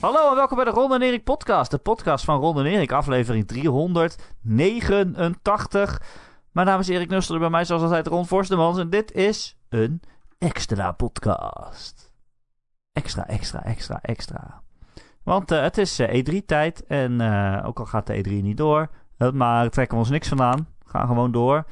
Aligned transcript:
Hallo 0.00 0.30
en 0.30 0.34
welkom 0.34 0.56
bij 0.56 0.64
de 0.64 0.70
Ron 0.70 0.92
en 0.92 1.02
Erik 1.02 1.24
podcast. 1.24 1.70
De 1.70 1.78
podcast 1.78 2.24
van 2.24 2.40
Ron 2.40 2.58
en 2.58 2.66
Erik, 2.66 2.92
aflevering 2.92 3.46
389. 3.46 6.02
Mijn 6.52 6.66
naam 6.66 6.80
is 6.80 6.88
Erik 6.88 7.08
Nustel 7.08 7.38
bij 7.38 7.50
mij 7.50 7.64
zoals 7.64 7.82
altijd 7.82 8.06
Ron 8.06 8.26
Forstemans. 8.26 8.78
En 8.78 8.90
dit 8.90 9.12
is 9.12 9.58
een 9.68 10.02
extra 10.38 10.92
podcast. 10.92 12.12
Extra, 12.92 13.26
extra, 13.26 13.64
extra, 13.64 13.98
extra. 14.02 14.62
Want 15.22 15.52
uh, 15.52 15.60
het 15.60 15.78
is 15.78 16.00
uh, 16.00 16.24
E3-tijd 16.24 16.86
en 16.86 17.20
uh, 17.20 17.62
ook 17.64 17.78
al 17.78 17.86
gaat 17.86 18.06
de 18.06 18.24
E3 18.24 18.30
niet 18.30 18.56
door, 18.56 18.88
maar 19.32 19.70
trekken 19.70 19.94
we 19.94 20.02
ons 20.02 20.10
niks 20.10 20.28
vandaan. 20.28 20.68
Gaan 20.84 21.06
gewoon 21.06 21.32
door. 21.32 21.64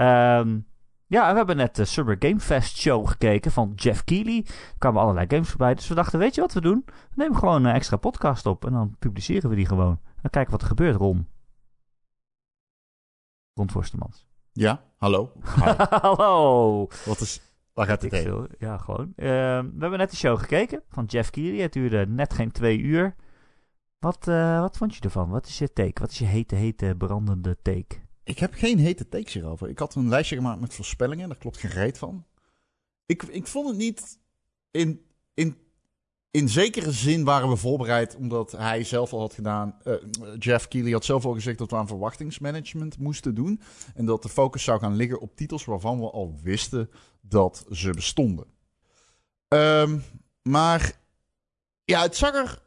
Um, 0.00 0.66
ja, 1.14 1.30
we 1.30 1.36
hebben 1.36 1.56
net 1.56 1.76
de 1.76 1.84
Summer 1.84 2.16
Game 2.18 2.40
Fest 2.40 2.76
show 2.76 3.08
gekeken 3.08 3.50
van 3.50 3.72
Jeff 3.76 4.04
Keighley. 4.04 4.44
Er 4.46 4.78
kwamen 4.78 5.02
allerlei 5.02 5.26
games 5.28 5.48
voorbij. 5.48 5.74
Dus 5.74 5.88
we 5.88 5.94
dachten, 5.94 6.18
weet 6.18 6.34
je 6.34 6.40
wat 6.40 6.52
we 6.52 6.60
doen? 6.60 6.82
We 6.86 7.14
nemen 7.14 7.36
gewoon 7.38 7.64
een 7.64 7.74
extra 7.74 7.96
podcast 7.96 8.46
op 8.46 8.64
en 8.64 8.72
dan 8.72 8.96
publiceren 8.98 9.50
we 9.50 9.56
die 9.56 9.66
gewoon. 9.66 10.00
Dan 10.20 10.30
kijken 10.30 10.52
wat 10.52 10.60
er 10.60 10.68
gebeurt, 10.68 10.96
Ron. 10.96 11.28
Ron 13.54 13.70
Forstemans. 13.70 14.26
Ja, 14.52 14.82
hallo. 14.96 15.32
hallo. 16.00 16.86
Wat 17.04 17.20
is... 17.20 17.40
Waar 17.72 17.86
gaat 17.86 18.02
het 18.02 18.12
heen? 18.12 18.48
Ja, 18.58 18.78
gewoon. 18.78 19.12
Uh, 19.16 19.26
we 19.26 19.76
hebben 19.78 19.98
net 19.98 20.10
de 20.10 20.16
show 20.16 20.38
gekeken 20.38 20.82
van 20.88 21.04
Jeff 21.04 21.30
Keighley. 21.30 21.62
Het 21.62 21.72
duurde 21.72 22.06
net 22.06 22.34
geen 22.34 22.50
twee 22.50 22.78
uur. 22.78 23.14
Wat, 23.98 24.26
uh, 24.28 24.60
wat 24.60 24.76
vond 24.76 24.94
je 24.94 25.00
ervan? 25.00 25.28
Wat 25.28 25.46
is 25.46 25.58
je 25.58 25.72
take? 25.72 26.00
Wat 26.00 26.10
is 26.10 26.18
je 26.18 26.24
hete, 26.24 26.54
hete, 26.54 26.94
brandende 26.98 27.56
take? 27.62 28.03
Ik 28.24 28.38
heb 28.38 28.54
geen 28.54 28.78
hete 28.78 29.08
takes 29.08 29.32
hierover. 29.32 29.68
Ik 29.68 29.78
had 29.78 29.94
een 29.94 30.08
lijstje 30.08 30.36
gemaakt 30.36 30.60
met 30.60 30.74
voorspellingen. 30.74 31.28
Daar 31.28 31.38
klopt 31.38 31.58
geen 31.58 31.70
reet 31.70 31.98
van. 31.98 32.26
Ik, 33.06 33.22
ik 33.22 33.46
vond 33.46 33.68
het 33.68 33.76
niet... 33.76 34.18
In, 34.70 35.06
in, 35.34 35.56
in 36.30 36.48
zekere 36.48 36.92
zin 36.92 37.24
waren 37.24 37.48
we 37.48 37.56
voorbereid, 37.56 38.16
omdat 38.16 38.52
hij 38.52 38.84
zelf 38.84 39.12
al 39.12 39.20
had 39.20 39.34
gedaan... 39.34 39.78
Uh, 39.84 39.94
Jeff 40.38 40.68
Keighley 40.68 40.92
had 40.92 41.04
zelf 41.04 41.24
al 41.24 41.32
gezegd 41.34 41.58
dat 41.58 41.70
we 41.70 41.76
aan 41.76 41.86
verwachtingsmanagement 41.86 42.98
moesten 42.98 43.34
doen. 43.34 43.60
En 43.94 44.04
dat 44.04 44.22
de 44.22 44.28
focus 44.28 44.64
zou 44.64 44.78
gaan 44.78 44.96
liggen 44.96 45.20
op 45.20 45.36
titels 45.36 45.64
waarvan 45.64 46.00
we 46.00 46.10
al 46.10 46.38
wisten 46.42 46.90
dat 47.20 47.66
ze 47.70 47.90
bestonden. 47.90 48.46
Um, 49.48 50.02
maar 50.42 51.00
ja, 51.84 52.02
het 52.02 52.16
zag 52.16 52.34
er... 52.34 52.62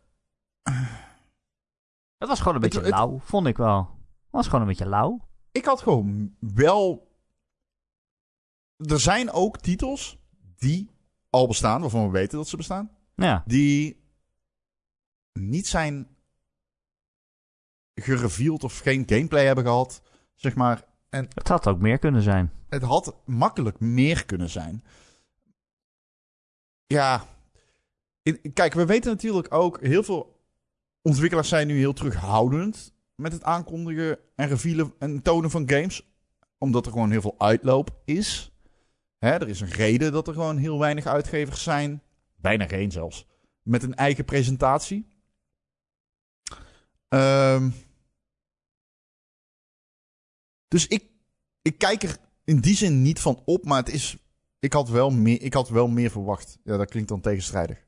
Het 2.17 2.27
was 2.27 2.39
gewoon 2.39 2.55
een 2.55 2.61
beetje 2.61 2.80
het, 2.80 2.89
lauw, 2.89 3.19
vond 3.19 3.47
ik 3.47 3.58
wel. 3.58 3.77
Het 3.77 4.31
was 4.31 4.45
gewoon 4.45 4.61
een 4.61 4.67
beetje 4.67 4.89
lauw 4.89 5.25
ik 5.58 5.66
had 5.66 5.81
gewoon 5.81 6.36
wel. 6.39 7.08
Er 8.77 9.00
zijn 9.00 9.31
ook 9.31 9.59
titels 9.59 10.17
die 10.55 10.89
al 11.30 11.47
bestaan, 11.47 11.81
waarvan 11.81 12.05
we 12.05 12.11
weten 12.11 12.38
dat 12.38 12.47
ze 12.47 12.58
bestaan. 12.58 12.91
Ja. 13.16 13.44
Die 13.45 14.03
niet 15.33 15.67
zijn 15.67 16.08
gereveeld 17.94 18.64
of 18.64 18.80
geen 18.80 19.03
gameplay 19.05 19.45
hebben 19.45 19.64
gehad, 19.64 20.02
zeg 20.36 20.55
maar. 20.55 20.86
En 21.09 21.27
het 21.33 21.47
had 21.47 21.67
ook 21.67 21.80
meer 21.80 21.99
kunnen 21.99 22.21
zijn. 22.21 22.52
Het 22.69 22.81
had 22.81 23.16
makkelijk 23.25 23.80
meer 23.80 24.25
kunnen 24.25 24.49
zijn. 24.49 24.83
Ja. 26.88 27.25
Kijk, 28.53 28.73
we 28.73 28.86
weten 28.86 29.11
natuurlijk 29.11 29.53
ook, 29.53 29.81
heel 29.81 30.03
veel 30.03 30.42
ontwikkelaars 31.02 31.49
zijn 31.49 31.67
nu 31.67 31.77
heel 31.77 31.94
terughoudend 31.94 32.95
met 33.18 33.32
het 33.32 33.44
aankondigen 33.44 34.20
en 34.36 34.48
revealen 34.48 34.94
en 35.00 35.22
tonen 35.22 35.52
van 35.52 35.70
games. 35.70 36.08
Omdat 36.58 36.86
er 36.86 36.92
gewoon 36.92 37.12
heel 37.12 37.22
veel 37.22 37.36
uitloop 37.38 38.02
is. 38.06 38.52
Hè, 39.18 39.30
er 39.30 39.48
is 39.48 39.62
een 39.62 39.70
reden 39.70 40.12
dat 40.12 40.28
er 40.28 40.34
gewoon 40.34 40.58
heel 40.58 40.80
weinig 40.80 41.06
uitgevers 41.06 41.64
zijn. 41.64 42.02
Bijna 42.36 42.68
geen 42.68 42.92
zelfs. 42.92 43.28
Met 43.62 43.84
een 43.84 43.95
eigen 43.95 44.26
presentatie. 44.26 45.08
Um, 47.10 47.73
dus 50.67 50.88
ik, 50.88 51.04
ik 51.61 51.77
kijk 51.77 52.04
er 52.04 52.17
in 52.44 52.60
die 52.60 52.76
zin 52.76 53.02
niet 53.02 53.20
van 53.20 53.42
op. 53.45 53.66
Maar 53.66 53.77
het 53.77 53.94
is, 53.94 54.17
ik, 54.60 54.73
had 54.73 54.89
wel 54.89 55.10
meer, 55.10 55.42
ik 55.42 55.54
had 55.54 55.70
wel 55.70 55.88
meer 55.88 56.10
verwacht. 56.10 56.60
Ja, 56.64 56.77
dat 56.77 56.89
klinkt 56.89 57.10
dan 57.10 57.22
tegenstrijdig. 57.22 57.86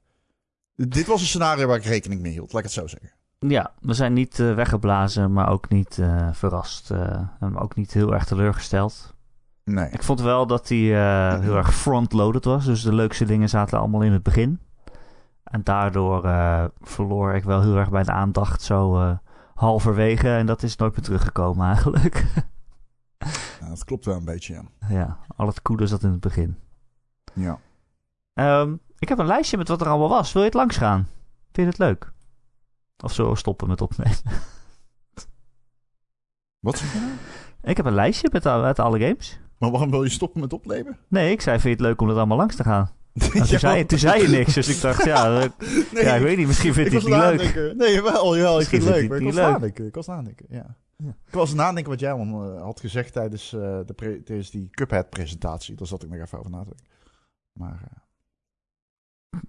Dit 0.76 1.06
was 1.06 1.22
een 1.22 1.28
scenario 1.28 1.68
waar 1.68 1.78
ik 1.78 1.84
rekening 1.84 2.22
mee 2.22 2.32
hield, 2.32 2.52
laat 2.52 2.64
ik 2.64 2.70
het 2.70 2.78
zo 2.80 2.88
zeggen. 2.88 3.19
Ja, 3.40 3.72
we 3.82 3.94
zijn 3.94 4.14
niet 4.14 4.40
uh, 4.40 4.54
weggeblazen, 4.54 5.34
maar 5.34 5.50
ook 5.50 5.70
niet 5.70 5.98
uh, 5.98 6.28
verrast. 6.32 6.92
Uh, 6.92 7.20
en 7.40 7.58
ook 7.58 7.76
niet 7.76 7.94
heel 7.94 8.14
erg 8.14 8.26
teleurgesteld. 8.26 9.16
Nee. 9.64 9.90
Ik 9.90 10.04
vond 10.04 10.22
wel 10.22 10.48
dat 10.48 10.70
hij 10.70 10.78
heel 11.40 11.56
erg 11.56 11.74
front-loaded 11.74 12.46
was. 12.46 12.66
Dus 12.66 12.82
de 12.82 12.94
leukste 12.94 13.26
dingen 13.26 13.50
zaten 13.50 13.80
allemaal 13.80 14.02
in 14.02 14.12
het 14.12 14.24
begin. 14.24 14.60
En 15.44 15.64
daardoor 15.64 16.22
verloor 16.80 17.34
ik 17.34 17.44
wel 17.44 17.62
heel 17.62 17.76
erg 17.76 17.90
bij 17.90 18.04
de 18.04 18.12
aandacht 18.12 18.62
zo 18.62 19.18
halverwege. 19.54 20.30
En 20.30 20.46
dat 20.46 20.64
is 20.64 20.76
nooit 20.76 20.96
meer 20.96 21.06
teruggekomen 21.06 21.68
eigenlijk. 21.68 22.26
ja, 23.60 23.70
dat 23.70 23.84
klopt 23.84 24.06
wel 24.06 24.16
een 24.16 24.26
beetje, 24.26 24.54
ja. 24.54 24.64
Ja, 24.88 25.18
al 25.36 25.48
het 25.48 25.62
coole 25.62 25.88
zat 25.88 26.04
in 26.04 26.12
het 26.12 26.20
begin. 26.20 26.58
Ja. 27.34 27.60
Um, 28.34 28.80
ik 28.98 29.10
heb 29.10 29.18
een 29.18 29.26
lijstje 29.26 29.58
met 29.58 29.68
wat 29.68 29.82
er 29.82 29.88
allemaal 29.88 30.10
was. 30.10 30.32
Wil 30.32 30.42
je 30.42 30.48
het 30.48 30.58
langs 30.58 30.78
gaan? 30.78 31.08
Vind 31.52 31.56
je 31.56 31.64
het 31.64 31.78
leuk? 31.78 32.12
Of 33.04 33.14
zo 33.14 33.36
stoppen 33.36 33.68
met 33.68 33.82
opnemen. 33.82 34.18
Wat? 36.60 36.84
Ik 37.62 37.78
heb 37.78 37.86
een 37.86 37.94
lijstje 37.94 38.30
met, 38.32 38.44
met 38.44 38.80
alle 38.80 39.00
games. 39.00 39.40
Maar 39.58 39.72
waarom 39.72 39.90
wil 39.90 40.04
je 40.04 40.10
stoppen 40.10 40.42
met 40.42 40.54
opnemen? 40.54 40.98
Nee, 41.08 41.32
ik 41.32 41.42
zei, 41.42 41.60
vind 41.60 41.64
je 41.78 41.84
het 41.84 41.88
leuk 41.88 42.02
om 42.02 42.08
het 42.08 42.18
allemaal 42.18 42.38
langs 42.38 42.56
te 42.56 42.64
gaan? 42.64 42.92
Nou, 43.14 43.48
toen, 43.48 43.60
zei, 43.60 43.86
toen 43.86 43.98
zei 43.98 44.22
je 44.22 44.28
niks, 44.28 44.54
dus 44.54 44.68
ik 44.68 44.82
dacht, 44.82 45.06
ja, 45.06 45.30
nee, 45.94 46.04
ja 46.04 46.16
ik 46.16 46.22
weet 46.22 46.38
niet, 46.38 46.48
misschien 46.48 46.74
vind 46.74 46.88
hij 46.88 46.96
het 46.96 47.40
niet 47.40 47.54
leuk. 47.54 47.76
Nee, 47.76 48.02
wel, 48.02 48.36
ja, 48.36 48.60
ik 48.60 48.68
vind 48.68 48.84
het 48.84 48.94
leuk, 48.94 49.10
maar 49.10 49.18
ik 49.18 49.24
was 49.24 49.36
nadenken. 49.36 49.86
Ik 49.86 49.96
was 49.96 50.08
nadenken, 50.08 50.46
ja. 50.50 50.76
ja. 50.96 51.10
Ik 51.26 51.34
was 51.34 51.54
nadenken 51.54 51.92
wat 51.92 52.00
jij 52.00 52.16
uh, 52.16 52.62
had 52.62 52.80
gezegd 52.80 53.14
tijdens, 53.14 53.54
uh, 53.54 53.80
de 53.86 54.22
tijdens 54.24 54.50
die 54.50 54.70
Cuphead-presentatie. 54.70 55.76
Daar 55.76 55.88
zat 55.88 56.04
ik 56.04 56.10
nog 56.10 56.20
even 56.20 56.40
over 56.40 56.52
na 56.52 56.64
te 56.64 56.66
denken. 56.76 56.86
Maar... 57.54 57.80
Uh... 57.84 59.40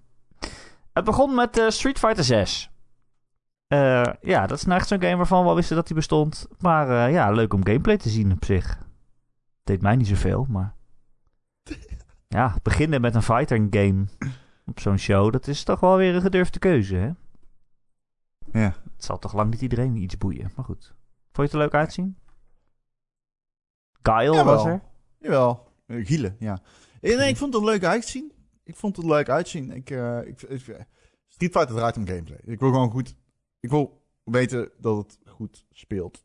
Het 0.93 1.05
begon 1.05 1.35
met 1.35 1.65
Street 1.69 1.99
Fighter 1.99 2.25
6. 2.25 2.70
Uh, 3.73 4.13
ja, 4.21 4.47
dat 4.47 4.59
is 4.59 4.65
nou 4.65 4.79
echt 4.79 4.89
zo'n 4.89 5.01
game 5.01 5.17
waarvan 5.17 5.43
we 5.43 5.49
al 5.49 5.55
wisten 5.55 5.77
dat 5.77 5.87
hij 5.87 5.97
bestond. 5.97 6.47
Maar 6.59 6.89
uh, 6.89 7.13
ja, 7.13 7.31
leuk 7.31 7.55
om 7.55 7.67
gameplay 7.67 7.97
te 7.97 8.09
zien 8.09 8.33
op 8.33 8.45
zich. 8.45 8.79
Deed 9.65 9.83
mij 9.83 9.97
niet 9.97 10.07
zoveel, 10.07 10.47
maar... 10.49 10.75
ja, 12.29 12.57
beginnen 12.63 13.01
met 13.01 13.15
een 13.15 13.23
fighter 13.23 13.67
game 13.71 14.05
op 14.67 14.81
zo'n 14.81 14.99
show, 14.99 15.33
dat 15.33 15.47
is 15.47 15.63
toch 15.63 15.81
wel 15.81 15.97
weer 15.97 16.15
een 16.15 16.21
gedurfde 16.21 16.59
keuze, 16.59 16.97
hè? 16.97 17.11
Ja. 18.61 18.75
Het 18.95 19.05
zal 19.05 19.19
toch 19.19 19.35
lang 19.35 19.51
niet 19.51 19.61
iedereen 19.61 19.97
iets 19.97 20.19
boeien, 20.19 20.51
maar 20.57 20.65
goed. 20.65 20.95
Vond 21.33 21.37
je 21.37 21.43
het 21.43 21.53
er 21.53 21.59
leuk 21.59 21.75
uitzien? 21.75 22.19
Guile 24.03 24.45
was 24.45 24.65
er? 24.65 24.81
Jawel, 25.19 25.73
uh, 25.87 26.07
Gielen, 26.07 26.37
ja. 26.39 26.59
Nee, 27.01 27.29
ik 27.29 27.37
vond 27.37 27.55
het 27.55 27.63
er 27.63 27.69
leuk 27.69 27.85
uitzien. 27.85 28.33
Ik 28.65 28.77
vond 28.77 28.97
het 28.97 29.05
er 29.05 29.11
leuk 29.11 29.29
uitzien. 29.29 29.71
Ik, 29.71 29.91
uh, 29.91 30.27
ik, 30.27 30.43
ik, 30.43 30.87
Street 31.27 31.53
Fighter 31.53 31.77
draait 31.77 31.97
om 31.97 32.07
gameplay. 32.07 32.41
Ik 32.45 32.61
wil 32.61 32.71
gewoon 32.71 32.91
goed 32.91 33.17
ik 33.61 33.71
wil 33.71 34.03
weten 34.25 34.71
dat 34.79 34.97
het 34.97 35.19
goed 35.27 35.67
speelt. 35.73 36.25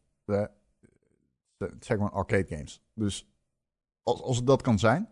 Zijn 1.57 1.79
gewoon 1.79 2.11
arcade 2.11 2.47
games. 2.47 2.81
Dus 2.93 3.27
als, 4.03 4.21
als 4.21 4.37
het 4.37 4.47
dat 4.47 4.61
kan 4.61 4.79
zijn. 4.79 5.09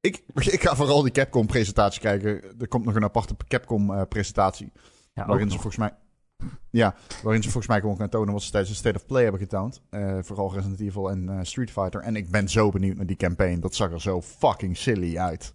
Ik, 0.00 0.22
ik 0.56 0.62
ga 0.62 0.76
vooral 0.76 1.02
die 1.02 1.12
Capcom-presentatie 1.12 2.00
kijken. 2.00 2.60
Er 2.60 2.68
komt 2.68 2.84
nog 2.84 2.94
een 2.94 3.04
aparte 3.04 3.36
Capcom-presentatie. 3.48 4.72
ja, 5.14 5.26
waarin 5.26 5.50
ze 5.50 5.58
volgens 5.58 5.76
mij. 5.76 5.94
Ja, 6.70 6.94
waarin 7.22 7.42
ze 7.42 7.50
volgens 7.50 7.72
mij 7.72 7.80
gewoon 7.80 7.96
gaan 7.96 8.08
tonen 8.08 8.32
wat 8.32 8.42
ze 8.42 8.50
tijdens 8.50 8.72
de 8.72 8.78
State 8.78 8.96
of 8.96 9.06
Play 9.06 9.22
hebben 9.22 9.40
getoond. 9.40 9.82
Uh, 9.90 10.18
vooral 10.20 10.54
Resident 10.54 10.80
Evil 10.80 11.10
en 11.10 11.28
uh, 11.28 11.38
Street 11.42 11.70
Fighter. 11.70 12.00
En 12.00 12.16
ik 12.16 12.30
ben 12.30 12.48
zo 12.48 12.70
benieuwd 12.70 12.96
naar 12.96 13.06
die 13.06 13.16
campaign. 13.16 13.60
Dat 13.60 13.74
zag 13.74 13.92
er 13.92 14.00
zo 14.00 14.22
fucking 14.22 14.76
silly 14.76 15.18
uit. 15.18 15.52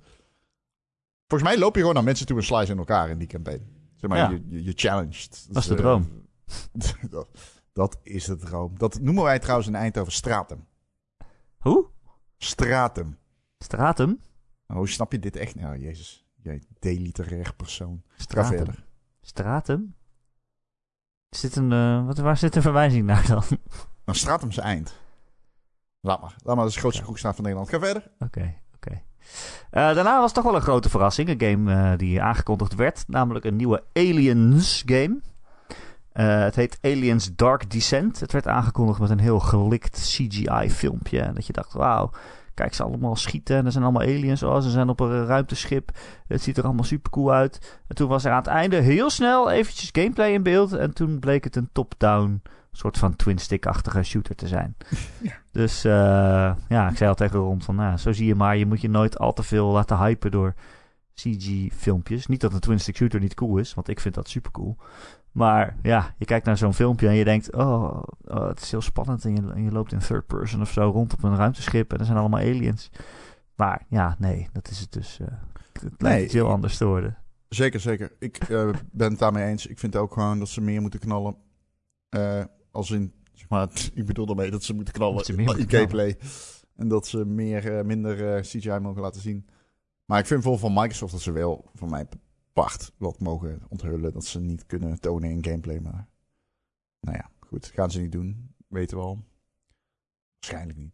Volgens 1.28 1.50
mij 1.50 1.60
loop 1.60 1.74
je 1.74 1.80
gewoon 1.80 1.96
naar 1.96 2.04
mensen 2.04 2.26
toe 2.26 2.38
en 2.38 2.44
slice 2.44 2.72
in 2.72 2.78
elkaar 2.78 3.10
in 3.10 3.18
die 3.18 3.28
campaign. 3.28 3.79
Zeg 4.00 4.10
maar, 4.10 4.32
je, 4.32 4.44
je, 4.48 4.64
je 4.64 4.74
challenged. 4.76 5.46
Dat 5.48 5.64
is 5.64 5.68
de 5.68 5.76
droom. 5.76 6.28
dat, 7.10 7.28
dat, 7.74 7.98
is 8.04 8.26
de 8.26 8.36
droom. 8.36 8.78
Dat 8.78 9.00
noemen 9.00 9.24
wij 9.24 9.40
trouwens 9.40 9.68
in 9.68 9.76
Eindhoven 9.76 10.14
stratum. 10.14 10.68
Hoe? 11.58 11.88
Stratum. 12.38 13.18
Stratum? 13.58 14.20
Oh, 14.68 14.86
snap 14.86 15.12
je 15.12 15.20
dit 15.20 15.36
echt? 15.36 15.56
Nou, 15.56 15.78
jezus. 15.78 16.26
Jij 16.36 16.64
deliterair 16.80 17.54
persoon. 17.56 18.04
Stratum. 18.16 18.58
verder. 18.58 18.86
Stratum? 19.22 19.96
Zit 21.30 21.56
een, 21.56 21.72
uh, 21.72 22.06
wat, 22.06 22.18
waar 22.18 22.38
zit 22.38 22.56
een 22.56 22.62
verwijzing 22.62 23.06
naar 23.06 23.28
dan? 23.28 23.44
Nou, 24.06 24.18
Stratum 24.18 24.52
zijn 24.52 24.66
eind. 24.66 24.96
Laat 26.00 26.22
maar. 26.22 26.36
Laat 26.44 26.56
maar, 26.56 26.56
dat 26.56 26.68
is 26.68 26.74
de 26.74 26.80
grootste 26.80 27.04
kroegstraat 27.04 27.36
van 27.36 27.44
Nederland. 27.44 27.70
Ga 27.70 27.80
verder. 27.80 28.12
Oké. 28.20 29.04
Uh, 29.72 29.94
daarna 29.94 30.20
was 30.20 30.34
toch 30.34 30.44
wel 30.44 30.56
een 30.56 30.62
grote 30.62 30.90
verrassing. 30.90 31.30
Een 31.30 31.50
game 31.50 31.72
uh, 31.72 31.98
die 31.98 32.22
aangekondigd 32.22 32.76
werd. 32.76 33.04
Namelijk 33.08 33.46
een 33.46 33.56
nieuwe 33.56 33.84
Aliens 33.94 34.84
game. 34.86 35.20
Uh, 36.14 36.40
het 36.40 36.56
heet 36.56 36.78
Aliens 36.82 37.36
Dark 37.36 37.72
Descent. 37.72 38.20
Het 38.20 38.32
werd 38.32 38.48
aangekondigd 38.48 39.00
met 39.00 39.10
een 39.10 39.20
heel 39.20 39.40
gelikt 39.40 40.00
CGI 40.00 40.70
filmpje. 40.70 41.32
Dat 41.34 41.48
je 41.48 41.54
dacht, 41.54 41.74
wauw, 41.74 42.12
kijk 42.54 42.74
ze 42.74 42.84
allemaal 42.84 43.16
schieten 43.16 43.58
en 43.58 43.66
er 43.66 43.72
zijn 43.72 43.84
allemaal 43.84 44.02
aliens. 44.02 44.44
Oh, 44.44 44.62
ze 44.62 44.70
zijn 44.70 44.90
op 44.90 45.00
een 45.00 45.26
ruimteschip. 45.26 45.92
Het 46.28 46.42
ziet 46.42 46.58
er 46.58 46.64
allemaal 46.64 46.84
super 46.84 47.12
cool 47.12 47.32
uit. 47.34 47.80
En 47.88 47.96
toen 47.96 48.08
was 48.08 48.26
er 48.26 48.32
aan 48.32 48.38
het 48.38 48.48
einde 48.48 48.76
heel 48.76 49.10
snel 49.10 49.52
eventjes 49.52 49.90
gameplay 49.92 50.32
in 50.32 50.44
beeld. 50.44 50.74
En 50.74 50.94
toen 50.94 51.20
bleek 51.20 51.44
het 51.44 51.56
een 51.56 51.70
top-down 51.72 52.42
soort 52.72 52.98
van 52.98 53.16
twin-stick-achtige 53.16 54.04
shooter 54.04 54.36
te 54.36 54.48
zijn. 54.48 54.76
Ja. 55.22 55.38
Dus 55.52 55.86
uh, 55.86 55.92
ja, 56.68 56.90
ik 56.90 56.98
zei 56.98 57.10
al 57.10 57.16
tegen 57.16 57.40
Ron 57.40 57.62
van, 57.62 57.76
nou, 57.76 57.98
zo 57.98 58.12
zie 58.12 58.28
je 58.28 58.36
maar, 58.36 58.58
je 58.58 58.66
moet 58.66 58.82
je 58.82 58.90
nooit 58.90 59.20
al 59.20 59.34
te 59.34 59.44
veel 59.44 59.68
laten 59.68 59.98
hypen 59.98 60.32
door 60.32 60.54
CG-filmpjes. 61.14 62.28
Niet 62.28 62.42
dat 62.42 62.54
een 62.54 62.60
twin-stick 62.60 62.96
shooter 62.96 63.20
niet 63.20 63.34
cool 63.34 63.58
is, 63.58 63.74
want 63.74 63.88
ik 63.88 64.00
vind 64.00 64.16
dat 64.16 64.30
super 64.30 64.52
cool. 64.52 64.78
Maar 65.32 65.78
ja, 65.82 66.14
je 66.18 66.26
kijkt 66.26 66.46
naar 66.46 66.58
zo'n 66.58 66.74
filmpje 66.74 67.08
en 67.08 67.16
je 67.16 67.24
denkt, 67.24 67.54
oh, 67.54 68.04
oh, 68.24 68.48
het 68.48 68.62
is 68.62 68.72
heel 68.72 68.82
spannend. 68.82 69.26
En 69.26 69.36
je, 69.36 69.52
en 69.54 69.64
je 69.64 69.72
loopt 69.72 69.92
in 69.92 70.00
third 70.00 70.28
person 70.28 70.62
of 70.62 70.72
zo 70.72 70.90
rond 70.90 71.14
op 71.14 71.24
een 71.24 71.36
ruimteschip 71.36 71.94
en 71.94 72.00
er 72.00 72.06
zijn 72.06 72.18
allemaal 72.18 72.40
aliens. 72.40 72.90
Maar 73.56 73.86
ja, 73.90 74.16
nee, 74.20 74.50
dat 74.52 74.70
is 74.70 74.80
het 74.80 74.92
dus. 74.92 75.20
Uh, 75.22 75.28
het 75.82 76.02
lijkt 76.02 76.24
iets 76.24 76.34
heel 76.34 76.50
anders 76.50 76.78
te 76.78 76.86
worden. 76.86 77.18
Zeker, 77.50 77.80
zeker. 77.80 78.12
Ik 78.20 78.50
uh, 78.50 78.70
ben 78.92 79.10
het 79.10 79.20
daarmee 79.20 79.46
eens. 79.46 79.68
Ik 79.68 79.80
vind 79.80 79.96
ook 79.96 80.14
gewoon 80.14 80.40
dat 80.40 80.48
ze 80.48 80.62
meer 80.62 80.82
moeten 80.82 81.00
knallen. 81.00 81.36
Uh, 82.10 82.44
als 82.72 82.92
in, 82.92 83.14
zeg 83.40 83.50
maar, 83.50 83.70
ik 83.94 84.06
bedoel 84.06 84.26
daarmee 84.26 84.52
dat 84.52 84.64
ze 84.64 84.74
moeten 84.74 84.94
knallen 84.94 85.26
ze 85.26 85.34
meer 85.34 85.60
in 85.60 85.70
gameplay. 85.70 86.18
En 86.76 86.88
dat 86.88 87.08
ze 87.08 87.26
meer, 87.26 87.86
minder 87.86 88.42
CGI 88.42 88.80
mogen 88.80 89.02
laten 89.02 89.22
zien. 89.22 89.48
Maar 90.06 90.20
ik 90.20 90.26
vind 90.26 90.44
vol 90.44 90.58
van 90.58 90.74
Microsoft 90.74 91.12
dat 91.12 91.22
ze 91.22 91.32
wel 91.32 91.70
van 91.74 91.90
mij 91.90 92.08
part 92.54 92.92
wat 92.98 93.20
mogen 93.20 93.62
onthullen 93.70 94.14
dat 94.14 94.26
ze 94.26 94.40
niet 94.40 94.66
kunnen 94.66 95.00
tonen 95.00 95.30
in 95.30 95.44
gameplay. 95.44 95.80
Maar 95.80 96.08
nou 97.00 97.18
ja, 97.18 97.30
goed, 97.40 97.66
gaan 97.66 97.92
ze 97.92 98.00
niet 98.00 98.12
doen. 98.12 98.56
Weten 98.68 98.98
we 98.98 99.04
al. 99.04 99.26
Waarschijnlijk 100.40 100.80
niet. 100.80 100.94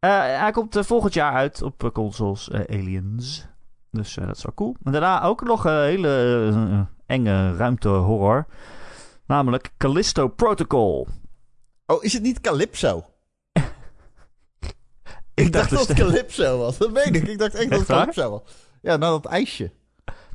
Uh, 0.00 0.40
hij 0.40 0.50
komt 0.50 0.76
uh, 0.76 0.82
volgend 0.82 1.14
jaar 1.14 1.32
uit 1.32 1.62
op 1.62 1.82
uh, 1.82 1.90
consoles 1.90 2.50
Aliens. 2.52 3.48
Dus 3.90 4.14
dat 4.14 4.36
is 4.36 4.42
wel 4.42 4.54
cool. 4.54 4.76
En 4.82 4.92
daarna 4.92 5.22
ook 5.22 5.42
nog 5.42 5.64
een 5.64 5.82
hele 5.82 6.86
enge 7.06 7.56
ruimte 7.56 7.88
horror. 7.88 8.46
Namelijk 9.28 9.72
Callisto 9.76 10.28
Protocol. 10.28 11.08
Oh, 11.86 12.04
is 12.04 12.12
het 12.12 12.22
niet 12.22 12.40
Calypso? 12.40 13.04
Ik, 15.34 15.52
dacht, 15.52 15.70
dat 15.70 15.88
het 15.88 15.98
Calypso 16.02 16.58
was. 16.58 16.78
Dat 16.78 16.90
weet 16.90 17.16
ik. 17.16 17.28
Ik 17.28 17.38
dacht 17.38 17.54
echt, 17.54 17.70
dat 17.70 17.78
het 17.78 17.88
Calypso 17.88 18.30
was. 18.30 18.42
Ja, 18.82 18.96
nou 18.96 19.20
dat 19.20 19.32
ijsje. 19.32 19.72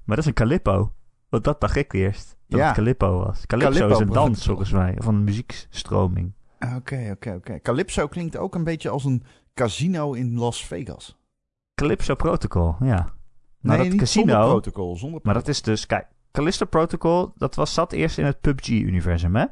Maar 0.04 0.16
dat 0.16 0.18
is 0.18 0.26
een 0.26 0.34
Calippo. 0.34 0.94
Want 1.30 1.44
dat 1.44 1.62
dacht 1.62 1.76
ik 1.76 1.94
eerst. 1.94 2.38
Dat 2.48 2.60
ja. 2.60 2.66
het 2.66 2.76
Calyppo 2.76 3.24
was. 3.24 3.46
Calypso 3.46 3.88
is 3.88 4.00
een 4.00 4.10
dans 4.10 4.46
volgens 4.46 4.72
mij. 4.72 4.96
Van 4.98 5.16
een 5.16 5.24
muziekstroming. 5.24 6.34
Oké, 6.76 7.10
oké, 7.12 7.34
oké. 7.34 7.60
Calypso 7.62 8.08
klinkt 8.08 8.38
ook 8.38 8.56
een 8.56 8.64
beetje 8.64 8.90
als 8.90 9.06
een 9.06 9.24
casino 9.54 10.14
in 10.14 10.38
Las 10.38 10.66
Vegas. 10.66 11.18
Calypso 11.76 12.16
Protocol, 12.16 12.76
ja. 12.80 13.14
Nee, 13.60 13.90
dat 13.90 13.98
casino, 13.98 14.32
zonder 14.32 14.50
protocol, 14.50 14.98
zonder 14.98 15.20
Maar 15.24 15.34
dat 15.34 15.48
is 15.48 15.62
dus, 15.62 15.86
kijk, 15.86 16.08
Callisto 16.34 16.66
Protocol, 16.66 17.32
dat 17.36 17.56
was, 17.56 17.74
zat 17.74 17.92
eerst 17.92 18.18
in 18.18 18.26
het 18.26 18.42
PUBG-universum, 18.42 19.36
hè? 19.36 19.46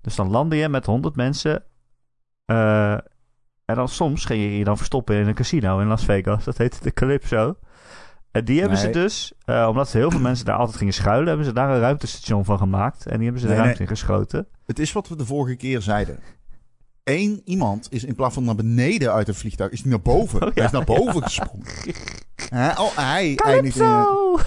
Dus 0.00 0.14
dan 0.14 0.30
landde 0.30 0.56
je 0.56 0.68
met 0.68 0.86
100 0.86 1.16
mensen 1.16 1.64
uh, 2.46 2.92
en 3.64 3.74
dan 3.74 3.88
soms 3.88 4.24
ging 4.24 4.42
je 4.42 4.58
je 4.58 4.64
dan 4.64 4.76
verstoppen 4.76 5.16
in 5.16 5.26
een 5.26 5.34
casino 5.34 5.78
in 5.78 5.86
Las 5.86 6.04
Vegas. 6.04 6.44
Dat 6.44 6.58
heette 6.58 6.82
de 6.82 6.92
Calypso. 6.92 7.56
En 8.30 8.44
die 8.44 8.60
hebben 8.60 8.78
ze 8.78 8.90
dus, 8.90 9.32
uh, 9.46 9.66
omdat 9.68 9.92
heel 9.92 10.10
veel 10.10 10.20
mensen 10.20 10.44
daar 10.44 10.56
altijd 10.56 10.76
gingen 10.76 10.94
schuilen, 10.94 11.28
hebben 11.28 11.46
ze 11.46 11.52
daar 11.52 11.70
een 11.70 11.80
ruimtestation 11.80 12.44
van 12.44 12.58
gemaakt. 12.58 13.06
En 13.06 13.14
die 13.14 13.22
hebben 13.22 13.40
ze 13.40 13.46
de 13.46 13.54
ruimte 13.54 13.82
in 13.82 13.88
geschoten. 13.88 14.46
Het 14.66 14.78
is 14.78 14.92
wat 14.92 15.08
we 15.08 15.16
de 15.16 15.26
vorige 15.26 15.56
keer 15.56 15.82
zeiden. 15.82 16.18
Eén 17.04 17.42
iemand 17.44 17.86
is 17.90 18.04
in 18.04 18.14
plaats 18.14 18.34
van 18.34 18.44
naar 18.44 18.54
beneden 18.54 19.12
uit 19.12 19.26
het 19.26 19.36
vliegtuig, 19.36 19.72
is 19.72 19.80
hij 19.80 19.90
naar 19.90 20.02
boven. 20.02 20.42
Oh, 20.42 20.48
ja, 20.48 20.54
hij 20.54 20.64
is 20.64 20.70
naar 20.70 20.84
boven 20.84 21.20
ja. 21.20 21.26
gesprongen. 21.26 21.66
Oh, 22.78 22.96
hij 22.96 23.34
Calypso! 23.34 24.38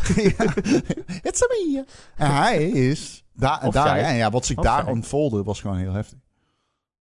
Het 1.22 1.34
is 1.34 1.48
me. 1.48 1.86
En 2.16 2.36
hij 2.36 2.70
is... 2.70 3.26
Daar, 3.34 3.72
daar, 3.72 3.98
en 3.98 4.16
ja, 4.16 4.30
wat 4.30 4.46
zich 4.46 4.58
daar 4.58 4.88
ontvolde 4.88 5.44
was 5.44 5.62
gewoon 5.62 5.78
heel 5.78 5.94
heftig. 5.94 6.20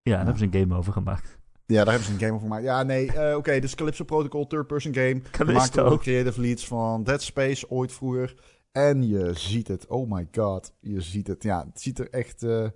Ja, 0.01 0.15
daar 0.15 0.25
hebben 0.25 0.37
ze 0.37 0.45
een 0.45 0.61
game 0.61 0.75
over 0.75 0.93
gemaakt. 0.93 1.37
Ja, 1.65 1.83
daar 1.83 1.93
hebben 1.93 2.05
ze 2.05 2.11
een 2.11 2.19
game 2.19 2.31
over 2.31 2.47
gemaakt. 2.47 2.63
Ja, 2.63 2.83
nee, 2.83 3.05
uh, 3.05 3.11
oké, 3.13 3.35
okay, 3.35 3.59
dus 3.59 3.75
Calypso 3.75 4.03
Protocol, 4.03 4.47
third-person 4.47 4.93
game. 4.93 5.21
Maakte 5.53 5.81
ook 5.81 6.01
creative 6.01 6.41
leads 6.41 6.67
van 6.67 7.03
Dead 7.03 7.21
Space 7.21 7.69
ooit 7.69 7.93
vroeger. 7.93 8.35
En 8.71 9.07
je 9.07 9.31
ziet 9.33 9.67
het, 9.67 9.87
oh 9.87 10.11
my 10.11 10.27
god, 10.31 10.73
je 10.79 11.01
ziet 11.01 11.27
het. 11.27 11.43
Ja, 11.43 11.65
het 11.69 11.81
ziet 11.81 11.99
er 11.99 12.09
echt... 12.09 12.43
Uh, 12.43 12.67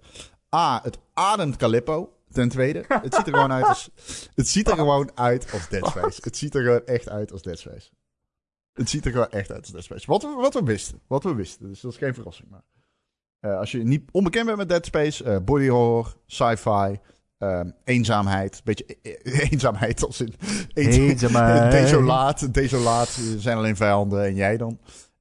A, 0.56 0.80
het 0.84 0.98
ademt 1.14 1.56
Calippo. 1.56 2.14
Ten 2.32 2.50
tweede, 2.50 2.86
het 2.88 3.16
ziet 3.16 3.28
er 3.28 3.34
gewoon 3.34 3.52
uit 3.52 3.66
als... 3.66 3.90
Het 4.36 4.48
ziet 4.48 4.68
er 4.68 4.76
gewoon 4.76 5.12
uit 5.16 5.52
als 5.54 5.70
Dead 5.70 5.88
Space. 5.88 6.20
Het 6.24 6.38
ziet 6.38 6.56
er 6.56 6.64
gewoon 6.64 6.86
echt 6.86 7.10
uit 7.10 7.32
als 7.32 7.42
Dead 7.42 7.60
Space. 7.60 7.90
Het 8.80 8.90
ziet 8.90 9.06
er 9.06 9.12
gewoon 9.12 9.30
echt 9.30 9.52
uit 9.52 9.60
als 9.60 9.72
Dead 9.72 9.84
Space. 9.84 10.06
Wat 10.08 10.22
we, 10.22 10.30
wat 10.30 10.54
we 10.54 10.64
wisten. 10.64 11.02
Wat 11.08 11.24
we 11.24 11.36
wisten. 11.36 11.68
Dus 11.68 11.82
dat 11.82 11.92
is 11.92 11.98
geen 11.98 12.14
verrassing. 12.14 12.50
Maar 12.50 12.64
uh, 13.42 13.58
als 13.58 13.72
je 13.72 13.84
niet 13.84 14.04
onbekend 14.12 14.46
bent 14.46 14.58
met 14.58 14.70
Dead 14.70 14.86
Space, 14.86 15.24
uh, 15.24 15.38
body 15.38 15.68
horror, 15.68 16.16
sci-fi, 16.26 17.00
Um, 17.44 17.74
eenzaamheid. 17.84 18.62
Beetje 18.64 18.86
e-, 19.02 19.10
e-, 19.24 19.40
eenzaamheid 19.52 20.06
als 20.06 20.22
in... 20.22 20.34
Eenzaamheid. 20.74 21.72
Desolaat. 21.82 22.54
Desolaat. 22.54 23.08
Er 23.08 23.42
zijn 23.42 23.58
alleen 23.58 23.76
vijanden 23.76 24.26
en 24.26 24.36
jij 24.36 24.58
dan. 24.58 24.80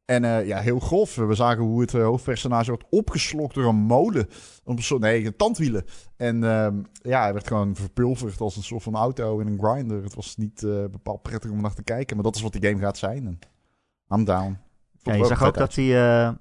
En 0.08 0.22
uh, 0.22 0.46
ja, 0.46 0.58
heel 0.58 0.78
grof. 0.78 1.14
We 1.14 1.34
zagen 1.34 1.62
hoe 1.62 1.80
het 1.80 1.92
uh, 1.92 2.04
hoofdpersonage 2.04 2.70
wordt 2.70 2.86
opgeslokt 2.90 3.54
door 3.54 3.64
een 3.64 3.76
molen. 3.76 4.28
Een 4.64 4.82
soort, 4.82 5.00
nee, 5.00 5.26
een 5.26 5.36
tandwielen. 5.36 5.84
En 6.16 6.42
um, 6.42 6.86
ja, 6.92 7.22
hij 7.22 7.32
werd 7.32 7.46
gewoon 7.46 7.76
verpulverd 7.76 8.40
als 8.40 8.56
een 8.56 8.62
soort 8.62 8.82
van 8.82 8.94
auto 8.94 9.38
in 9.38 9.46
een 9.46 9.58
grinder. 9.58 10.02
Het 10.02 10.14
was 10.14 10.36
niet 10.36 10.62
uh, 10.62 10.84
bepaald 10.84 11.22
prettig 11.22 11.50
om 11.50 11.60
naar 11.60 11.74
te 11.74 11.82
kijken. 11.82 12.16
Maar 12.16 12.24
dat 12.24 12.36
is 12.36 12.42
wat 12.42 12.52
die 12.52 12.66
game 12.66 12.80
gaat 12.80 12.98
zijn. 12.98 13.26
En 13.26 13.38
I'm 14.18 14.24
down. 14.24 14.58
Ja, 15.02 15.14
je 15.14 15.24
zag 15.24 15.42
ook 15.42 15.56
dat 15.56 15.74
die, 15.74 15.94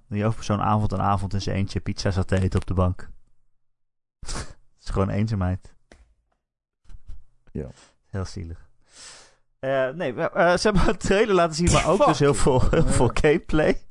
die 0.07 0.23
hoofdpersoon 0.23 0.61
avond 0.61 0.91
en 0.91 1.01
avond 1.01 1.33
in 1.33 1.41
zijn 1.41 1.55
eentje 1.55 1.79
pizza 1.79 2.11
zat 2.11 2.27
te 2.27 2.41
eten 2.41 2.59
op 2.59 2.67
de 2.67 2.73
bank 2.73 3.09
is 4.81 4.89
gewoon 4.89 5.09
eenzaamheid. 5.09 5.73
Ja. 7.51 7.69
Heel 8.05 8.25
zielig. 8.25 8.66
Uh, 9.67 9.89
nee, 9.89 10.13
uh, 10.13 10.57
ze 10.57 10.61
hebben 10.61 10.85
het 10.85 10.99
trailer 10.99 11.35
laten 11.35 11.55
zien, 11.55 11.71
maar 11.71 11.87
ook 11.87 12.05
dus 12.05 12.19
heel 12.19 12.33
veel, 12.33 12.69
heel 12.69 12.87
veel 12.87 13.09
gameplay. 13.13 13.81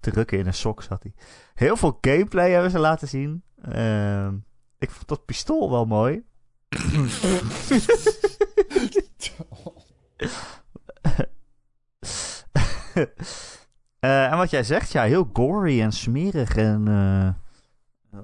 Drukken 0.00 0.38
in 0.38 0.46
een 0.46 0.54
sok 0.54 0.82
zat 0.82 1.02
hij. 1.02 1.14
Heel 1.54 1.76
veel 1.76 1.98
gameplay 2.00 2.50
hebben 2.50 2.70
ze 2.70 2.78
laten 2.78 3.08
zien. 3.08 3.42
Uh, 3.68 4.28
ik 4.78 4.90
vond 4.90 5.08
dat 5.08 5.24
pistool 5.24 5.70
wel 5.70 5.84
mooi. 5.84 6.24
en 14.00 14.36
wat 14.36 14.50
jij 14.50 14.64
zegt, 14.64 14.92
ja, 14.92 15.02
heel 15.02 15.30
gory 15.32 15.80
en 15.80 15.92
smerig 15.92 16.56
en 16.56 16.88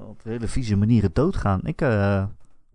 op 0.08 0.22
hele 0.22 0.48
vieze 0.48 0.76
manieren 0.76 1.12
doodgaan. 1.12 1.60
Ik, 1.62 1.80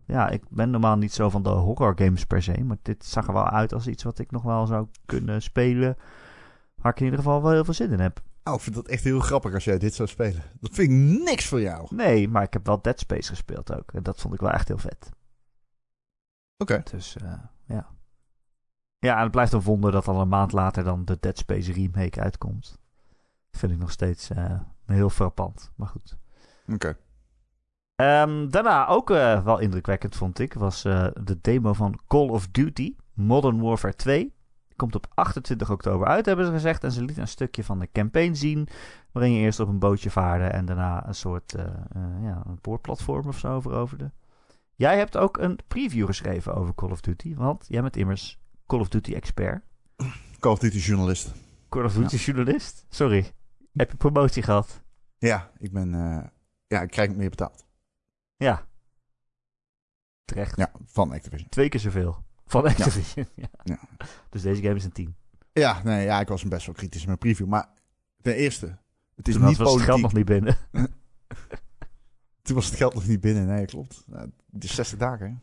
ja, 0.07 0.29
ik 0.29 0.43
ben 0.49 0.69
normaal 0.69 0.97
niet 0.97 1.13
zo 1.13 1.29
van 1.29 1.43
de 1.43 1.49
horror 1.49 1.93
games 1.95 2.25
per 2.25 2.43
se. 2.43 2.63
Maar 2.63 2.77
dit 2.81 3.05
zag 3.05 3.27
er 3.27 3.33
wel 3.33 3.49
uit 3.49 3.73
als 3.73 3.87
iets 3.87 4.03
wat 4.03 4.19
ik 4.19 4.31
nog 4.31 4.43
wel 4.43 4.65
zou 4.65 4.87
kunnen 5.05 5.41
spelen. 5.41 5.97
Waar 6.75 6.91
ik 6.91 6.99
in 6.99 7.05
ieder 7.05 7.19
geval 7.19 7.41
wel 7.41 7.51
heel 7.51 7.65
veel 7.65 7.73
zin 7.73 7.91
in 7.91 7.99
heb. 7.99 8.21
Oh, 8.43 8.53
ik 8.53 8.59
vind 8.59 8.75
dat 8.75 8.87
echt 8.87 9.03
heel 9.03 9.19
grappig 9.19 9.53
als 9.53 9.63
jij 9.63 9.77
dit 9.77 9.93
zou 9.93 10.07
spelen. 10.07 10.41
Dat 10.59 10.73
vind 10.73 10.91
ik 10.91 10.97
niks 11.23 11.45
voor 11.45 11.61
jou. 11.61 11.95
Nee, 11.95 12.27
maar 12.27 12.43
ik 12.43 12.53
heb 12.53 12.65
wel 12.65 12.81
Dead 12.81 12.99
Space 12.99 13.29
gespeeld 13.29 13.75
ook. 13.75 13.91
En 13.93 14.03
dat 14.03 14.21
vond 14.21 14.33
ik 14.33 14.39
wel 14.39 14.51
echt 14.51 14.67
heel 14.67 14.77
vet. 14.77 15.09
Oké. 16.57 16.83
Dus 16.91 17.15
uh, 17.23 17.33
ja. 17.65 17.87
Ja, 18.99 19.15
en 19.15 19.21
het 19.21 19.31
blijft 19.31 19.53
een 19.53 19.61
wonder 19.61 19.91
dat 19.91 20.07
al 20.07 20.21
een 20.21 20.27
maand 20.27 20.51
later 20.51 20.83
dan 20.83 21.05
de 21.05 21.17
Dead 21.19 21.37
Space 21.37 21.71
remake 21.71 22.21
uitkomt. 22.21 22.79
Dat 23.49 23.59
vind 23.59 23.71
ik 23.71 23.77
nog 23.77 23.91
steeds 23.91 24.29
uh, 24.31 24.59
heel 24.85 25.09
frappant. 25.09 25.71
Maar 25.75 25.87
goed. 25.87 26.17
Oké. 26.73 26.97
Um, 28.01 28.49
daarna 28.49 28.87
ook 28.87 29.09
uh, 29.09 29.43
wel 29.43 29.59
indrukwekkend, 29.59 30.15
vond 30.15 30.39
ik, 30.39 30.53
was 30.53 30.85
uh, 30.85 31.07
de 31.23 31.37
demo 31.41 31.73
van 31.73 31.99
Call 32.07 32.27
of 32.27 32.47
Duty 32.47 32.95
Modern 33.13 33.61
Warfare 33.61 33.95
2. 33.95 34.33
Komt 34.75 34.95
op 34.95 35.07
28 35.13 35.71
oktober 35.71 36.07
uit, 36.07 36.25
hebben 36.25 36.45
ze 36.45 36.51
gezegd. 36.51 36.83
En 36.83 36.91
ze 36.91 37.03
liet 37.03 37.17
een 37.17 37.27
stukje 37.27 37.63
van 37.63 37.79
de 37.79 37.89
campaign 37.91 38.33
zien. 38.33 38.67
Waarin 39.11 39.31
je 39.31 39.39
eerst 39.39 39.59
op 39.59 39.67
een 39.67 39.79
bootje 39.79 40.09
vaarde 40.09 40.45
en 40.45 40.65
daarna 40.65 41.07
een 41.07 41.15
soort 41.15 41.53
uh, 41.57 41.63
ja, 42.21 42.43
een 42.45 42.57
boorplatform 42.61 43.27
of 43.27 43.37
zo 43.37 43.61
veroverde. 43.61 44.11
Jij 44.75 44.97
hebt 44.97 45.17
ook 45.17 45.37
een 45.37 45.59
preview 45.67 46.05
geschreven 46.05 46.55
over 46.55 46.75
Call 46.75 46.91
of 46.91 47.01
Duty. 47.01 47.35
Want 47.35 47.65
jij 47.67 47.81
bent 47.81 47.97
immers 47.97 48.39
Call 48.67 48.79
of 48.79 48.89
Duty 48.89 49.13
expert. 49.13 49.63
Call 50.39 50.51
of 50.51 50.59
Duty 50.59 50.77
journalist. 50.77 51.33
Call 51.69 51.83
of 51.83 51.93
Duty 51.93 52.15
journalist? 52.15 52.85
Sorry. 52.89 53.31
Heb 53.73 53.91
je 53.91 53.97
promotie 53.97 54.43
gehad? 54.43 54.81
Ja, 55.17 55.51
ik 55.57 55.71
ben 55.71 55.89
ja, 56.67 56.81
ik 56.81 56.89
krijg 56.89 57.15
meer 57.15 57.29
betaald. 57.29 57.66
Ja. 58.37 58.67
Terecht. 60.25 60.57
Ja, 60.57 60.71
van 60.85 61.11
Activision. 61.11 61.49
Twee 61.49 61.69
keer 61.69 61.79
zoveel. 61.79 62.23
Van 62.45 62.65
Activision. 62.65 63.27
Ja. 63.35 63.49
ja. 63.63 63.79
Dus 64.29 64.41
deze 64.41 64.61
game 64.61 64.75
is 64.75 64.83
een 64.83 64.91
10. 64.91 65.15
Ja, 65.53 65.81
nee, 65.83 66.05
ja, 66.05 66.19
ik 66.19 66.27
was 66.27 66.43
best 66.43 66.65
wel 66.65 66.75
kritisch 66.75 67.01
in 67.01 67.07
mijn 67.07 67.17
preview. 67.17 67.47
Maar 67.47 67.69
ten 68.21 68.33
eerste, 68.33 68.77
het 69.15 69.27
is 69.27 69.37
niet 69.37 69.43
was 69.43 69.57
politiek. 69.57 69.77
het 69.77 69.85
geld 69.89 70.01
nog 70.01 70.13
niet 70.13 70.25
binnen. 70.25 70.57
Toen 72.41 72.55
was 72.55 72.65
het 72.65 72.75
geld 72.75 72.93
nog 72.93 73.07
niet 73.07 73.19
binnen. 73.19 73.45
Nee, 73.47 73.65
klopt. 73.65 74.03
Nou, 74.05 74.31
het 74.51 74.63
is 74.63 74.75
60 74.75 74.97
dagen. 74.97 75.41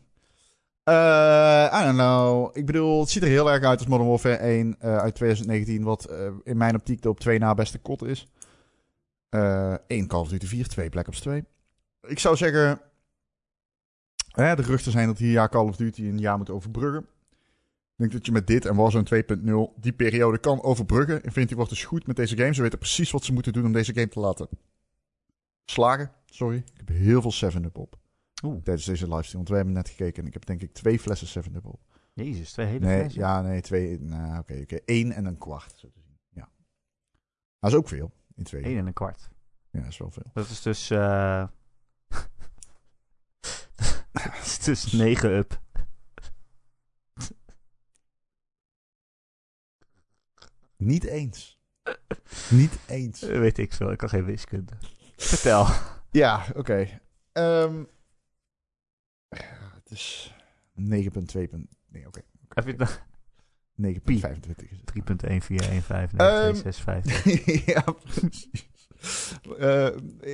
Uh, 0.89 1.71
I 1.73 1.83
don't 1.83 1.97
know. 1.97 2.57
Ik 2.57 2.65
bedoel, 2.65 2.99
het 2.99 3.09
ziet 3.09 3.23
er 3.23 3.29
heel 3.29 3.51
erg 3.51 3.63
uit 3.63 3.79
als 3.79 3.87
Modern 3.87 4.09
Warfare 4.09 4.35
1 4.35 4.67
uh, 4.67 4.97
uit 4.97 5.15
2019. 5.15 5.83
Wat 5.83 6.11
uh, 6.11 6.31
in 6.43 6.57
mijn 6.57 6.75
optiek 6.75 7.01
de 7.01 7.09
op 7.09 7.19
2 7.19 7.39
na 7.39 7.53
beste 7.53 7.79
kot 7.79 8.03
is. 8.03 8.27
1 9.29 10.07
Call 10.07 10.19
of 10.19 10.29
Duty 10.29 10.45
4, 10.45 10.67
2 10.67 10.89
Black 10.89 11.07
Ops 11.07 11.19
2. 11.19 11.43
Ik 12.07 12.19
zou 12.19 12.35
zeggen... 12.35 12.81
Hè, 14.31 14.55
de 14.55 14.63
geruchten 14.63 14.91
zijn 14.91 15.07
dat 15.07 15.17
hier 15.17 15.31
jaar 15.31 15.49
Call 15.49 15.67
of 15.67 15.75
Duty 15.75 16.03
een 16.03 16.19
jaar 16.19 16.37
moet 16.37 16.49
overbruggen. 16.49 17.01
Ik 17.95 18.01
denk 18.01 18.11
dat 18.11 18.25
je 18.25 18.31
met 18.31 18.47
dit 18.47 18.65
en 18.65 18.75
Warzone 18.75 19.23
2.0 19.75 19.81
die 19.81 19.93
periode 19.93 20.37
kan 20.37 20.63
overbruggen. 20.63 21.23
Infinity 21.23 21.55
wordt 21.55 21.69
dus 21.69 21.85
goed 21.85 22.07
met 22.07 22.15
deze 22.15 22.37
game. 22.37 22.53
Ze 22.53 22.61
weten 22.61 22.79
precies 22.79 23.11
wat 23.11 23.23
ze 23.23 23.33
moeten 23.33 23.53
doen 23.53 23.65
om 23.65 23.71
deze 23.71 23.93
game 23.93 24.07
te 24.07 24.19
laten 24.19 24.47
slagen. 25.65 26.11
Sorry, 26.25 26.57
ik 26.57 26.77
heb 26.77 26.87
heel 26.87 27.21
veel 27.21 27.51
7-up 27.51 27.77
op. 27.77 27.97
Oeh. 28.43 28.63
Tijdens 28.63 28.85
deze 28.85 29.07
livestream. 29.07 29.35
Want 29.35 29.47
wij 29.47 29.57
hebben 29.57 29.75
net 29.75 29.89
gekeken 29.89 30.21
en 30.21 30.27
ik 30.27 30.33
heb 30.33 30.45
denk 30.45 30.61
ik 30.61 30.73
twee 30.73 30.99
flessen 30.99 31.43
7-up 31.43 31.65
op. 31.65 31.79
Jezus, 32.13 32.51
twee 32.51 32.65
hele 32.65 32.85
nee, 32.85 32.99
flessen? 32.99 33.21
Ja, 33.21 33.41
nee, 33.41 33.61
twee. 33.61 33.99
Nou, 33.99 34.39
oké, 34.39 34.59
oké. 34.61 34.79
Eén 34.85 35.11
en 35.11 35.25
een 35.25 35.37
kwart. 35.37 35.73
Zo 35.77 35.89
te 35.89 35.99
zien. 36.01 36.17
Ja. 36.29 36.49
Dat 37.59 37.71
is 37.71 37.77
ook 37.77 37.87
veel. 37.87 38.11
In 38.35 38.43
twee. 38.43 38.65
Eén 38.65 38.77
en 38.77 38.87
een 38.87 38.93
kwart. 38.93 39.29
Ja, 39.71 39.79
dat 39.79 39.89
is 39.89 39.97
wel 39.97 40.11
veel. 40.11 40.31
Dat 40.33 40.49
is 40.49 40.61
dus... 40.61 40.91
Uh... 40.91 41.47
dat 44.23 44.45
is 44.45 44.59
dus 44.59 44.91
9 44.91 45.31
up. 45.31 45.61
Niet 50.77 51.03
eens. 51.03 51.59
Niet 52.49 52.77
eens. 52.87 53.19
Weet 53.45 53.57
ik 53.57 53.73
veel, 53.73 53.91
ik 53.91 53.97
kan 53.97 54.09
geen 54.09 54.25
wiskunde. 54.25 54.73
Vertel. 55.15 55.67
Ja, 56.11 56.45
oké. 56.49 56.59
Okay. 56.59 57.01
Um, 57.63 57.87
het 59.73 59.91
is 59.91 60.33
9.2. 60.75 60.83
Nee, 60.83 62.07
oké. 62.07 62.07
Okay. 62.07 62.23
Heb 62.49 62.65
je 62.65 62.73
het 62.77 63.01
9.25 63.81 63.87
is 64.05 64.21
het. 64.21 64.39
3.14159 64.93 64.97
ja, 67.65 67.81
precies. 67.81 68.49
Uh, 69.59 69.87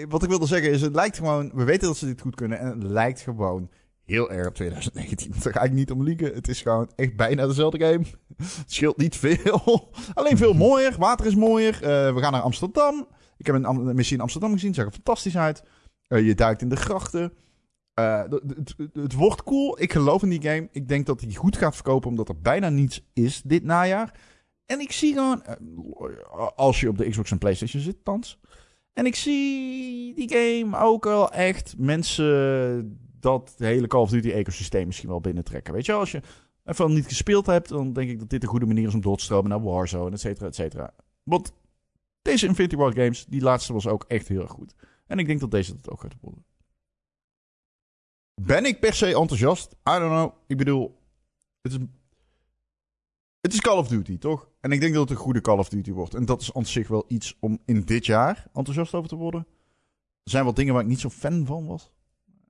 wat 0.09 0.23
ik 0.23 0.29
wilde 0.29 0.45
zeggen 0.45 0.71
is, 0.71 0.81
het 0.81 0.95
lijkt 0.95 1.17
gewoon... 1.17 1.51
We 1.53 1.63
weten 1.63 1.87
dat 1.87 1.97
ze 1.97 2.05
dit 2.05 2.21
goed 2.21 2.35
kunnen 2.35 2.59
en 2.59 2.67
het 2.67 2.83
lijkt 2.83 3.19
gewoon 3.19 3.69
heel 4.05 4.31
erg 4.31 4.47
op 4.47 4.55
2019. 4.55 5.33
Daar 5.43 5.53
ga 5.53 5.61
ik 5.61 5.71
niet 5.71 5.91
om 5.91 6.03
liegen. 6.03 6.33
Het 6.33 6.47
is 6.47 6.61
gewoon 6.61 6.91
echt 6.95 7.15
bijna 7.15 7.47
dezelfde 7.47 7.79
game. 7.79 8.05
Het 8.37 8.71
scheelt 8.71 8.97
niet 8.97 9.15
veel. 9.15 9.91
Alleen 10.13 10.37
veel 10.37 10.53
mooier. 10.53 10.95
Water 10.97 11.25
is 11.25 11.35
mooier. 11.35 11.73
Uh, 11.73 12.13
we 12.13 12.19
gaan 12.19 12.31
naar 12.31 12.41
Amsterdam. 12.41 13.07
Ik 13.37 13.45
heb 13.45 13.55
een 13.55 13.95
missie 13.95 14.15
in 14.15 14.21
Amsterdam 14.21 14.51
gezien. 14.51 14.73
Zag 14.73 14.85
er 14.85 14.91
fantastisch 14.91 15.37
uit. 15.37 15.63
Uh, 16.07 16.25
je 16.25 16.35
duikt 16.35 16.61
in 16.61 16.69
de 16.69 16.75
grachten. 16.75 17.33
Het, 18.93 19.13
wordt 19.13 19.43
cool. 19.43 19.81
Ik 19.81 19.91
geloof 19.91 20.23
in 20.23 20.29
die 20.29 20.41
game. 20.41 20.69
Ik 20.71 20.87
denk 20.87 21.05
dat 21.05 21.21
hij 21.21 21.33
goed 21.33 21.57
gaat 21.57 21.75
verkopen, 21.75 22.09
omdat 22.09 22.29
er 22.29 22.41
bijna 22.41 22.69
niets 22.69 23.09
is 23.13 23.41
dit 23.45 23.63
najaar. 23.63 24.19
En 24.71 24.79
ik 24.79 24.91
zie 24.91 25.13
gewoon, 25.13 25.43
uh, 25.59 26.47
als 26.55 26.79
je 26.79 26.89
op 26.89 26.97
de 26.97 27.09
Xbox 27.09 27.31
en 27.31 27.37
PlayStation 27.37 27.81
zit, 27.81 28.03
thans. 28.03 28.39
En 28.93 29.05
ik 29.05 29.15
zie 29.15 30.13
die 30.15 30.29
game 30.29 30.77
ook 30.77 31.03
wel 31.03 31.31
echt 31.31 31.77
mensen 31.77 32.99
dat 33.19 33.53
hele 33.57 33.87
Call 33.87 34.01
of 34.01 34.09
Duty 34.09 34.29
ecosysteem 34.29 34.85
misschien 34.85 35.09
wel 35.09 35.21
binnentrekken. 35.21 35.73
Weet 35.73 35.85
je, 35.85 35.93
als 35.93 36.11
je 36.11 36.21
even 36.65 36.93
niet 36.93 37.05
gespeeld 37.05 37.45
hebt, 37.45 37.69
dan 37.69 37.93
denk 37.93 38.09
ik 38.09 38.19
dat 38.19 38.29
dit 38.29 38.43
een 38.43 38.49
goede 38.49 38.65
manier 38.65 38.87
is 38.87 38.93
om 38.93 39.01
door 39.01 39.17
te 39.17 39.23
stromen 39.23 39.49
naar 39.49 39.61
Warzone, 39.61 40.11
et 40.11 40.19
cetera, 40.19 40.47
et 40.47 40.55
cetera. 40.55 40.93
Want 41.23 41.51
deze 42.21 42.47
Infinity 42.47 42.75
Ward 42.75 42.95
games, 42.95 43.25
die 43.25 43.41
laatste 43.41 43.73
was 43.73 43.87
ook 43.87 44.03
echt 44.07 44.27
heel 44.27 44.41
erg 44.41 44.51
goed. 44.51 44.75
En 45.07 45.19
ik 45.19 45.27
denk 45.27 45.39
dat 45.39 45.51
deze 45.51 45.75
dat 45.75 45.89
ook 45.89 46.01
gaat 46.01 46.15
worden. 46.21 46.45
Ben 48.41 48.65
ik 48.65 48.79
per 48.79 48.93
se 48.93 49.15
enthousiast? 49.15 49.71
I 49.71 49.99
don't 49.99 50.11
know. 50.11 50.33
Ik 50.47 50.57
bedoel, 50.57 50.99
het 51.61 51.71
is, 51.71 51.77
het 53.41 53.53
is 53.53 53.61
Call 53.61 53.77
of 53.77 53.87
Duty, 53.87 54.17
toch? 54.17 54.49
En 54.59 54.71
ik 54.71 54.79
denk 54.79 54.93
dat 54.93 55.01
het 55.01 55.17
een 55.17 55.23
goede 55.23 55.41
Call 55.41 55.57
of 55.57 55.69
Duty 55.69 55.91
wordt. 55.91 56.13
En 56.13 56.25
dat 56.25 56.41
is 56.41 56.53
aan 56.53 56.65
zich 56.65 56.87
wel 56.87 57.05
iets 57.07 57.37
om 57.39 57.59
in 57.65 57.81
dit 57.81 58.05
jaar 58.05 58.47
enthousiast 58.53 58.93
over 58.93 59.09
te 59.09 59.15
worden. 59.15 59.47
Er 60.23 60.31
zijn 60.31 60.43
wel 60.43 60.53
dingen 60.53 60.73
waar 60.73 60.83
ik 60.83 60.89
niet 60.89 60.99
zo 60.99 61.09
fan 61.09 61.45
van 61.45 61.65
was. 61.65 61.91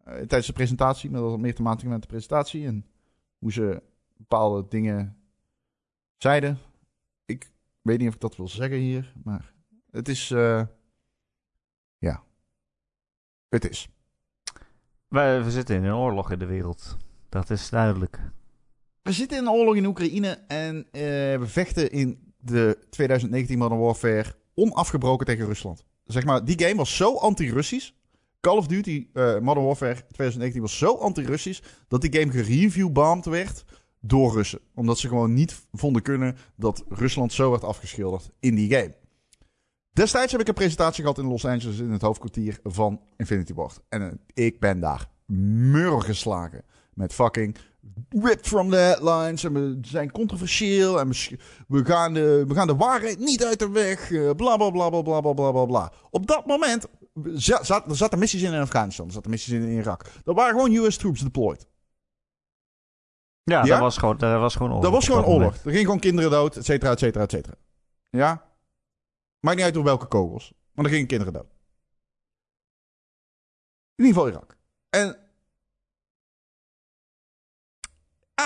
Uh, 0.08 0.14
tijdens 0.14 0.48
de 0.48 0.54
presentatie, 0.54 1.10
maar 1.10 1.22
dat 1.22 1.30
had 1.30 1.40
meer 1.40 1.56
te 1.56 1.62
maken 1.62 1.90
met 1.90 2.02
de 2.02 2.08
presentatie. 2.08 2.66
En 2.66 2.86
hoe 3.38 3.52
ze 3.52 3.82
bepaalde 4.18 4.68
dingen 4.68 5.18
zeiden. 6.18 6.58
Ik 7.26 7.52
weet 7.82 8.00
niet 8.00 8.08
of 8.08 8.14
ik 8.14 8.22
dat 8.22 8.36
wil 8.36 8.48
zeggen 8.48 8.78
hier, 8.78 9.14
maar 9.24 9.54
het 9.92 10.08
is... 10.08 10.30
Uh, 10.32 10.64
ja. 11.98 12.24
Het 13.50 13.70
is. 13.70 13.90
We, 15.08 15.42
we 15.44 15.52
zitten 15.52 15.76
in 15.76 15.84
een 15.84 15.96
oorlog 15.96 16.32
in 16.32 16.40
de 16.40 16.46
wereld. 16.46 16.98
Dat 17.30 17.50
is 17.50 17.70
duidelijk. 17.70 18.32
We 19.04 19.12
zitten 19.12 19.38
in 19.38 19.44
een 19.44 19.52
oorlog 19.52 19.76
in 19.76 19.86
Oekraïne 19.86 20.44
en 20.48 20.76
uh, 20.78 20.84
we 20.92 21.46
vechten 21.46 21.92
in 21.92 22.34
de 22.38 22.78
2019 22.90 23.58
Modern 23.58 23.82
Warfare 23.82 24.36
onafgebroken 24.54 25.26
tegen 25.26 25.46
Rusland. 25.46 25.86
Zeg 26.06 26.26
maar, 26.26 26.46
die 26.46 26.60
game 26.60 26.76
was 26.76 26.96
zo 26.96 27.16
anti-Russisch. 27.16 27.92
Call 28.40 28.58
of 28.58 28.68
Duty 28.68 29.08
uh, 29.14 29.40
Modern 29.40 29.66
Warfare 29.66 29.96
2019 29.96 30.62
was 30.62 30.78
zo 30.78 30.96
anti-Russisch 30.96 31.62
dat 31.88 32.02
die 32.02 32.14
game 32.20 32.32
gereviewbombed 32.32 33.26
werd 33.26 33.64
door 34.00 34.34
Russen. 34.34 34.60
Omdat 34.76 35.00
ze 35.00 35.08
gewoon 35.08 35.34
niet 35.34 35.66
vonden 35.72 36.02
kunnen 36.02 36.38
dat 36.56 36.84
Rusland 36.90 37.34
zo 37.34 37.50
werd 37.50 37.64
afgeschilderd 37.64 38.30
in 38.40 38.56
die 38.56 38.74
game. 38.74 38.96
Destijds 39.94 40.32
heb 40.32 40.42
ik 40.42 40.48
een 40.48 40.54
presentatie 40.54 41.02
gehad 41.02 41.18
in 41.18 41.26
Los 41.26 41.46
Angeles 41.46 41.80
in 41.80 41.92
het 41.92 42.02
hoofdkwartier 42.02 42.60
van 42.64 43.02
Infinity 43.18 43.54
Ward. 43.54 43.80
En 43.90 44.02
uh, 44.02 44.12
ik 44.46 44.60
ben 44.60 44.80
daar 44.80 45.10
mur 45.26 46.02
geslagen 46.02 46.64
met 46.94 47.14
fucking 47.14 47.58
ripped 48.10 48.48
from 48.48 48.70
the 48.70 48.76
headlines 48.78 49.44
en 49.44 49.54
we 49.54 49.78
zijn 49.82 50.12
controversieel 50.12 51.00
en 51.00 51.10
we 51.68 51.86
gaan 51.86 52.14
de, 52.14 52.44
we 52.48 52.54
gaan 52.54 52.68
de 52.68 52.76
waarheid 52.76 53.20
niet 53.20 53.46
uit 53.46 53.60
de 53.60 53.70
weg. 53.70 54.12
Eh, 54.12 54.32
bla 54.36 54.58
bla 54.58 54.70
bla 54.70 54.90
bla 54.90 55.02
bla 55.02 55.34
bla 55.34 55.52
bla 55.52 55.66
bla. 55.66 55.92
Op 56.10 56.28
dat 56.28 56.46
moment 56.46 56.86
zat, 57.34 57.90
er 57.90 57.96
zaten 57.96 58.20
missies 58.20 58.42
in, 58.42 58.54
in 58.54 58.62
Afghanistan, 58.62 59.08
er 59.08 59.14
zaten 59.14 59.30
missies 59.30 59.54
in, 59.54 59.62
in 59.62 59.78
Irak. 59.78 60.06
Er 60.26 60.34
waren 60.34 60.52
gewoon 60.60 60.86
US 60.86 60.98
troops 60.98 61.22
deployed. 61.22 61.70
Ja. 63.44 63.64
Dat, 63.64 63.80
was 63.80 63.98
gewoon, 63.98 64.18
dat 64.18 64.40
was 64.40 64.56
gewoon 64.56 64.70
oorlog. 64.70 64.84
Dat 64.84 64.94
was 64.94 65.06
gewoon 65.06 65.26
oorlog. 65.26 65.56
Er 65.56 65.62
gingen 65.62 65.86
gewoon 65.86 66.00
kinderen 66.00 66.32
dood, 66.32 66.56
et 66.56 66.66
cetera, 66.66 66.92
et 66.92 67.00
cetera, 67.00 67.24
et 67.24 67.32
cetera. 67.32 67.56
Ja? 68.10 68.50
Maakt 69.40 69.56
niet 69.56 69.66
uit 69.66 69.74
door 69.74 69.84
welke 69.84 70.06
kogels, 70.06 70.54
maar 70.74 70.86
er 70.86 70.92
gingen 70.92 71.08
kinderen 71.08 71.34
dood. 71.34 71.50
In 73.96 74.06
ieder 74.06 74.22
geval 74.22 74.30
Irak. 74.30 74.58
En 74.90 75.21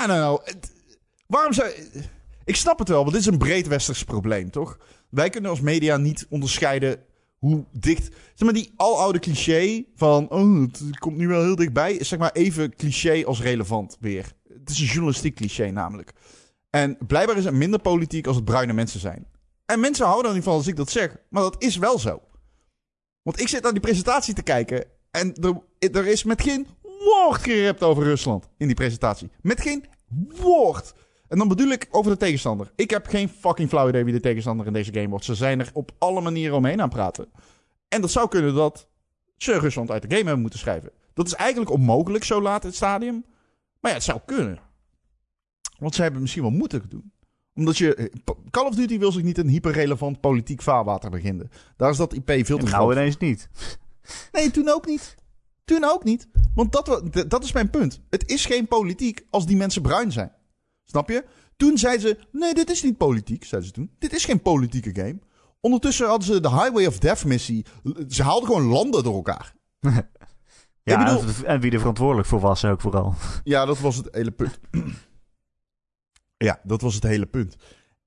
I 0.04 0.08
don't 0.08 0.20
know. 0.20 0.48
Waarom 1.28 1.54
zou... 1.54 1.72
Ik 2.44 2.56
snap 2.56 2.80
het 2.80 2.88
wel, 2.88 3.00
want 3.02 3.12
dit 3.12 3.22
is 3.22 3.28
een 3.28 3.38
breed 3.38 3.68
westers 3.68 4.04
probleem, 4.04 4.52
toch? 4.52 4.78
Wij 5.10 5.30
kunnen 5.30 5.50
als 5.50 5.62
media 5.62 5.98
niet 5.98 6.26
onderscheiden 6.30 7.04
hoe 7.38 7.66
dicht... 7.72 8.04
Zeg 8.06 8.40
maar, 8.40 8.54
die 8.54 8.74
aloude 8.76 9.20
cliché 9.20 9.86
van... 9.96 10.30
Oh, 10.30 10.62
het 10.62 11.00
komt 11.00 11.18
nu 11.18 11.28
wel 11.28 11.44
heel 11.44 11.56
dichtbij. 11.56 11.94
Is 11.94 12.08
zeg 12.08 12.20
maar 12.20 12.32
even 12.32 12.76
cliché 12.76 13.26
als 13.26 13.42
relevant 13.42 13.98
weer. 14.00 14.34
Het 14.48 14.70
is 14.70 14.80
een 14.80 14.86
journalistiek 14.86 15.36
cliché 15.36 15.72
namelijk. 15.72 16.14
En 16.70 16.98
blijkbaar 17.08 17.38
is 17.38 17.46
het 17.46 17.54
minder 17.54 17.80
politiek 17.80 18.28
als 18.28 18.36
het 18.36 18.46
bruine 18.46 18.74
mensen 18.74 19.00
zijn. 19.00 19.28
En 19.66 19.80
mensen 19.80 20.06
houden 20.06 20.30
er 20.30 20.36
niet 20.36 20.44
van 20.44 20.54
als 20.54 20.68
ik 20.68 20.76
dat 20.76 20.90
zeg. 20.90 21.16
Maar 21.30 21.42
dat 21.42 21.64
is 21.64 21.78
wel 21.78 22.00
zo. 22.00 22.22
Want 23.22 23.40
ik 23.40 23.48
zit 23.48 23.64
naar 23.64 23.72
die 23.72 23.82
presentatie 23.82 24.34
te 24.34 24.44
kijken. 24.44 24.86
En 25.12 25.36
er, 25.36 25.62
er 25.92 26.08
is 26.08 26.24
met 26.24 26.42
geen 26.42 26.68
woord 27.06 27.42
gerept 27.42 27.84
over 27.84 28.04
Rusland 28.04 28.50
in 28.58 28.68
die 28.68 28.76
presentatie. 28.76 29.30
Met 29.42 29.62
geen 29.62 29.86
woord. 30.42 30.94
En 31.28 31.38
dan 31.38 31.48
bedoel 31.48 31.68
ik 31.68 31.88
over 31.92 32.12
de 32.12 32.18
tegenstander. 32.18 32.72
Ik 32.76 32.90
heb 32.90 33.08
geen 33.08 33.30
fucking 33.30 33.70
flauw 33.70 33.88
idee 33.90 34.04
wie 34.04 34.14
de 34.14 34.20
tegenstander 34.20 34.68
in 34.68 34.74
deze 34.74 34.94
game 34.94 35.10
wordt. 35.10 35.26
Ze 35.26 35.36
zijn 35.36 35.60
er 35.60 35.70
op 35.74 35.92
alle 35.98 36.22
manieren 36.22 36.56
omheen 36.56 36.82
aan 36.82 36.88
het 36.88 36.96
praten. 36.96 37.28
En 37.88 38.02
dat 38.02 38.12
zou 38.12 38.30
kunnen 38.30 38.56
dat 38.56 38.88
ze 39.38 39.60
Rusland 39.60 39.92
uit 39.92 40.02
de 40.02 40.08
game 40.08 40.24
hebben 40.24 40.42
moeten 40.42 40.60
schrijven. 40.60 40.92
Dat 41.14 41.28
is 41.28 41.34
eigenlijk 41.34 41.72
onmogelijk 41.72 42.24
zo 42.24 42.42
laat 42.42 42.62
in 42.62 42.68
het 42.68 42.78
stadium. 42.78 43.26
Maar 43.80 43.92
ja, 43.92 43.98
het 43.98 44.06
zou 44.06 44.20
kunnen. 44.26 44.60
Want 45.80 45.96
ze 45.96 46.02
hebben 46.02 46.22
misschien 46.22 46.42
wel 46.42 46.52
moeten 46.52 46.90
doen 46.90 47.14
omdat 47.56 47.78
je. 47.78 48.12
Call 48.50 48.66
of 48.66 48.76
Duty 48.76 49.00
wil 49.00 49.12
zich 49.12 49.24
niet 49.24 49.38
een 49.38 49.48
hyperrelevant 49.48 50.20
politiek 50.20 50.62
vaarwater 50.62 51.10
beginnen. 51.10 51.50
Daar 51.78 51.90
is 51.90 51.98
dat 51.98 52.14
IP 52.14 52.32
veel 52.46 52.58
te 52.58 52.68
groot. 52.68 52.80
Nou, 52.80 52.92
ineens 52.92 53.18
niet. 53.18 53.50
Nee, 54.32 54.52
toen 54.52 54.70
ook 54.70 54.86
niet. 54.86 55.16
Toen 55.66 55.84
ook 55.84 56.04
niet. 56.04 56.28
Want 56.56 56.72
dat, 56.72 57.02
dat 57.28 57.44
is 57.44 57.52
mijn 57.52 57.70
punt. 57.70 58.02
Het 58.10 58.30
is 58.30 58.46
geen 58.46 58.68
politiek 58.68 59.26
als 59.30 59.46
die 59.46 59.58
mensen 59.58 59.82
bruin 59.82 60.12
zijn. 60.12 60.32
Snap 60.84 61.10
je? 61.10 61.26
Toen 61.58 61.78
zeiden 61.78 62.02
ze: 62.02 62.28
nee, 62.32 62.54
dit 62.54 62.70
is 62.70 62.84
niet 62.84 62.98
politiek, 62.98 63.44
zeiden 63.44 63.70
ze 63.70 63.76
toen. 63.76 63.92
Dit 64.00 64.14
is 64.14 64.26
geen 64.26 64.42
politieke 64.42 64.96
game. 64.96 65.20
Ondertussen 65.60 66.08
hadden 66.08 66.28
ze 66.28 66.40
de 66.40 66.50
Highway 66.50 66.86
of 66.86 67.00
Death 67.00 67.26
missie. 67.26 67.66
Ze 68.08 68.24
haalden 68.24 68.48
gewoon 68.48 68.66
landen 68.66 69.04
door 69.04 69.16
elkaar. 69.16 69.56
ja, 70.84 71.04
bedoel, 71.04 71.46
en 71.46 71.60
wie 71.60 71.72
er 71.72 71.80
verantwoordelijk 71.80 72.28
voor 72.28 72.40
was 72.40 72.66
ook 72.66 72.82
vooral. 72.82 73.14
Ja, 73.44 73.66
dat 73.66 73.80
was 73.80 73.96
het 73.96 74.08
hele 74.12 74.32
punt. 74.32 74.60
Ja, 76.38 76.60
dat 76.64 76.82
was 76.82 76.94
het 76.96 77.04
hele 77.04 77.26
punt. 77.26 77.56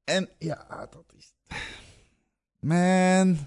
En 0.04 0.28
ja, 0.38 0.88
dat 0.90 1.12
is. 1.16 1.34
Man. 2.60 3.38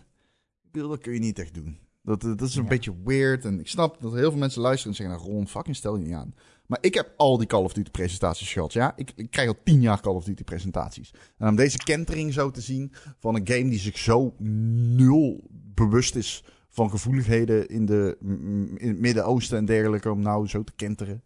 Dat 0.71 1.01
kun 1.01 1.13
je 1.13 1.19
niet 1.19 1.39
echt 1.39 1.53
doen. 1.53 1.79
Dat, 2.01 2.21
dat 2.21 2.41
is 2.41 2.55
een 2.55 2.63
Ja. 2.63 2.69
beetje 2.69 2.93
weird. 3.03 3.45
En 3.45 3.59
ik 3.59 3.67
snap 3.67 4.01
dat 4.01 4.13
heel 4.13 4.29
veel 4.29 4.39
mensen 4.39 4.61
luisteren 4.61 4.91
en 4.97 5.03
zeggen... 5.03 5.15
Nou, 5.17 5.29
Ron, 5.31 5.47
fucking 5.47 5.75
stel 5.75 5.97
je 5.97 6.03
niet 6.03 6.13
aan. 6.13 6.35
Maar 6.65 6.77
ik 6.81 6.93
heb 6.93 7.13
al 7.17 7.37
die 7.37 7.47
Call 7.47 7.63
of 7.63 7.73
Duty 7.73 7.91
presentaties 7.91 8.53
gehad. 8.53 8.73
Ja, 8.73 8.93
ik, 8.95 9.11
ik 9.15 9.31
krijg 9.31 9.47
al 9.47 9.57
tien 9.63 9.81
jaar 9.81 10.01
Call 10.01 10.13
of 10.15 10.23
Duty 10.23 10.43
presentaties. 10.43 11.13
En 11.37 11.47
om 11.47 11.55
deze 11.55 11.77
kentering 11.77 12.33
zo 12.33 12.51
te 12.51 12.61
zien 12.61 12.93
van 13.19 13.35
een 13.35 13.47
game 13.47 13.69
die 13.69 13.79
zich 13.79 13.97
zo 13.97 14.35
nul 14.39 15.47
bewust 15.51 16.15
is 16.15 16.43
van 16.69 16.89
gevoeligheden 16.89 17.67
in, 17.69 17.85
de, 17.85 18.17
in 18.77 18.87
het 18.89 18.99
Midden-Oosten 18.99 19.57
en 19.57 19.65
dergelijke, 19.65 20.11
om 20.11 20.19
nou 20.21 20.47
zo 20.47 20.63
te 20.63 20.73
kenteren. 20.75 21.23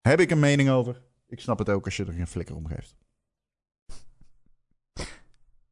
Heb 0.00 0.20
ik 0.20 0.30
een 0.30 0.38
mening 0.38 0.70
over? 0.70 1.02
Ik 1.28 1.40
snap 1.40 1.58
het 1.58 1.68
ook 1.68 1.84
als 1.84 1.96
je 1.96 2.04
er 2.04 2.12
geen 2.12 2.26
flikker 2.26 2.56
om 2.56 2.66
geeft. 2.66 2.96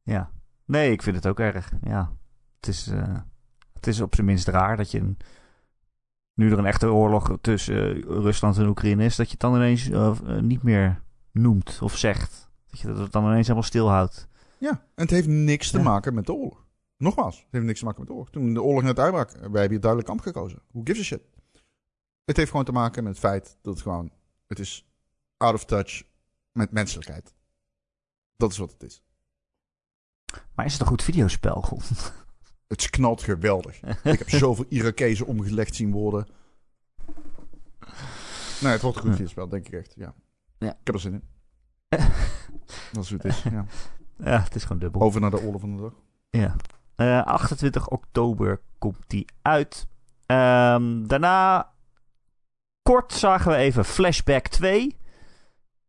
Ja. 0.03 0.31
Nee, 0.65 0.91
ik 0.91 1.01
vind 1.01 1.15
het 1.15 1.27
ook 1.27 1.39
erg. 1.39 1.71
Ja. 1.83 2.15
Het 2.59 2.67
is, 2.67 2.87
eh, 2.87 3.17
het 3.85 3.93
is 3.93 4.01
op 4.01 4.15
zijn 4.15 4.27
minst 4.27 4.47
raar 4.47 4.77
dat 4.77 4.91
je... 4.91 4.99
Een, 4.99 5.17
nu 6.33 6.51
er 6.51 6.57
een 6.57 6.65
echte 6.65 6.91
oorlog 6.91 7.37
tussen 7.41 7.95
eh, 7.95 8.01
Rusland 8.01 8.57
en 8.57 8.67
Oekraïne 8.67 9.03
is... 9.03 9.15
dat 9.15 9.25
je 9.25 9.31
het 9.31 9.41
dan 9.41 9.55
ineens 9.55 9.89
eh, 9.89 10.07
eh, 10.25 10.41
niet 10.41 10.63
meer 10.63 11.01
noemt 11.31 11.79
of 11.81 11.97
zegt. 11.97 12.49
Dat 12.69 12.79
je 12.79 12.87
het 12.87 13.11
dan 13.11 13.23
ineens 13.25 13.47
helemaal 13.47 13.63
stilhoudt. 13.63 14.27
Ja, 14.57 14.69
en 14.71 14.79
het 15.03 15.09
heeft 15.09 15.27
niks 15.27 15.71
te 15.71 15.77
Ja. 15.77 15.83
maken 15.83 16.13
met 16.13 16.25
de 16.25 16.33
oorlog. 16.33 16.65
Nogmaals, 16.97 17.37
het 17.39 17.47
heeft 17.51 17.65
niks 17.65 17.79
te 17.79 17.85
maken 17.85 17.99
met 17.99 18.07
de 18.09 18.13
oorlog. 18.13 18.29
Toen 18.31 18.53
de 18.53 18.61
oorlog 18.61 18.83
net 18.83 18.99
uitbrak, 18.99 19.31
wij 19.31 19.41
hebben 19.41 19.69
hier 19.69 19.79
duidelijk 19.79 20.09
kamp 20.09 20.21
gekozen. 20.21 20.61
Who 20.71 20.81
gives 20.83 21.01
a 21.01 21.03
shit? 21.03 21.21
Het 22.25 22.37
heeft 22.37 22.49
gewoon 22.49 22.65
te 22.65 22.71
maken 22.71 23.03
met 23.03 23.11
het 23.11 23.21
feit 23.21 23.57
dat 23.61 23.73
het 23.73 23.81
gewoon... 23.83 24.11
Het 24.47 24.59
is 24.59 24.87
out 25.37 25.53
of 25.53 25.65
touch 25.65 26.03
met 26.51 26.71
menselijkheid. 26.71 27.33
Dat 28.37 28.51
is 28.51 28.57
wat 28.57 28.71
het 28.71 28.83
is. 28.83 29.03
Maar 30.55 30.65
is 30.65 30.71
het 30.71 30.81
een 30.81 30.87
goed 30.87 31.03
videospel? 31.03 31.79
Het 32.67 32.89
knalt 32.89 33.21
geweldig. 33.23 33.81
Ik 34.03 34.19
heb 34.19 34.29
zoveel 34.29 34.65
Irakezen 34.69 35.25
omgelegd 35.25 35.75
zien 35.75 35.91
worden. 35.91 36.27
Nee, 38.61 38.71
het 38.71 38.81
wordt 38.81 38.97
een 38.97 39.03
goed 39.03 39.17
Ja. 39.17 39.27
spel, 39.27 39.47
denk 39.49 39.67
ik 39.67 39.73
echt. 39.73 39.93
Ja. 39.95 40.13
Ja. 40.57 40.69
Ik 40.71 40.77
heb 40.83 40.95
er 40.95 41.01
zin 41.01 41.13
in. 41.13 41.23
Dat 42.93 43.03
is 43.03 43.09
hoe 43.09 43.17
het 43.21 43.25
is. 43.25 43.43
Ja. 43.43 43.65
ja, 44.17 44.41
het 44.43 44.55
is 44.55 44.61
gewoon 44.63 44.79
dubbel. 44.79 45.01
Over 45.01 45.21
naar 45.21 45.31
de 45.31 45.41
oorlog 45.41 45.61
van 45.61 45.75
de 45.75 45.81
dag. 45.81 45.93
Ja. 46.29 46.55
Eh, 46.95 47.25
28 47.25 47.87
oktober 47.89 48.61
komt 48.77 49.03
die 49.07 49.25
uit. 49.41 49.87
Ehm, 50.25 51.03
daarna, 51.07 51.71
kort 52.81 53.13
zagen 53.13 53.51
we 53.51 53.57
even 53.57 53.85
Flashback 53.85 54.47
2. 54.47 54.97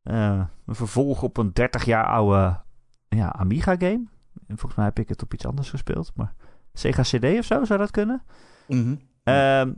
Eh, 0.03 0.45
een 0.67 0.75
vervolg 0.75 1.23
op 1.23 1.37
een 1.37 1.53
30 1.53 1.85
jaar 1.85 2.07
oude 2.07 2.61
ja, 3.09 3.33
Amiga-game. 3.33 4.05
En 4.47 4.59
volgens 4.59 4.75
mij 4.75 4.85
heb 4.85 4.99
ik 4.99 5.09
het 5.09 5.23
op 5.23 5.35
iets 5.35 5.47
anders 5.47 5.71
gespeeld. 5.71 6.13
Maar 6.15 6.35
Sega 6.79 7.03
CD 7.03 7.25
of 7.39 7.45
zo, 7.45 7.65
zou 7.65 7.79
dat 7.79 7.91
kunnen? 7.91 8.23
Mhm. 8.69 8.95
Ehm, 9.23 9.73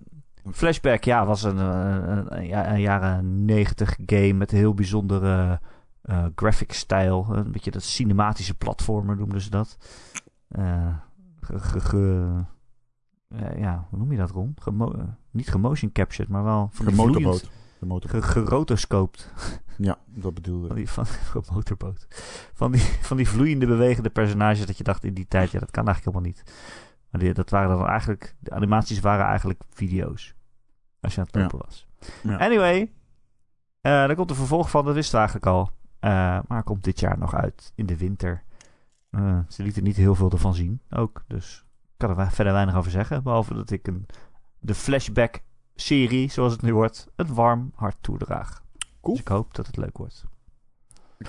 Flashback, 0.52 1.05
ja, 1.05 1.26
was 1.26 1.43
een, 1.43 1.59
eh, 1.59 1.95
een, 2.07 2.37
een, 2.37 2.47
ja- 2.47 2.73
een 2.73 2.81
jaren 2.81 3.45
90 3.45 3.97
game 4.07 4.33
met 4.33 4.52
een 4.52 4.59
heel 4.59 4.75
bijzondere 4.75 5.61
eh 6.02 6.25
graphic 6.35 6.73
stijl. 6.73 7.26
Een 7.31 7.52
beetje 7.52 7.71
dat 7.71 7.83
cinematische 7.83 8.55
platformer 8.55 9.17
noemden 9.17 9.40
ze 9.40 9.50
dat. 9.50 9.76
Eh, 10.49 10.97
ge, 11.40 11.59
ge- 11.59 11.81
ge- 11.81 12.45
eh, 13.28 13.59
ja, 13.59 13.87
hoe 13.90 13.99
noem 13.99 14.12
je 14.12 14.19
dat, 14.19 14.31
Ron? 14.31 14.55
Gemo 14.61 14.93
eh, 14.93 15.02
niet 15.31 15.49
gemotion 15.50 15.93
captured, 15.93 16.28
maar 16.28 16.45
wel 16.45 16.69
van 16.73 16.85
De 16.85 16.90
die 16.90 17.00
vloeiend- 17.00 17.25
motorboot. 17.25 17.50
De 17.78 17.87
motorboot. 17.87 18.25
Ge, 18.25 18.31
gerotoscoopt. 18.31 19.33
Ja, 19.76 19.99
dat 20.07 20.35
bedoelde 20.35 20.67
Van 20.69 20.76
ik. 20.76 20.85
die, 20.85 20.93
van, 20.93 21.07
van 21.33 21.45
motorboot. 21.52 22.07
Van 22.55 22.73
die, 22.73 22.81
van 22.81 23.17
die 23.17 23.28
vloeiende, 23.28 23.67
bewegende 23.67 24.11
personages 24.11 24.67
dat 24.67 24.78
je 24.78 24.85
dacht 24.85 25.05
in 25.05 25.14
die 25.14 25.26
tijd, 25.28 25.50
ja, 25.50 25.59
dat 25.59 25.71
kan 25.71 25.87
eigenlijk 25.87 26.17
helemaal 26.17 26.35
niet. 26.37 26.52
Maar 27.11 27.21
die, 27.21 27.33
dat 27.35 27.50
waren 27.50 27.77
dan 27.77 27.87
eigenlijk, 27.87 28.35
de 28.38 28.50
animaties 28.50 29.00
waren 29.00 29.27
eigenlijk 29.27 29.62
video's. 29.71 30.35
Als 31.00 31.15
je 31.15 31.21
aan 31.21 31.27
het 31.27 31.35
Ja. 31.35 31.41
lopen 31.43 31.59
was. 31.65 31.87
Ja. 32.23 32.37
Anyway, 32.38 32.81
eh 33.81 33.93
daar 33.93 34.15
komt 34.15 34.31
een 34.31 34.37
vervolg 34.37 34.71
van, 34.71 34.85
dat 34.85 34.95
wisten 34.95 35.12
we 35.12 35.19
eigenlijk 35.19 35.47
al. 35.47 35.71
Eh, 35.99 36.38
maar 36.49 36.62
komt 36.62 36.85
dit 36.85 37.00
jaar 37.00 37.19
nog 37.19 37.35
uit, 37.35 37.73
in 37.75 37.87
de 37.87 37.97
winter. 37.97 38.43
Eh, 39.11 39.39
ze 39.49 39.63
lieten 39.63 39.82
niet 39.82 39.97
heel 39.97 40.15
veel 40.15 40.30
ervan 40.30 40.54
zien, 40.54 40.80
ook. 40.91 41.25
Dus 41.26 41.65
ik 41.82 41.89
kan 41.97 42.19
er 42.19 42.30
verder 42.30 42.52
weinig 42.52 42.76
over 42.76 42.91
zeggen. 42.91 43.23
Behalve 43.23 43.54
dat 43.54 43.71
ik 43.71 43.87
een, 43.87 44.06
de 44.59 44.75
flashback-serie, 44.75 46.30
zoals 46.30 46.52
het 46.52 46.63
nu 46.63 46.75
wordt, 46.75 47.09
een 47.17 47.35
warm 47.35 47.73
hart 47.75 47.97
toedraag. 48.00 48.63
Cool. 49.00 49.15
Dus 49.15 49.21
ik 49.25 49.28
hoop 49.28 49.54
dat 49.54 49.67
het 49.67 49.76
leuk 49.76 49.97
wordt. 49.99 50.25
Ik 51.19 51.26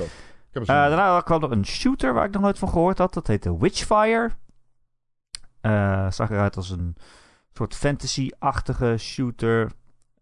zin 0.51 0.59
in. 0.59 0.65
daarna 0.65 1.21
kwam 1.21 1.43
er 1.43 1.51
een 1.51 1.65
shooter 1.65 2.13
waar 2.13 2.25
ik 2.25 2.31
nog 2.31 2.41
nooit 2.41 2.59
van 2.59 2.69
gehoord 2.69 2.97
had. 2.97 3.13
Dat 3.13 3.27
heette 3.27 3.57
Witchfire. 3.57 4.31
Eh 5.61 6.11
zag 6.11 6.29
eruit 6.29 6.55
als 6.55 6.69
een 6.69 6.95
soort 7.53 7.75
fantasy-achtige 7.75 8.97
shooter. 8.97 9.71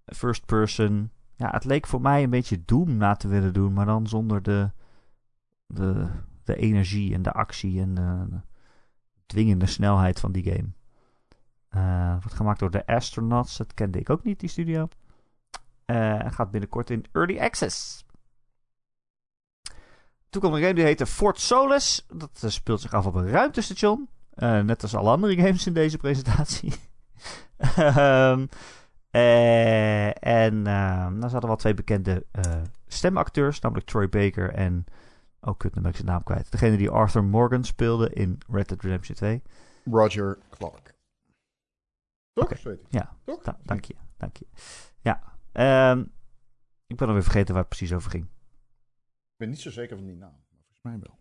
First 0.06 0.46
person. 0.46 1.12
Ja, 1.36 1.50
het 1.50 1.66
leek 1.66 1.88
voor 1.88 2.02
mij 2.02 2.24
een 2.24 2.30
beetje 2.30 2.66
Doom 2.66 2.98
na 2.98 3.16
te 3.16 3.28
willen 3.28 3.54
doen. 3.54 3.74
Maar 3.74 3.86
dan 3.86 4.08
zonder 4.08 4.42
de, 4.42 4.72
de, 5.66 6.08
de 6.44 6.56
energie 6.56 7.14
en 7.14 7.22
de 7.22 7.32
actie 7.32 7.82
en 7.82 7.94
de, 7.94 8.26
de 8.30 8.42
dwingende 9.26 9.66
snelheid 9.66 10.20
van 10.20 10.32
die 10.32 10.44
game. 10.44 10.70
Eh, 11.70 12.12
wordt 12.12 12.34
gemaakt 12.34 12.60
door 12.60 12.72
de 12.72 12.86
Astronauts. 12.86 13.58
Dat 13.58 13.74
kende 13.74 14.00
ik 14.00 14.10
ook 14.10 14.24
niet, 14.24 14.40
die 14.40 14.50
studio. 14.50 14.88
Eh, 15.86 16.20
gaat 16.28 16.52
binnenkort 16.52 16.90
in 16.90 17.06
Early 17.12 17.40
Access. 17.40 18.06
Toen 20.30 20.42
kwam 20.42 20.54
een 20.54 20.62
game 20.62 20.74
die 20.74 20.84
heette 20.84 21.06
Fort 21.06 21.40
Solis. 21.40 22.06
Dat 22.14 22.44
speelt 22.48 22.82
zich 22.82 22.94
af 22.94 23.06
op 23.06 23.14
een 23.14 23.30
ruimtestation. 23.30 24.10
Eh, 24.38 24.60
net 24.60 24.82
als 24.82 24.96
alle 24.96 25.10
andere 25.10 25.36
games 25.36 25.68
in 25.68 25.74
deze 25.74 25.98
presentatie. 25.98 26.74
Ehm, 27.58 28.46
eh, 29.10 30.24
en 30.26 30.68
ehm 30.68 31.20
dan 31.20 31.30
zaten 31.30 31.48
wel 31.48 31.58
twee 31.58 31.74
bekende 31.74 32.26
eh, 32.32 32.62
stemacteurs, 32.88 33.60
namelijk 33.60 33.88
Troy 33.88 34.10
Baker 34.10 34.54
en... 34.54 34.86
Oh, 35.42 35.58
kut, 35.58 35.74
dan 35.74 35.82
ben 35.82 35.92
ik 35.92 35.98
zijn 35.98 36.10
naam 36.10 36.24
kwijt. 36.24 36.52
Degene 36.52 36.78
die 36.78 36.90
Arthur 36.90 37.24
Morgan 37.24 37.64
speelde 37.64 38.14
in 38.14 38.38
Red 38.48 38.68
Dead 38.70 38.82
Redemption 38.82 39.16
2. 39.16 39.42
Roger 39.84 40.38
Clark. 40.50 40.94
Toch? 42.34 42.52
Oké. 42.52 42.78
Ja, 42.90 43.16
Toch? 43.24 43.44
Da- 43.44 43.60
dank 43.64 43.86
je, 43.86 43.96
dank 44.18 44.38
je. 44.38 44.46
Ja, 45.02 45.22
ehm, 45.52 46.04
ik 46.88 46.96
ben 46.98 47.08
alweer 47.08 47.24
vergeten 47.24 47.54
waar 47.54 47.64
het 47.64 47.70
precies 47.76 47.94
over 47.94 48.12
ging. 48.12 48.24
Ik 48.24 49.38
ben 49.38 49.50
niet 49.50 49.60
zo 49.62 49.72
zeker 49.72 49.98
van 49.98 50.06
die 50.06 50.16
naam. 50.16 50.32
Maar 50.50 50.60
volgens 50.62 50.82
mij 50.82 51.00
wel. 51.00 51.20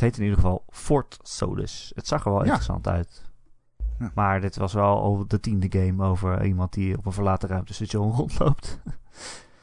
Het 0.00 0.08
heet 0.08 0.18
in 0.18 0.24
ieder 0.24 0.40
geval 0.40 0.64
Fort 0.70 1.18
Solis. 1.22 1.92
Het 1.94 2.06
zag 2.06 2.24
er 2.24 2.30
wel 2.30 2.38
Ja. 2.38 2.44
interessant 2.44 2.88
uit. 2.88 3.30
Ja. 3.98 4.10
Maar 4.14 4.40
dit 4.40 4.56
was 4.56 4.72
wel 4.72 5.00
al 5.00 5.24
de 5.28 5.40
tiende 5.40 5.66
game 5.80 6.04
over 6.04 6.44
iemand 6.44 6.72
die 6.72 6.98
op 6.98 7.06
een 7.06 7.12
verlaten 7.12 7.48
ruimtestation 7.48 8.12
rondloopt. 8.16 8.80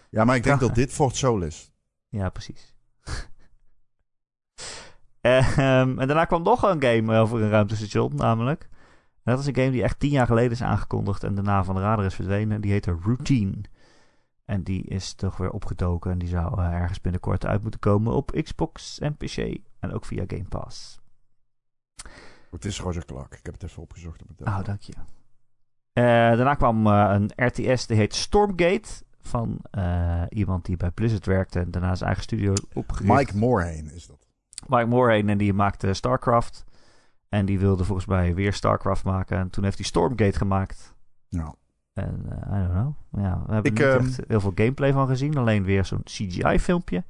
Ja, 0.10 0.23
maar 0.23 0.36
ik 0.36 0.43
denk 0.43 0.60
Ja. 0.62 0.65
dat 0.67 0.76
dit 0.76 0.93
Fort 0.93 1.15
Soul 1.15 1.41
is. 1.41 1.71
ja, 2.10 2.30
precies. 2.30 2.73
Ehm, 5.21 6.00
en 6.00 6.08
daarna 6.08 6.26
kwam 6.26 6.43
nog 6.43 6.62
een 6.63 6.82
game 6.84 7.17
over 7.19 7.41
een 7.41 7.50
ruimtestation, 7.50 8.15
namelijk. 8.15 8.69
En 9.23 9.34
dat 9.34 9.39
is 9.39 9.45
een 9.45 9.56
game 9.56 9.71
die 9.71 9.84
echt 9.84 10.00
tien 10.00 10.10
jaar 10.12 10.26
geleden 10.28 10.52
is 10.52 10.62
aangekondigd 10.63 11.23
en 11.23 11.36
daarna 11.36 11.63
van 11.63 11.76
de 11.76 11.82
radar 11.82 12.06
is 12.06 12.15
verdwenen. 12.15 12.62
Die 12.62 12.71
heette 12.71 12.97
Routine. 13.04 13.62
En 14.47 14.63
die 14.63 14.83
is 14.83 15.13
toch 15.13 15.38
weer 15.38 15.51
opgedoken 15.51 16.12
en 16.12 16.17
die 16.17 16.27
zou 16.27 16.62
eh, 16.62 16.73
ergens 16.73 17.01
binnenkort 17.01 17.45
uit 17.45 17.62
moeten 17.62 17.79
komen 17.79 18.13
op 18.13 18.39
Xbox 18.43 18.99
en 18.99 19.17
PC. 19.17 19.57
En 19.79 19.93
ook 19.93 20.05
via 20.05 20.23
Game 20.27 20.47
Pass. 20.49 20.99
Het 22.51 22.65
is 22.65 22.79
Roger 22.79 23.05
Clark. 23.05 23.33
Ik 23.33 23.45
heb 23.45 23.53
het 23.53 23.63
even 23.63 23.81
opgezocht 23.81 24.21
op 24.21 24.27
het 24.27 24.47
Oh, 24.47 24.63
dank 24.63 24.81
je. 24.81 24.93
Eh, 25.93 26.03
daarna 26.03 26.53
kwam 26.53 26.88
eh, 26.88 27.10
een 27.13 27.45
RTS, 27.45 27.88
die 27.88 27.97
heet 27.97 28.15
Stormgate. 28.15 29.05
Van 29.21 29.62
iemand 30.29 30.65
die 30.65 30.77
bij 30.77 30.91
Blizzard 30.91 31.25
werkte 31.25 31.60
en 31.60 31.71
daarna 31.71 31.95
zijn 31.95 32.05
eigen 32.05 32.23
studio 32.23 32.53
opgericht. 32.73 33.13
Mike 33.13 33.38
Moorheen 33.38 33.91
is 33.91 34.07
dat. 34.07 34.27
Mike 34.67 34.86
Morhaime 34.86 35.31
en 35.31 35.38
die 35.38 35.53
maakte 35.53 35.93
StarCraft. 35.93 36.65
En 37.29 37.45
die 37.45 37.60
wilde 37.60 37.83
volgens 37.83 38.07
mij 38.07 38.36
weer 38.36 38.53
StarCraft 38.53 39.03
maken. 39.03 39.38
En 39.38 39.49
toen 39.49 39.63
heeft 39.63 39.77
hij 39.77 39.86
Stormgate 39.86 40.38
gemaakt. 40.38 40.95
Ja. 41.27 41.55
En 41.97 42.25
eh, 42.29 42.57
I 42.57 42.62
don't 42.62 42.71
know. 42.71 42.93
Ja, 43.25 43.43
we 43.47 43.53
hebben 43.53 43.71
Ik, 43.71 43.79
ehm, 43.79 44.03
niet 44.03 44.17
echt 44.19 44.27
heel 44.27 44.39
veel 44.41 44.51
gameplay 44.55 44.91
van 44.93 45.07
gezien. 45.07 45.38
Alleen 45.38 45.63
weer 45.63 45.86
zo'n 45.86 46.03
CGI-filmpje. 46.03 47.03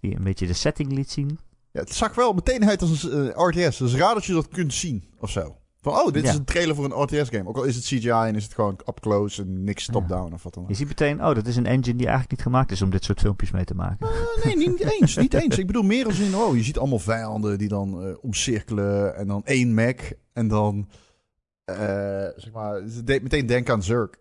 Die 0.00 0.16
een 0.16 0.24
beetje 0.24 0.46
de 0.46 0.52
setting 0.52 0.92
liet 0.92 1.10
zien. 1.10 1.38
Ja, 1.72 1.80
het 1.80 1.94
zag 1.94 2.14
wel 2.14 2.32
meteen 2.32 2.68
uit 2.68 2.82
als 2.82 3.02
een 3.02 3.32
eh, 3.32 3.46
RTS. 3.46 3.80
Is 3.80 3.94
raar 3.94 4.14
dat 4.14 4.24
je 4.24 4.32
dat 4.32 4.48
kunt 4.48 4.72
zien 4.74 5.04
of 5.20 5.30
zo. 5.30 5.56
Van, 5.80 5.92
oh, 5.92 6.12
dit 6.12 6.22
Ja. 6.24 6.30
is 6.30 6.36
een 6.36 6.44
trailer 6.44 6.74
voor 6.74 6.84
een 6.84 7.02
RTS-game. 7.02 7.48
Ook 7.48 7.56
al 7.56 7.64
is 7.64 7.74
het 7.74 7.84
CGI 7.84 8.08
en 8.10 8.34
is 8.34 8.44
het 8.44 8.54
gewoon 8.54 8.80
up 8.88 9.00
close 9.00 9.42
en 9.42 9.64
niks 9.64 9.86
top-down 9.86 10.32
of 10.32 10.42
wat 10.42 10.54
dan 10.54 10.62
ook. 10.62 10.68
Je 10.68 10.74
ziet 10.74 10.88
meteen, 10.88 11.24
oh, 11.24 11.34
dat 11.34 11.46
is 11.46 11.56
een 11.56 11.66
engine 11.66 11.96
die 11.96 12.06
eigenlijk 12.06 12.30
niet 12.30 12.42
gemaakt 12.42 12.70
is 12.70 12.82
om 12.82 12.90
dit 12.90 13.04
soort 13.04 13.20
filmpjes 13.20 13.50
mee 13.50 13.64
te 13.64 13.74
maken. 13.74 14.06
Eh, 14.08 14.44
nee, 14.44 14.56
niet 14.56 14.80
eens. 15.00 15.16
Niet 15.16 15.34
eens. 15.34 15.58
Ik 15.58 15.66
bedoel 15.66 15.82
meer 15.82 16.06
als 16.06 16.18
in, 16.18 16.34
oh, 16.36 16.56
je 16.56 16.62
ziet 16.62 16.78
allemaal 16.78 16.98
vijanden 16.98 17.58
die 17.58 17.68
dan 17.68 18.16
omcirkelen. 18.20 19.16
En 19.16 19.26
dan 19.26 19.44
één 19.44 19.74
Mac. 19.74 20.00
En 20.32 20.48
dan, 20.48 20.88
zeg 22.36 22.52
maar, 22.52 22.88
ze 22.88 23.04
deed 23.04 23.22
meteen 23.22 23.46
denken 23.46 23.74
aan 23.74 23.82
Zerk. 23.82 24.18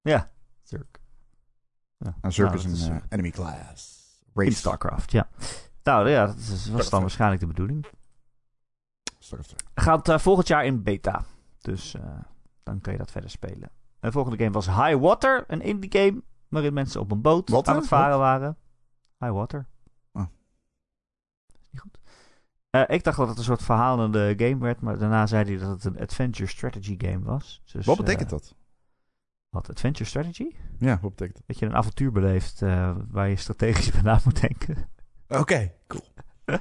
Ja, 0.00 0.30
Zurk. 0.70 1.00
Ja. 1.98 2.16
En 2.20 2.32
Zerk 2.32 2.48
Nou, 2.48 2.58
is 2.58 2.64
een 2.64 2.72
is, 2.72 2.88
eh, 2.88 2.96
eh, 2.96 3.02
enemy 3.08 3.30
class. 3.30 3.98
In 4.34 4.42
Race. 4.44 4.56
StarCraft, 4.56 5.12
ja. 5.12 5.28
Nou 5.82 6.08
ja, 6.08 6.26
dat 6.26 6.36
is, 6.36 6.68
was 6.68 6.90
dan 6.90 7.00
waarschijnlijk 7.00 7.40
de 7.40 7.46
bedoeling. 7.46 7.86
Starcraft. 9.18 9.64
Gaat 9.74 10.08
eh, 10.08 10.18
volgend 10.18 10.48
jaar 10.48 10.64
in 10.64 10.82
beta. 10.82 11.24
Dus 11.58 11.96
dan 12.62 12.80
kun 12.80 12.92
je 12.92 12.98
dat 12.98 13.10
verder 13.10 13.30
spelen. 13.30 13.70
En 14.00 14.08
de 14.08 14.12
volgende 14.12 14.38
game 14.38 14.50
was 14.50 14.66
High 14.66 14.96
Water, 15.00 15.44
een 15.46 15.60
indie 15.60 15.90
game 15.92 16.22
waarin 16.48 16.72
mensen 16.72 17.00
op 17.00 17.10
een 17.10 17.20
boot 17.20 17.68
aan 17.68 17.76
het 17.76 17.88
varen 17.88 18.18
waren. 18.18 18.56
High 19.18 19.32
Water. 19.32 19.66
Oh. 20.12 20.26
Is 21.46 21.54
niet 21.70 21.80
goed. 21.80 21.98
Eh, 22.70 22.82
ik 22.86 23.04
dacht 23.04 23.16
dat 23.16 23.28
het 23.28 23.38
een 23.38 23.44
soort 23.44 23.62
verhalende 23.62 24.34
game 24.36 24.58
werd, 24.58 24.80
maar 24.80 24.98
daarna 24.98 25.26
zei 25.26 25.44
hij 25.44 25.58
dat 25.58 25.68
het 25.70 25.84
een 25.84 26.00
adventure 26.00 26.48
strategy 26.48 26.96
game 26.98 27.24
was. 27.24 27.62
Dus, 27.72 27.86
Wat 27.86 27.96
betekent 27.96 28.24
eh, 28.24 28.30
dat? 28.30 28.54
Wat, 29.48 29.70
adventure 29.70 30.08
strategy? 30.08 30.54
Ja, 30.78 30.98
wat 31.00 31.10
betekent 31.10 31.36
dat? 31.36 31.46
Dat 31.46 31.58
je 31.58 31.66
een 31.66 31.74
avontuur 31.76 32.12
beleeft 32.12 32.62
eh, 32.62 32.96
waar 33.10 33.28
je 33.28 33.36
strategisch 33.36 33.90
bij 33.92 34.02
na 34.02 34.20
moet 34.24 34.40
denken. 34.40 34.88
Oké, 35.28 35.72
cool. 35.86 36.04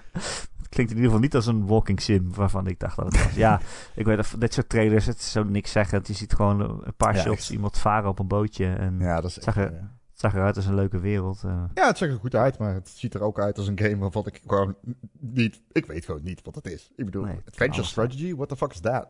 Het 0.58 0.78
klinkt 0.78 0.92
in 0.92 0.98
ieder 0.98 1.12
geval 1.12 1.20
niet 1.20 1.36
als 1.36 1.46
een 1.46 1.68
walking 1.68 2.02
sim 2.02 2.34
waarvan 2.34 2.68
ik 2.68 2.80
dacht 2.80 2.96
dat 2.96 3.06
het 3.06 3.24
was. 3.24 3.34
ja, 3.34 3.62
ik 3.96 4.06
weet 4.06 4.16
dat 4.16 4.36
dit 4.38 4.54
soort 4.54 4.70
trailers, 4.70 5.06
het 5.06 5.18
is 5.18 5.32
zo 5.32 5.44
niks 5.44 5.72
zeggen. 5.72 6.02
Je 6.04 6.14
ziet 6.14 6.34
gewoon 6.34 6.60
een 6.60 6.96
paar 6.98 7.16
Ja, 7.16 7.22
shots, 7.22 7.52
iemand 7.52 7.78
varen 7.78 8.10
op 8.10 8.20
een 8.20 8.28
bootje. 8.28 8.74
En 8.74 9.00
Ja, 9.00 9.22
dat 9.22 9.30
is 9.30 9.34
Zag 9.34 9.58
echt, 9.58 9.72
zag 10.20 10.34
eruit 10.34 10.56
als 10.56 10.66
een 10.66 10.76
leuke 10.76 11.00
wereld. 11.00 11.44
eh. 11.44 11.64
Ja, 11.74 11.88
het 11.88 11.98
ziet 11.98 12.10
er 12.10 12.20
goed 12.20 12.36
uit, 12.36 12.58
maar 12.58 12.74
het 12.74 12.90
ziet 12.90 13.14
er 13.14 13.22
ook 13.22 13.40
uit 13.40 13.58
als 13.58 13.68
een 13.68 13.80
game 13.80 13.98
waarvan 13.98 14.26
ik 14.26 14.42
gewoon 14.48 14.76
niet... 15.20 15.62
Ik 15.72 15.86
weet 15.86 16.06
gewoon 16.06 16.24
niet 16.24 16.42
wat 16.44 16.56
het 16.56 16.66
is. 16.66 16.92
Ik 16.96 17.06
bedoel, 17.06 17.24
Nee, 17.24 17.36
Adventure 17.48 17.74
zijn. 17.74 17.86
Strategy, 17.86 18.36
what 18.36 18.50
the 18.50 18.56
fuck 18.58 18.72
is 18.74 18.80
that? 18.80 19.08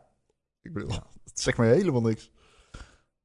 Ik 0.62 0.72
bedoel, 0.72 0.90
Ja. 0.90 1.02
het 1.24 1.40
zegt 1.40 1.58
mij 1.58 1.68
helemaal 1.74 2.00
niks. 2.00 2.30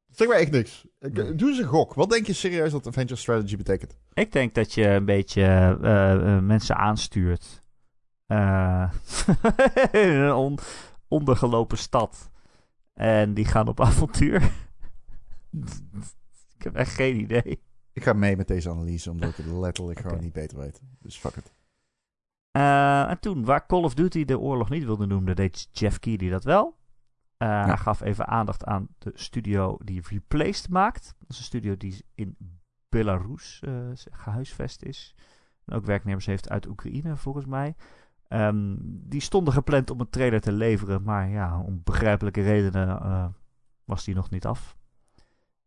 Het 0.07 0.17
zegt 0.17 0.29
mij 0.29 0.39
echt 0.39 0.51
niks. 0.51 0.85
Ik, 0.99 1.13
Nee. 1.13 1.35
Doe 1.35 1.49
eens 1.49 1.57
een 1.57 1.65
gok. 1.65 1.93
Wat 1.93 2.09
denk 2.09 2.27
je 2.27 2.33
serieus 2.33 2.71
dat 2.71 2.87
Adventure 2.87 3.19
Strategy 3.19 3.55
betekent? 3.57 3.97
Ik 4.13 4.31
denk 4.31 4.53
dat 4.55 4.73
je 4.73 4.87
een 4.87 5.05
beetje 5.05 5.41
eh, 5.41 6.35
eh, 6.35 6.43
mensen 6.43 6.75
aanstuurt. 6.75 7.61
Eh, 8.25 8.91
in 9.91 10.09
een 10.09 10.33
on- 10.33 10.59
ondergelopen 11.07 11.77
stad. 11.77 12.29
En 12.93 13.33
die 13.33 13.45
gaan 13.45 13.67
op 13.67 13.81
avontuur. 13.89 14.51
ik 16.57 16.63
heb 16.63 16.75
echt 16.75 16.93
geen 16.93 17.19
idee. 17.19 17.63
Ik 17.95 18.03
ga 18.03 18.13
mee 18.13 18.37
met 18.37 18.47
deze 18.47 18.69
analyse, 18.69 19.11
omdat 19.11 19.29
ik 19.29 19.35
het 19.35 19.45
letterlijk 19.65 19.99
gewoon 19.99 20.19
niet 20.19 20.33
beter 20.33 20.57
weet. 20.57 20.81
Dus 20.99 21.17
fuck 21.17 21.35
it. 21.35 21.53
Eh, 22.51 23.09
en 23.09 23.19
toen, 23.19 23.45
waar 23.45 23.65
Call 23.65 23.83
of 23.83 23.93
Duty 23.93 24.25
de 24.25 24.39
oorlog 24.39 24.69
niet 24.69 24.83
wilde 24.83 25.05
noemen, 25.05 25.35
deed 25.35 25.69
Jeff 25.71 25.99
Keighley 25.99 26.29
dat 26.29 26.43
wel. 26.43 26.77
Eh, 27.37 27.65
Hij 27.65 27.77
gaf 27.77 28.01
even 28.01 28.27
aandacht 28.27 28.65
aan 28.65 28.87
de 28.97 29.11
studio 29.13 29.77
die 29.83 30.01
Replaced 30.09 30.69
maakt. 30.69 31.15
Dat 31.19 31.29
is 31.29 31.37
een 31.37 31.43
studio 31.43 31.77
die 31.77 32.05
in 32.15 32.37
Belarus 32.89 33.61
eh, 33.63 33.73
gehuisvest 34.11 34.83
is. 34.83 35.15
En 35.65 35.75
ook 35.75 35.85
werknemers 35.85 36.25
heeft 36.25 36.49
uit 36.49 36.67
Oekraïne, 36.67 37.17
volgens 37.17 37.45
mij. 37.45 37.75
Ehm, 38.27 38.75
die 38.81 39.21
stonden 39.21 39.53
gepland 39.53 39.89
om 39.89 39.99
een 39.99 40.09
trailer 40.09 40.41
te 40.41 40.51
leveren, 40.51 41.03
maar 41.03 41.29
ja, 41.29 41.59
om 41.61 41.81
begrijpelijke 41.83 42.41
redenen 42.41 43.35
was 43.85 44.03
die 44.03 44.15
nog 44.15 44.29
niet 44.29 44.45
af. 44.45 44.77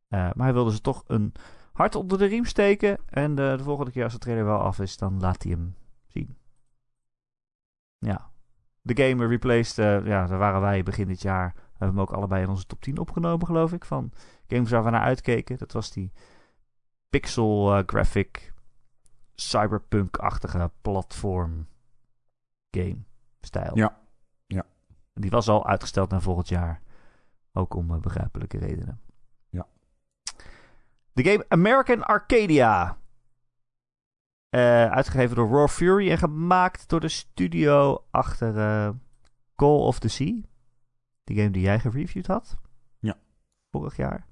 Maar 0.09 0.35
hij 0.37 0.53
wilde 0.53 0.73
ze 0.73 0.81
toch 0.81 1.05
een 1.07 1.33
hart 1.79 1.95
onder 1.95 2.19
de 2.19 2.27
riem 2.27 2.45
steken. 2.45 2.99
En 3.07 3.35
de, 3.35 3.55
de 3.57 3.63
volgende 3.63 3.91
keer 3.91 4.05
als 4.05 4.13
de 4.13 4.19
trailer 4.19 4.45
wel 4.45 4.59
af 4.59 4.79
is, 4.79 4.97
dan 4.97 5.21
laat 5.21 5.43
hij 5.43 5.53
hem 5.53 5.75
zien. 6.07 6.37
Ja. 7.99 8.31
De 8.81 9.03
game 9.03 9.27
Replaced, 9.27 9.79
eh, 9.79 10.07
ja, 10.07 10.27
daar 10.27 10.39
waren 10.39 10.61
wij 10.61 10.83
begin 10.83 11.09
dit 11.09 11.23
jaar. 11.23 11.53
We 11.55 11.61
hebben 11.71 11.89
hem 11.89 12.01
ook 12.01 12.13
allebei 12.13 12.43
in 12.43 12.49
onze 12.49 12.67
top 12.67 12.81
10 12.81 12.99
opgenomen, 12.99 13.47
geloof 13.47 13.73
ik. 13.73 13.85
Van 13.85 14.13
games 14.47 14.71
waar 14.71 14.85
we 14.85 14.91
naar 14.91 15.01
uitkeken. 15.01 15.59
Dat 15.59 15.73
was 15.73 15.91
die 15.91 16.13
pixel 17.09 17.77
eh, 17.77 17.83
graphic 17.87 18.53
cyberpunk-achtige 19.35 20.71
platform 20.81 21.67
game 22.71 22.99
stijl. 23.41 23.77
Ja. 23.77 23.99
Ja. 24.47 24.65
Die 25.15 25.31
was 25.31 25.49
al 25.49 25.67
uitgesteld 25.67 26.11
naar 26.11 26.23
volgend 26.23 26.49
jaar. 26.49 26.83
Ook 27.53 27.75
om 27.75 27.91
eh, 27.91 28.01
begrijpelijke 28.01 28.59
redenen. 28.59 29.01
De 31.19 31.25
game 31.25 31.45
American 31.49 32.03
Arcadia. 32.03 32.99
Eh, 34.49 34.91
uitgegeven 34.91 35.37
door 35.37 35.51
Raw 35.51 35.69
Fury 35.69 36.11
en 36.11 36.19
gemaakt 36.19 36.89
door 36.89 37.01
de 37.01 37.09
studio 37.09 38.05
achter 38.11 38.59
eh, 38.59 38.91
Call 39.57 39.79
of 39.79 39.99
the 39.99 40.09
Sea. 40.09 40.35
Die 41.25 41.37
game 41.37 41.51
die 41.51 41.63
jij 41.63 41.79
gereviewd 41.79 42.27
had. 42.27 42.57
Ja. 42.99 43.17
Vorig 43.71 43.97
jaar. 43.97 44.27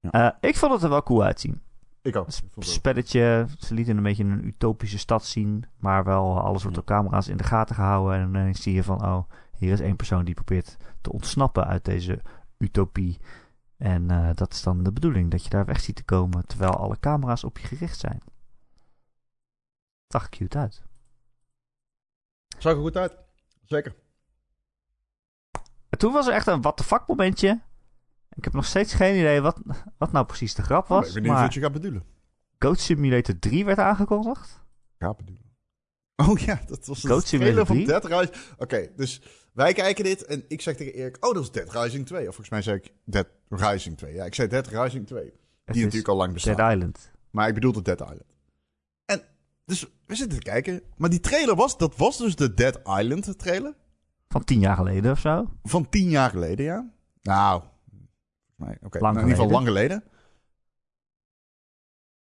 Ja. 0.00 0.10
Eh, 0.10 0.50
ik 0.50 0.56
vond 0.56 0.72
het 0.72 0.82
er 0.82 0.88
wel 0.88 1.02
cool 1.02 1.22
uitzien. 1.22 1.62
Ik 2.02 2.16
ook. 2.16 2.26
Een 2.26 2.62
spelletje. 2.62 3.46
Ze 3.58 3.74
lieten 3.74 3.96
een 3.96 4.02
beetje 4.02 4.24
een 4.24 4.46
utopische 4.46 4.98
stad 4.98 5.24
zien. 5.24 5.64
Maar 5.76 6.04
wel 6.04 6.40
alles 6.40 6.62
wordt 6.62 6.76
Ja. 6.76 6.82
door 6.84 6.96
camera's 6.96 7.28
in 7.28 7.36
de 7.36 7.44
gaten 7.44 7.74
gehouden. 7.74 8.20
En 8.20 8.32
dan 8.32 8.54
zie 8.54 8.74
je 8.74 8.82
van, 8.82 9.04
oh, 9.04 9.30
hier 9.56 9.72
is 9.72 9.80
één 9.80 9.96
persoon 9.96 10.24
die 10.24 10.34
probeert 10.34 10.76
te 11.00 11.12
ontsnappen 11.12 11.66
uit 11.66 11.84
deze 11.84 12.22
utopie. 12.58 13.18
En 13.78 14.10
eh, 14.10 14.30
dat 14.34 14.52
is 14.52 14.62
dan 14.62 14.82
de 14.82 14.92
bedoeling, 14.92 15.30
dat 15.30 15.44
je 15.44 15.50
daar 15.50 15.64
weg 15.64 15.80
ziet 15.80 15.96
te 15.96 16.04
komen 16.04 16.46
terwijl 16.46 16.76
alle 16.76 16.98
camera's 17.00 17.44
op 17.44 17.58
je 17.58 17.66
gericht 17.66 17.98
zijn. 17.98 18.20
Zag 20.08 20.28
cute 20.28 20.58
uit. 20.58 20.82
Zag 22.58 22.72
er 22.72 22.80
goed 22.80 22.96
uit. 22.96 23.16
Zeker. 23.64 23.94
En 25.88 25.98
toen 25.98 26.12
was 26.12 26.26
er 26.26 26.32
echt 26.32 26.46
een 26.46 26.60
what 26.62 26.76
the 26.76 26.84
fuck 26.84 27.06
momentje. 27.06 27.60
Ik 28.34 28.44
heb 28.44 28.52
nog 28.52 28.64
steeds 28.64 28.94
geen 28.94 29.18
idee 29.18 29.40
wat, 29.40 29.60
wat 29.98 30.12
nou 30.12 30.26
precies 30.26 30.54
de 30.54 30.62
grap 30.62 30.82
Ik 30.82 30.88
was. 30.88 31.04
ben 31.04 31.12
benieuwd 31.12 31.32
maar 31.32 31.42
wat 31.42 31.54
je 31.54 31.60
gaat 31.60 31.72
bedoelen. 31.72 32.04
Goat 32.58 32.80
Simulator 32.80 33.38
3 33.38 33.64
werd 33.64 33.78
aangekondigd. 33.78 34.64
Gaat 34.98 35.16
bedoelen. 35.16 35.46
Oh 36.16 36.38
ja, 36.38 36.60
dat 36.66 36.86
was 36.86 37.00
Goat 37.00 37.26
trailer 37.26 37.26
Simulator 37.26 37.66
van 37.66 37.74
3? 37.76 37.86
Dead 37.86 38.04
Rising. 38.04 38.54
Oké, 38.56 38.88
dus 38.96 39.22
wij 39.58 39.72
kijken 39.72 40.04
dit 40.04 40.24
en 40.24 40.44
ik 40.48 40.60
zeg 40.60 40.76
tegen 40.76 40.92
Erik, 40.94 41.26
oh 41.26 41.34
dat 41.34 41.42
is 41.42 41.50
Dead 41.50 41.72
Rising 41.72 42.06
2. 42.06 42.18
Of 42.18 42.24
volgens 42.26 42.48
mij 42.48 42.62
zei 42.62 42.76
ik 42.76 42.92
Dead 43.04 43.26
Rising 43.48 43.96
2. 43.96 44.14
Ja, 44.14 44.24
ik 44.24 44.34
zei 44.34 44.48
Dead 44.48 44.66
Rising 44.66 45.06
2. 45.06 45.22
Die 45.22 45.32
Het 45.64 45.76
is 45.76 45.82
natuurlijk 45.82 46.08
al 46.08 46.16
lang 46.16 46.32
bestaat. 46.32 46.56
Dead 46.56 46.72
Island. 46.72 47.10
Maar 47.30 47.48
ik 47.48 47.54
bedoelde 47.54 47.82
Dead 47.82 48.00
Island. 48.00 48.36
En 49.04 49.22
dus 49.64 49.86
we 50.06 50.14
zitten 50.14 50.38
te 50.38 50.44
kijken. 50.44 50.82
Maar 50.96 51.10
die 51.10 51.20
trailer 51.20 51.54
was, 51.56 51.78
dat 51.78 51.96
was 51.96 52.18
dus 52.18 52.36
de 52.36 52.54
Dead 52.54 52.78
Island 52.78 53.38
trailer. 53.38 53.74
Van 54.28 54.44
tien 54.44 54.60
jaar 54.60 54.76
geleden 54.76 55.10
of 55.12 55.18
zo. 55.18 55.52
Van 55.62 55.88
tien 55.88 56.08
jaar 56.08 56.30
geleden, 56.30 56.64
ja. 56.64 56.92
Nou, 57.22 57.62
oké. 58.58 58.98
Lang 58.98 59.00
nou, 59.00 59.14
in 59.16 59.20
ieder 59.20 59.34
geval 59.36 59.50
lang 59.50 59.66
geleden. 59.66 60.04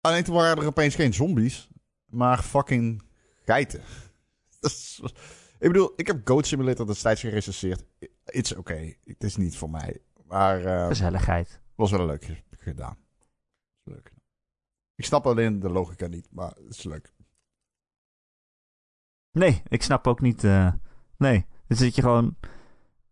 Alleen 0.00 0.24
toen 0.24 0.34
waren 0.34 0.56
er 0.62 0.66
opeens 0.66 0.94
geen 0.94 1.14
zombies, 1.14 1.68
maar 2.04 2.42
fucking 2.42 3.02
geiten. 3.44 3.80
Dat 4.60 4.70
is- 4.70 5.02
ik 5.58 5.72
bedoel, 5.72 5.92
ik 5.96 6.06
heb 6.06 6.20
Goat 6.28 6.46
Simulator 6.46 6.86
destijds 6.86 7.20
gerecenseerd. 7.20 7.84
It's 8.24 8.54
oké, 8.54 8.94
het 9.04 9.24
is 9.24 9.36
niet 9.36 9.56
voor 9.56 9.70
mij. 9.70 10.00
Maar 10.26 10.64
eh 10.64 10.86
Gezelligheid. 10.86 11.60
was 11.74 11.90
wel 11.90 12.06
leuk 12.06 12.24
ge- 12.24 12.42
gedaan. 12.50 12.96
Leuk. 13.82 14.12
Ik 14.94 15.04
snap 15.04 15.26
alleen 15.26 15.60
de 15.60 15.70
logica 15.70 16.06
niet, 16.06 16.28
maar 16.30 16.50
het 16.50 16.68
is 16.68 16.82
leuk. 16.82 17.14
Nee, 19.30 19.62
ik 19.68 19.82
snap 19.82 20.06
ook 20.06 20.20
niet. 20.20 20.44
eh, 20.44 20.72
nee, 21.16 21.46
dan 21.66 21.76
zit 21.76 21.94
je 21.94 22.02
gewoon 22.02 22.36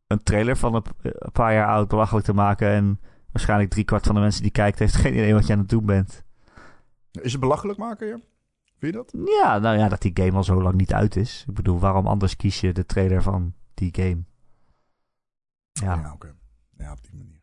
een 0.07 0.23
trailer 0.23 0.57
van 0.57 0.75
een, 0.75 0.85
een 1.03 1.33
paar 1.33 1.53
jaar 1.53 1.69
oud 1.69 1.89
belachelijk 1.89 2.27
te 2.27 2.33
maken. 2.33 2.69
En 2.69 3.01
waarschijnlijk 3.33 3.71
driekwart 3.71 4.07
van 4.07 4.15
de 4.15 4.21
mensen 4.21 4.43
die 4.43 4.51
kijkt 4.51 4.79
heeft 4.79 4.95
geen 4.95 5.13
idee 5.13 5.35
wat 5.35 5.47
je 5.47 5.53
aan 5.53 5.59
het 5.59 5.69
doen 5.69 5.87
bent. 5.87 6.23
Is 7.11 7.33
het 7.33 7.41
belachelijk 7.41 7.79
maken, 7.79 8.07
ja? 8.07 8.19
Vind 8.79 8.95
je 8.95 9.03
dat? 9.03 9.13
Ja, 9.43 9.59
nou 9.59 9.79
ja, 9.79 9.89
dat 9.89 10.01
die 10.03 10.11
game 10.15 10.33
al 10.37 10.45
zo 10.45 10.63
lang 10.63 10.75
niet 10.77 10.93
uit 10.93 11.17
is. 11.17 11.45
Ik 11.49 11.55
bedoel, 11.55 11.79
waarom 11.79 12.07
anders 12.07 12.37
kies 12.37 12.61
je 12.61 12.73
de 12.73 12.87
trailer 12.87 13.23
van 13.23 13.55
die 13.75 13.95
game? 13.95 14.23
Ja. 15.73 15.95
Ja, 16.01 16.13
oké. 16.13 16.35
Ja, 16.77 16.93
op 16.93 17.03
die 17.03 17.15
manier. 17.15 17.43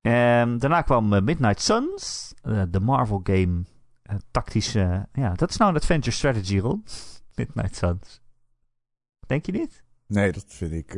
Ehm, 0.00 0.58
daarna 0.58 0.82
kwam 0.82 1.12
eh, 1.12 1.22
Midnight 1.22 1.60
Suns, 1.60 2.34
eh, 2.42 2.62
de 2.68 2.80
Marvel 2.80 3.20
game. 3.22 3.64
eh, 4.02 4.16
tactische. 4.30 5.08
ja, 5.12 5.34
dat 5.34 5.50
is 5.50 5.56
nou 5.56 5.70
een 5.70 5.76
adventure 5.76 6.10
strategy 6.16 6.58
rol. 6.58 6.82
Midnight 7.34 7.76
Suns. 7.76 8.20
Denk 9.26 9.46
je 9.46 9.52
niet? 9.52 9.84
Nee, 10.06 10.32
dat 10.32 10.44
vind 10.48 10.72
ik... 10.72 10.90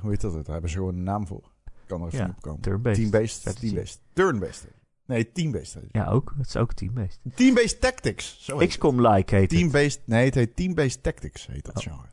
hoe 0.00 0.10
heet 0.10 0.20
dat? 0.20 0.32
Daar 0.32 0.52
hebben 0.52 0.70
ze 0.70 0.76
gewoon 0.76 0.94
een 0.94 1.02
naam 1.02 1.26
voor. 1.26 1.52
Ik 1.64 1.72
kan 1.86 2.00
er 2.00 2.06
even 2.06 2.18
Ja, 2.18 2.28
op 2.28 2.40
komen. 2.40 2.60
Turn-based. 2.60 2.96
Team-based. 3.10 3.60
Team-based. 3.60 4.00
Turn-based. 4.12 4.68
Nee, 5.06 5.32
team-based. 5.32 5.78
Ja, 5.92 6.06
ook. 6.06 6.34
Het 6.38 6.46
is 6.46 6.56
ook 6.56 6.72
team-based. 6.72 7.20
Team-based 7.34 7.80
tactics. 7.80 8.36
Zo 8.40 8.58
heet. 8.58 8.68
XCOM-like 8.68 9.34
heet 9.34 9.50
het. 9.50 9.60
Team-based... 9.60 10.00
Nee, 10.04 10.24
het 10.24 10.34
heet 10.34 10.56
team-based 10.56 11.02
tactics, 11.02 11.46
heet 11.46 11.64
dat 11.64 11.76
Oh. 11.76 11.82
genre. 11.82 12.06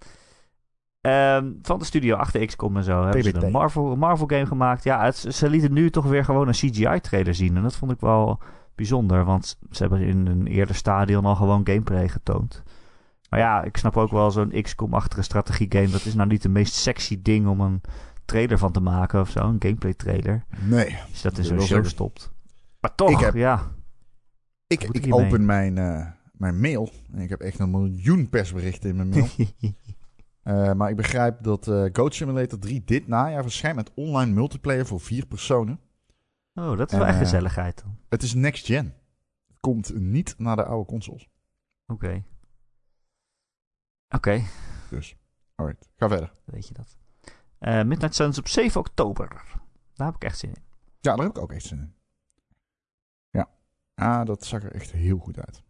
Ehm, 1.01 1.51
van 1.61 1.79
de 1.79 1.85
studio 1.85 2.15
achter 2.15 2.45
XCOM 2.45 2.77
en 2.77 2.83
zo 2.83 3.03
hebben 3.03 3.23
ze 3.23 3.29
PBT. 3.31 3.43
een 3.43 3.51
Marvel, 3.51 3.95
Marvel 3.95 4.27
game 4.27 4.45
gemaakt. 4.45 4.83
Ja, 4.83 5.03
het, 5.03 5.15
ze 5.17 5.49
lieten 5.49 5.73
nu 5.73 5.89
toch 5.89 6.05
weer 6.05 6.25
gewoon 6.25 6.47
een 6.47 6.53
CGI-trailer 6.53 7.35
zien. 7.35 7.55
En 7.57 7.63
dat 7.63 7.75
vond 7.75 7.91
ik 7.91 7.99
wel 7.99 8.39
bijzonder. 8.75 9.23
Want 9.25 9.57
ze 9.71 9.81
hebben 9.81 10.01
in 10.01 10.27
een 10.27 10.47
eerder 10.47 10.75
stadion 10.75 11.25
al 11.25 11.35
gewoon 11.35 11.61
gameplay 11.67 12.07
getoond. 12.09 12.63
Maar 13.29 13.39
ja, 13.39 13.63
ik 13.63 13.77
snap 13.77 13.97
ook 13.97 14.11
wel 14.11 14.31
zo'n 14.31 14.61
XCOM-achtige 14.61 15.21
strategie-game. 15.21 15.89
Dat 15.89 16.05
is 16.05 16.13
nou 16.13 16.27
niet 16.29 16.41
de 16.41 16.49
meest 16.49 16.73
sexy 16.73 17.21
ding 17.21 17.47
om 17.47 17.61
een 17.61 17.81
trailer 18.25 18.57
van 18.57 18.71
te 18.71 18.79
maken 18.81 19.19
of 19.21 19.29
zo. 19.29 19.39
Een 19.39 19.55
gameplay-trailer. 19.59 20.43
Nee. 20.61 20.89
Je 20.89 20.95
dat 21.21 21.31
in 21.31 21.37
Dat 21.37 21.45
zo'n 21.45 21.55
wil 21.57 21.65
show 21.65 21.67
zeggen. 21.75 21.89
stopt. 21.89 22.31
Maar 22.81 22.95
toch, 22.95 23.09
Ik 23.09 23.19
heb- 23.19 23.33
ja. 23.33 23.71
Ik, 24.67 24.83
ik 24.83 25.13
open 25.13 25.45
mijn, 25.45 25.77
eh, 25.77 26.11
mijn 26.31 26.59
mail. 26.59 26.89
En 27.11 27.19
ik 27.19 27.29
heb 27.29 27.39
echt 27.41 27.59
een 27.59 27.71
miljoen 27.71 28.29
persberichten 28.29 28.89
in 28.89 28.95
mijn 28.95 29.09
mail. 29.09 29.27
Eh, 30.41 30.73
maar 30.73 30.89
ik 30.89 30.95
begrijp 30.95 31.43
dat 31.43 31.67
eh 31.67 31.85
Goat 31.93 32.13
Simulator 32.15 32.59
3 32.59 32.83
dit 32.83 33.07
najaar 33.07 33.41
verschijnt 33.43 33.75
met 33.75 33.91
online 33.93 34.31
multiplayer 34.33 34.85
voor 34.85 34.99
vier 34.99 35.25
personen. 35.25 35.79
Oh, 36.53 36.77
dat 36.77 36.91
is 36.91 36.97
wel 36.97 37.07
echt 37.07 37.17
gezelligheid 37.17 37.81
dan. 37.83 37.97
Het 38.09 38.23
is 38.23 38.33
next 38.33 38.65
gen. 38.65 38.85
Het 39.47 39.57
komt 39.59 39.95
niet 39.99 40.35
naar 40.37 40.55
de 40.55 40.63
oude 40.63 40.85
consoles. 40.85 41.29
Oké. 41.87 42.23
Oké, 44.09 44.41
Dus, 44.89 45.15
alright. 45.55 45.89
Ga 45.95 46.07
verder. 46.07 46.33
weet 46.45 46.67
je 46.67 46.73
dat. 46.73 46.97
Midnight 47.85 48.15
Suns 48.15 48.37
op 48.37 48.47
7 48.47 48.79
oktober. 48.79 49.27
Daar 49.93 50.07
heb 50.07 50.15
ik 50.15 50.23
echt 50.23 50.37
zin 50.39 50.49
in. 50.49 50.63
Ja, 50.99 51.15
daar 51.15 51.25
heb 51.25 51.35
ik 51.35 51.41
ook 51.41 51.51
echt 51.51 51.65
zin 51.65 51.77
in. 51.79 51.93
Ah, 54.01 54.25
dat 54.25 54.45
zag 54.45 54.63
er 54.63 54.71
echt 54.71 54.91
heel 54.91 55.17
goed 55.17 55.39
uit. 55.39 55.63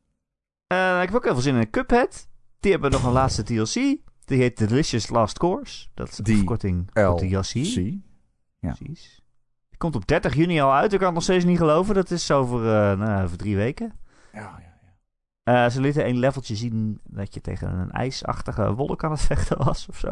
Eh, 0.67 1.01
ik 1.01 1.07
heb 1.07 1.15
ook 1.15 1.23
heel 1.23 1.33
veel 1.33 1.41
zin 1.41 1.55
in 1.55 1.69
Cuphead. 1.69 2.27
Die 2.59 2.71
hebben 2.71 2.91
nog 2.91 3.03
een 3.03 3.11
laatste 3.11 3.43
DLC. 3.43 3.73
Die 4.25 4.39
heet 4.39 4.57
Delicious 4.57 5.09
Last 5.09 5.37
Course. 5.37 5.87
Dat 5.93 6.09
is 6.09 6.17
een 6.17 6.23
Die 6.23 6.35
verkorting 6.35 6.79
op 6.95 7.19
de 7.19 7.27
DLC. 7.27 7.53
Ja. 8.59 8.73
Precies. 8.73 9.23
Die 9.69 9.77
komt 9.77 9.95
op 9.95 10.07
30 10.07 10.35
juni 10.35 10.59
al 10.59 10.73
uit. 10.73 10.93
Ik 10.93 10.97
kan 10.97 11.05
het 11.07 11.15
nog 11.15 11.23
steeds 11.23 11.45
niet 11.45 11.57
geloven. 11.57 11.95
Dat 11.95 12.11
is 12.11 12.31
over, 12.31 12.59
eh, 12.59 12.97
nou, 12.97 13.23
over 13.23 13.37
drie 13.37 13.55
weken. 13.55 13.99
Ja, 14.33 14.39
ja, 14.39 14.71
ja. 15.43 15.65
Eh, 15.65 15.71
ze 15.71 15.81
lieten 15.81 16.07
een 16.07 16.17
leveltje 16.17 16.55
zien 16.55 16.99
dat 17.03 17.33
je 17.33 17.41
tegen 17.41 17.79
een 17.79 17.91
ijsachtige 17.91 18.73
wolk 18.73 19.03
aan 19.03 19.11
het 19.11 19.21
vechten 19.21 19.57
was 19.57 19.87
of 19.89 19.97
zo. 19.97 20.09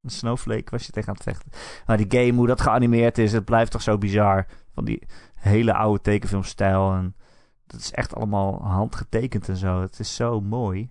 Een 0.00 0.10
snowflake 0.10 0.70
was 0.70 0.86
je 0.86 0.92
tegen 0.92 1.08
aan 1.08 1.14
het 1.14 1.22
vechten. 1.22 1.50
Maar 1.86 1.96
die 1.96 2.20
game, 2.20 2.38
hoe 2.38 2.46
dat 2.46 2.60
geanimeerd 2.60 3.18
is, 3.18 3.32
het 3.32 3.44
blijft 3.44 3.70
toch 3.70 3.82
zo 3.82 3.98
bizar. 3.98 4.46
Van 4.76 4.84
die 4.84 5.06
hele 5.34 5.74
oude 5.74 6.00
tekenfilmstijl. 6.00 6.92
En 6.92 7.16
dat 7.66 7.80
is 7.80 7.92
echt 7.92 8.14
allemaal 8.14 8.62
handgetekend 8.62 9.48
en 9.48 9.56
zo. 9.56 9.80
Het 9.80 9.98
is 9.98 10.14
zo 10.14 10.40
mooi. 10.40 10.90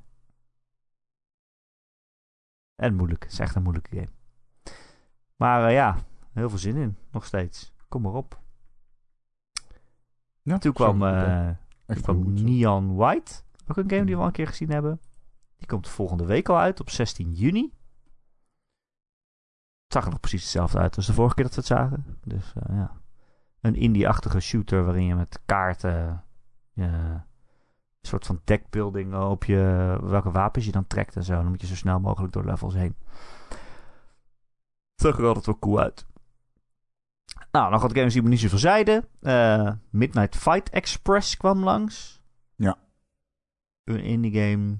En 2.76 2.95
moeilijk. 2.95 3.24
Het 3.24 3.32
is 3.32 3.39
echt 3.39 3.56
een 3.56 3.62
moeilijke 3.63 3.95
game. 3.95 4.10
Maar 5.36 5.67
eh, 5.67 5.74
ja, 5.74 5.98
heel 6.34 6.50
veel 6.50 6.58
zin 6.58 6.76
in. 6.76 6.98
Nog 7.12 7.26
steeds. 7.26 7.74
Kom 7.88 8.02
maar 8.02 8.13
op. 8.13 8.39
ja 10.41 10.58
Toen 10.58 10.74
kwam... 10.74 11.04
eh, 11.04 11.50
kwam. 12.02 12.34
Neon 12.34 12.95
White. 12.95 13.41
Ook 13.67 13.78
een 13.78 13.89
game 13.89 14.06
die 14.06 14.15
we 14.15 14.21
al 14.21 14.28
een 14.28 14.34
keer 14.34 14.48
gezien 14.48 14.69
hebben. 14.69 15.00
Die 15.58 15.67
komt 15.67 15.88
volgende 15.88 16.26
week 16.26 16.50
al 16.50 16.58
uit 16.58 16.80
op 16.80 16.89
16 16.89 17.34
juni. 17.34 17.74
Het 19.84 19.93
zag 19.93 20.04
er 20.06 20.10
nog 20.12 20.19
precies 20.19 20.41
hetzelfde 20.41 20.78
uit 20.78 20.95
als 20.95 21.06
de 21.06 21.13
vorige 21.13 21.36
keer 21.36 21.43
dat 21.43 21.54
we 21.54 21.60
het 21.60 21.69
zagen. 21.69 22.19
Dus 22.24 22.54
eh, 22.56 22.76
ja. 22.76 23.04
Een 23.65 23.75
indie-achtige 23.75 24.39
shooter 24.39 24.84
waarin 24.84 25.06
je 25.06 25.15
met 25.15 25.39
kaarten 25.45 26.23
je, 26.73 26.84
een 26.84 27.21
soort 28.01 28.25
van 28.25 28.41
deckbuilding 28.43 29.15
op 29.15 29.43
je 29.43 29.97
welke 30.01 30.32
wapens 30.32 30.65
je 30.65 30.71
dan 30.71 30.88
trekt 30.88 31.15
en 31.15 31.23
zo. 31.23 31.34
Dan 31.34 31.47
moet 31.47 31.62
je 31.62 31.67
zo 31.67 31.75
snel 31.75 31.99
mogelijk 31.99 32.34
door 32.34 32.45
levels 32.45 32.73
heen. 32.73 32.95
Het 34.91 35.06
zag 35.06 35.17
er 35.17 35.25
altijd 35.25 35.45
wel 35.45 35.60
cool 35.60 35.80
uit. 35.80 36.06
Nou, 37.51 37.71
nog 37.71 37.82
wat 37.82 37.93
games 37.93 38.13
die 38.13 38.21
we 38.21 38.30
niet 38.30 38.39
zoveel 38.39 38.58
zeiden. 38.58 39.08
Eh, 39.21 39.71
Midnight 39.89 40.36
Fight 40.36 40.69
Express 40.69 41.38
kwam 41.38 41.63
langs. 41.63 42.21
Ja. 42.56 42.78
Een 43.84 44.04
indie 44.04 44.41
game 44.41 44.78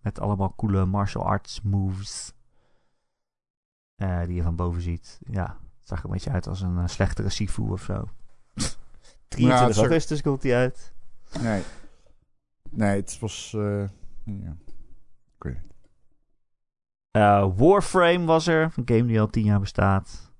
met 0.00 0.20
allemaal 0.20 0.54
coole 0.56 0.84
martial 0.84 1.24
arts 1.24 1.62
moves. 1.62 2.32
eh, 3.94 4.24
die 4.24 4.34
je 4.34 4.42
van 4.42 4.56
boven 4.56 4.82
ziet. 4.82 5.20
Ja, 5.30 5.58
zag 5.88 5.98
er 5.98 6.04
een 6.04 6.10
beetje 6.10 6.30
uit 6.30 6.46
als 6.46 6.60
een 6.60 6.78
eh, 6.78 6.86
slechtere 6.86 7.28
Sifu 7.30 7.62
of 7.62 7.82
zo. 7.82 8.08
23 9.28 9.66
het 9.66 9.74
zag- 9.74 9.84
augustus 9.84 10.22
komt 10.22 10.42
die 10.42 10.54
uit. 10.54 10.92
Nee. 11.40 11.62
Nee, 12.70 12.96
het 12.96 13.18
was... 13.18 13.52
eh, 13.56 13.84
ja. 14.24 14.56
Ik 15.36 15.42
weet 15.42 15.56
het. 15.56 15.72
Eh, 17.10 17.48
Warframe 17.56 18.24
was 18.24 18.46
er, 18.46 18.62
een 18.76 18.82
game 18.96 19.04
die 19.06 19.20
al 19.20 19.26
10 19.30 19.44
jaar 19.44 19.60
bestaat. 19.60 20.32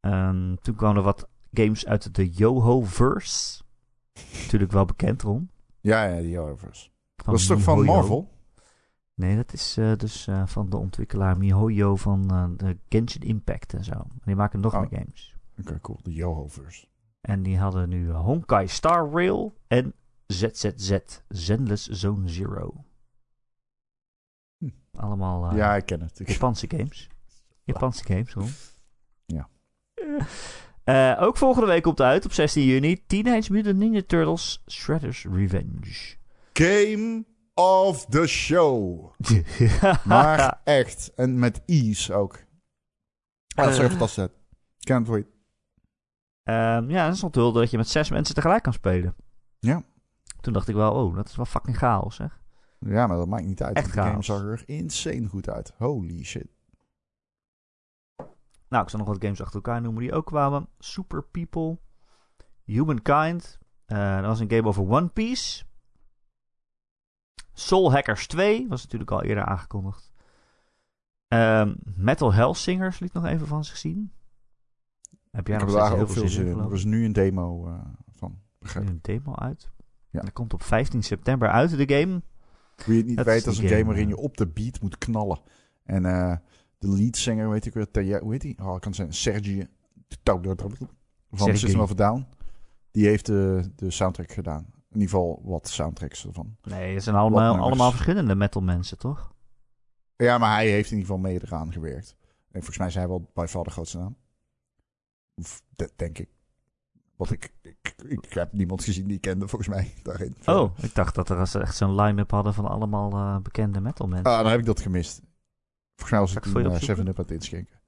Ehm, 0.00 0.54
toen 0.62 0.74
kwamen 0.74 0.96
er 0.96 1.02
wat 1.02 1.28
games 1.52 1.86
uit 1.86 2.14
de 2.14 2.30
Yoho-verse. 2.30 3.62
Natuurlijk 4.42 4.72
wel 4.72 4.84
bekend, 4.84 5.22
Ron. 5.22 5.50
Ja, 5.80 6.04
ja, 6.04 6.20
die 6.20 6.30
Yoverse. 6.30 6.88
Van 7.16 7.32
Dat 7.32 7.42
is 7.42 7.46
toch 7.46 7.60
van. 7.60 7.84
Marvel? 7.84 8.30
Nee, 9.14 9.36
dat 9.36 9.52
is 9.52 9.76
eh, 9.76 9.96
dus 9.96 10.26
eh, 10.26 10.46
van 10.46 10.70
de 10.70 10.76
ontwikkelaar 10.76 11.36
MiHoYo 11.36 11.96
van 11.96 12.30
eh, 12.30 12.48
de 12.56 12.78
Genshin 12.88 13.22
Impact 13.22 13.74
en 13.74 13.84
zo. 13.84 14.06
Die 14.24 14.34
maken 14.36 14.60
nog 14.60 14.74
Oh. 14.74 14.80
meer 14.80 14.98
games. 15.00 15.36
Oké, 15.60 15.80
cool. 15.80 15.98
De 16.02 16.12
Yohoverse. 16.12 16.86
En 17.20 17.42
die 17.42 17.58
hadden 17.58 17.88
nu 17.88 18.10
Honkai 18.10 18.68
Star 18.68 19.10
Rail 19.10 19.54
en 19.66 19.94
ZZZ, 20.26 20.98
Zenless 21.28 21.88
Zone 21.88 22.28
Zero. 22.28 22.84
Hm. 24.58 24.68
Allemaal 24.96 25.54
ja, 25.56 25.76
ik 25.76 25.86
ken 25.86 26.00
het. 26.00 26.20
Ik- 26.20 26.28
Japanse 26.28 26.66
games. 26.68 27.08
Japanse 27.62 28.04
games, 28.04 28.32
hoor. 28.32 28.48
Ja. 29.26 29.48
Ook 31.20 31.36
volgende 31.36 31.66
week 31.68 31.82
komt 31.82 32.00
uit 32.00 32.24
op 32.24 32.32
16 32.32 32.64
juni 32.64 33.06
Teenage 33.06 33.52
Mutant 33.52 33.76
Ninja 33.78 34.02
Turtles 34.06 34.62
Shredder's 34.70 35.24
Revenge. 35.24 36.16
Game 36.52 37.24
of 37.54 38.06
the 38.06 38.26
show. 38.26 39.10
Maar 40.04 40.60
echt. 40.64 41.12
En 41.14 41.38
met 41.38 41.62
ease 41.66 42.14
ook. 42.14 42.38
Dat 43.46 43.68
is 43.68 43.78
echt 43.78 43.90
fantastisch. 43.90 44.28
Can't 44.78 45.06
wait. 45.08 45.26
Ehm, 46.42 46.90
ja, 46.90 47.06
dat 47.06 47.14
is 47.14 47.22
onthulde 47.22 47.60
dat 47.60 47.70
je 47.70 47.76
met 47.76 47.88
zes 47.88 48.10
mensen 48.10 48.34
tegelijk 48.34 48.62
kan 48.62 48.72
spelen. 48.72 49.14
Ja. 49.58 49.82
Toen 50.40 50.52
dacht 50.52 50.68
ik 50.68 50.74
wel, 50.74 50.92
oh, 50.92 51.14
dat 51.16 51.28
is 51.28 51.36
wel 51.36 51.44
fucking 51.44 51.76
chaos, 51.76 52.14
zeg. 52.16 52.40
Ja, 52.78 53.06
maar 53.06 53.16
dat 53.16 53.28
maakt 53.28 53.44
niet 53.44 53.62
uit. 53.62 53.76
Echt 53.76 53.84
want 53.84 53.96
de 53.96 54.00
game 54.00 54.12
chaos. 54.12 54.26
zag 54.26 54.40
er 54.42 54.62
insane 54.66 55.26
goed 55.28 55.48
uit. 55.48 55.72
Holy 55.78 56.24
shit. 56.24 56.46
Nou, 58.68 58.82
ik 58.82 58.88
zal 58.90 58.98
nog 58.98 59.08
wat 59.08 59.22
games 59.22 59.40
achter 59.40 59.54
elkaar 59.54 59.80
noemen 59.80 60.02
die 60.02 60.12
ook 60.12 60.26
kwamen. 60.26 60.68
Super 60.78 61.22
People, 61.22 61.78
Humankind. 62.64 63.58
eh, 63.86 64.14
dat 64.16 64.24
was 64.24 64.40
een 64.40 64.50
game 64.50 64.68
over 64.68 64.82
One 64.88 65.08
Piece. 65.08 65.64
Soul 67.52 67.92
Hackers 67.92 68.26
2 68.26 68.68
was 68.68 68.82
natuurlijk 68.82 69.10
al 69.10 69.22
eerder 69.22 69.44
aangekondigd. 69.44 70.12
Ehm, 71.28 71.74
Metal 71.94 72.32
Hellsingers 72.32 72.98
liet 72.98 73.12
nog 73.12 73.24
even 73.24 73.46
van 73.46 73.64
zich 73.64 73.76
zien. 73.76 74.12
Heb 75.30 75.46
jij 75.46 75.58
nog 75.58 75.70
steeds 75.70 75.88
heel 75.88 76.06
veel 76.06 76.22
zin 76.22 76.28
zin 76.28 76.46
in? 76.46 76.52
in. 76.52 76.58
Er 76.58 76.72
is 76.72 76.84
nu 76.84 77.04
een 77.04 77.12
demo 77.12 77.66
eh, 77.66 77.80
van. 78.14 78.38
Begrijp 78.58 78.84
nu 78.86 78.90
een 78.90 78.98
demo 79.02 79.34
uit. 79.34 79.70
Ja. 80.10 80.18
En 80.18 80.24
dat 80.24 80.34
komt 80.34 80.52
op 80.52 80.62
15 80.62 81.02
september 81.02 81.48
uit, 81.48 81.70
de 81.70 81.94
game. 81.94 82.22
Wie 82.86 82.96
het 82.96 83.06
niet 83.06 83.16
Dat 83.16 83.26
weet, 83.26 83.44
die 83.44 83.52
een 83.52 83.56
game 83.56 83.68
game, 83.68 83.84
waarin 83.84 84.08
je 84.08 84.16
op 84.16 84.36
de 84.36 84.46
beat 84.46 84.80
moet 84.80 84.98
knallen. 84.98 85.40
En 85.84 86.04
eh, 86.04 86.36
de 86.78 86.88
leadzanger, 86.88 87.50
weet 87.50 87.66
ik 87.66 87.74
weer, 87.74 88.20
hoe 88.20 88.32
heet 88.32 88.40
die? 88.40 88.58
Oh, 88.62 88.74
ik 88.74 88.80
kan 88.80 88.94
zijn 88.94 89.12
Sergi. 89.12 89.66
Van 91.30 91.38
Sergej. 91.38 91.56
System 91.56 91.80
of 91.80 91.90
a 91.90 91.94
Down. 91.94 92.26
Die 92.90 93.06
heeft 93.06 93.26
de, 93.26 93.70
de 93.76 93.90
soundtrack 93.90 94.32
gedaan. 94.32 94.73
In 94.94 95.00
ieder 95.00 95.14
geval 95.14 95.40
wat 95.44 95.68
soundtracks 95.68 96.26
ervan. 96.26 96.56
Nee, 96.62 96.94
het 96.94 97.02
zijn 97.02 97.16
allemaal, 97.16 97.56
allemaal 97.56 97.90
verschillende 97.90 98.34
metal 98.34 98.62
mensen, 98.62 98.98
toch? 98.98 99.34
Ja, 100.16 100.38
maar 100.38 100.54
hij 100.54 100.70
heeft 100.70 100.90
in 100.90 100.96
ieder 100.96 101.14
geval 101.14 101.30
mee 101.30 101.42
eraan 101.42 101.72
gewerkt. 101.72 102.16
En 102.50 102.60
volgens 102.60 102.78
mij 102.78 102.86
is 102.86 102.94
hij 102.94 103.08
wel 103.08 103.30
bij 103.34 103.48
far 103.48 103.64
de 103.64 103.70
grootste 103.70 103.98
naam. 103.98 104.16
Of, 105.34 105.62
dat 105.76 105.92
denk 105.96 106.18
ik. 106.18 106.28
Want 107.16 107.30
ik, 107.30 107.52
ik, 107.62 107.94
ik 108.06 108.32
heb 108.32 108.52
niemand 108.52 108.84
gezien 108.84 109.06
die 109.06 109.16
ik 109.16 109.20
kende, 109.20 109.48
volgens 109.48 109.70
mij, 109.70 109.94
daarin. 110.02 110.36
Oh, 110.44 110.78
ik 110.78 110.94
dacht 110.94 111.14
dat 111.14 111.28
er 111.28 111.38
als 111.38 111.50
ze 111.50 111.58
echt 111.58 111.76
zo'n 111.76 112.00
line-up 112.00 112.30
hadden 112.30 112.54
van 112.54 112.66
allemaal 112.66 113.12
eh, 113.12 113.38
bekende 113.38 113.80
metal 113.80 114.08
mensen. 114.08 114.32
Ah, 114.32 114.42
dan 114.42 114.50
heb 114.50 114.60
ik 114.60 114.66
dat 114.66 114.80
gemist. 114.80 115.22
Volgens 115.96 116.10
mij 116.10 116.20
was 116.20 116.30
ik 116.30 116.44
ik 116.44 116.50
voor 116.50 116.60
je 116.60 116.66
toen 116.66 116.74
opzoeken? 116.74 117.06
7-Up 117.06 117.18
aan 117.18 117.24
het 117.24 117.32
inschenken. 117.32 117.80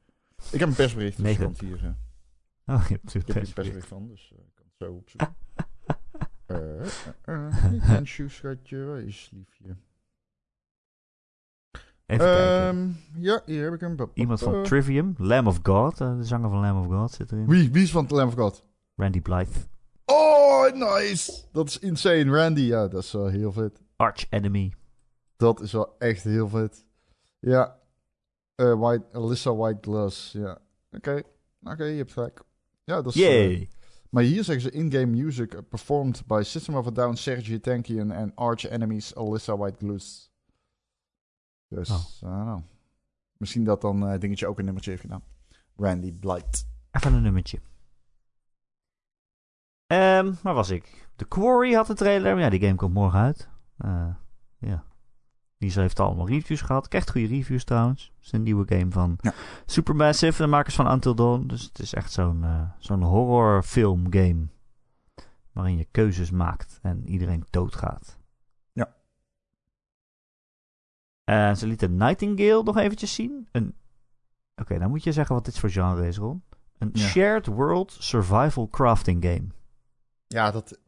Ik 0.50 0.60
heb 0.60 0.68
een 0.68 0.74
persbericht. 0.74 1.22
dus 1.22 1.36
kan 1.36 1.48
het 1.48 1.60
hier, 1.60 1.84
eh, 1.84 2.74
Oh, 2.74 2.84
je 2.88 2.92
hebt 2.94 3.14
ik 3.14 3.26
heb 3.26 3.26
hier 3.26 3.36
een 3.36 3.42
het 3.42 3.54
persbericht 3.54 3.86
van, 3.86 4.06
dus 4.08 4.32
eh, 4.32 4.38
ik 4.38 4.54
kan 4.54 4.64
het 4.66 4.74
zo 4.78 4.92
opzoeken. 4.92 5.36
Eh, 6.46 6.80
eh, 6.80 6.86
eh, 7.24 7.72
ik 7.74 7.82
ben 7.86 8.06
Sjoe, 8.06 8.28
schatje, 8.28 8.84
waar 8.84 9.00
is 9.00 9.30
liefje? 9.34 9.76
Even 12.06 12.24
kijken. 12.26 12.66
Ehm, 13.14 13.22
ja, 13.22 13.42
hier 13.44 13.64
heb 13.64 13.74
ik 13.74 13.80
hem. 13.80 13.96
Ba- 13.96 14.04
ba- 14.06 14.10
Iemand 14.14 14.40
van 14.40 14.52
ba- 14.52 14.62
Trivium, 14.62 15.14
Lamb 15.18 15.46
of 15.48 15.58
God, 15.62 16.00
eh, 16.00 16.16
de 16.16 16.24
zanger 16.24 16.50
van 16.50 16.60
Lamb 16.60 16.78
of 16.86 16.98
God 16.98 17.10
zit 17.10 17.32
erin. 17.32 17.46
Wie, 17.46 17.70
wie 17.72 17.82
is 17.82 17.90
van 17.90 18.06
Lamb 18.08 18.28
of 18.32 18.34
God? 18.38 18.64
Randy 18.96 19.20
Blythe, 19.20 19.58
Oh, 20.04 20.72
nice! 20.72 21.32
Dat 21.52 21.68
is 21.68 21.78
insane. 21.78 22.30
Randy, 22.30 22.60
ja, 22.60 22.88
dat 22.88 23.02
is 23.02 23.12
wel 23.12 23.26
heel 23.26 23.52
vet. 23.52 23.82
Arch 23.96 24.26
Enemy. 24.30 24.72
Dat 25.36 25.60
is 25.60 25.72
wel 25.72 25.94
echt 25.98 26.22
heel 26.24 26.48
vet. 26.48 26.84
Ja. 27.38 27.78
Eh, 28.54 28.74
White, 28.80 29.04
Alyssa 29.12 29.54
White 29.54 29.90
Glass, 29.90 30.32
ja. 30.32 30.58
Oké, 30.90 31.22
oké, 31.62 31.84
je 31.84 31.96
hebt 31.96 32.12
gelijk. 32.12 32.40
Ja, 32.84 33.02
dat 33.02 33.14
is... 33.14 33.22
eh, 33.22 33.28
Yay! 33.28 33.68
Maar 34.16 34.24
hier 34.24 34.44
zeggen 34.44 34.62
ze 34.64 34.70
in-game 34.70 35.06
music 35.06 35.54
uh, 35.54 35.60
performed 35.68 36.26
by 36.26 36.42
System 36.44 36.74
of 36.76 36.86
a 36.86 36.90
Down, 36.90 37.14
Sergei 37.14 37.60
Tankian 37.60 38.10
en 38.10 38.34
Arch 38.34 38.64
Enemies 38.64 39.14
Alyssa 39.14 39.56
White 39.56 39.76
Glass. 39.78 40.30
Dus, 41.68 41.90
Oh. 41.90 42.30
I 42.30 42.34
don't 42.34 42.42
know. 42.44 42.62
Misschien 43.36 43.64
dat 43.64 43.80
dan 43.80 44.08
eh, 44.08 44.20
dingetje 44.20 44.46
ook 44.46 44.58
een 44.58 44.64
nummertje 44.64 44.90
heeft 44.90 45.02
gedaan. 45.02 45.22
Randy 45.76 46.12
Blight. 46.12 46.66
Even 46.90 47.12
een 47.12 47.22
nummertje. 47.22 47.60
Ehm, 49.86 50.34
waar 50.42 50.54
was 50.54 50.70
ik? 50.70 51.08
The 51.16 51.28
Quarry 51.28 51.72
had 51.72 51.86
de 51.86 51.94
trailer. 51.94 52.38
Ja, 52.38 52.50
die 52.50 52.60
game 52.60 52.74
komt 52.74 52.94
morgen 52.94 53.20
uit. 53.20 53.48
Eh, 53.76 54.14
ja. 54.58 54.84
Die 55.58 55.72
heeft 55.72 56.00
allemaal 56.00 56.28
reviews 56.28 56.60
gehad. 56.60 56.88
Krijgt 56.88 57.10
goede 57.10 57.26
reviews 57.26 57.64
trouwens. 57.64 58.12
Het 58.16 58.24
is 58.26 58.32
een 58.32 58.42
nieuwe 58.42 58.76
game 58.76 58.90
van 58.92 59.18
Ja. 59.20 59.32
Supermassive, 59.66 60.42
de 60.42 60.48
makers 60.48 60.74
van 60.74 60.90
Until 60.92 61.14
Dawn. 61.14 61.46
Dus 61.46 61.62
het 61.62 61.78
is 61.78 61.94
echt 61.94 62.12
zo'n 62.12 62.44
eh, 62.44 62.70
zo'n 62.78 63.02
horrorfilm 63.02 64.12
game. 64.12 64.46
Waarin 65.52 65.76
je 65.76 65.86
keuzes 65.90 66.30
maakt 66.30 66.78
en 66.82 67.08
iedereen 67.08 67.44
doodgaat. 67.50 68.18
Ja. 68.72 68.94
Eh, 71.24 71.54
ze 71.54 71.66
lieten 71.66 71.96
Nightingale 71.96 72.62
nog 72.62 72.76
eventjes 72.76 73.14
zien. 73.14 73.48
Een... 73.52 73.74
Oké, 74.54 74.78
dan 74.78 74.88
moet 74.90 75.04
je 75.04 75.12
zeggen 75.12 75.34
wat 75.34 75.44
dit 75.44 75.58
voor 75.58 75.70
genre 75.70 76.06
is, 76.06 76.16
Ron. 76.16 76.42
Een 76.78 76.90
Ja. 76.92 77.06
shared 77.06 77.46
world 77.46 77.96
survival 77.98 78.68
crafting 78.68 79.24
game. 79.24 79.46
Ja, 80.26 80.50
dat... 80.50 80.78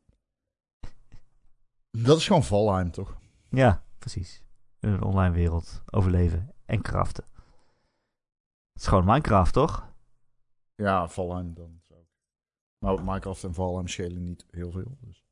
Dat 2.07 2.17
is 2.19 2.27
gewoon 2.27 2.45
Valheim, 2.45 2.91
toch? 2.91 3.17
Ja, 3.51 3.83
precies. 3.99 4.43
In 4.81 4.89
een 4.89 5.03
online 5.03 5.35
wereld 5.35 5.83
overleven 5.91 6.53
en 6.67 6.83
craften. 6.83 7.25
Het 8.73 8.83
is 8.83 8.87
gewoon 8.87 9.05
Minecraft, 9.05 9.53
toch? 9.53 9.89
Ja, 10.75 11.09
Valheim 11.09 11.55
dan. 11.55 11.81
Zo. 11.89 11.95
Maar 12.79 13.05
Minecraft 13.05 13.45
en 13.45 13.55
Valheim 13.55 13.89
schelen 13.89 14.25
niet 14.25 14.47
heel 14.51 14.71
veel. 14.71 14.97
Dus. 15.01 15.25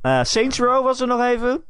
Eh, 0.00 0.22
Saints 0.22 0.58
Row 0.58 0.84
was 0.84 1.00
er 1.00 1.06
nog 1.06 1.20
even. 1.20 1.64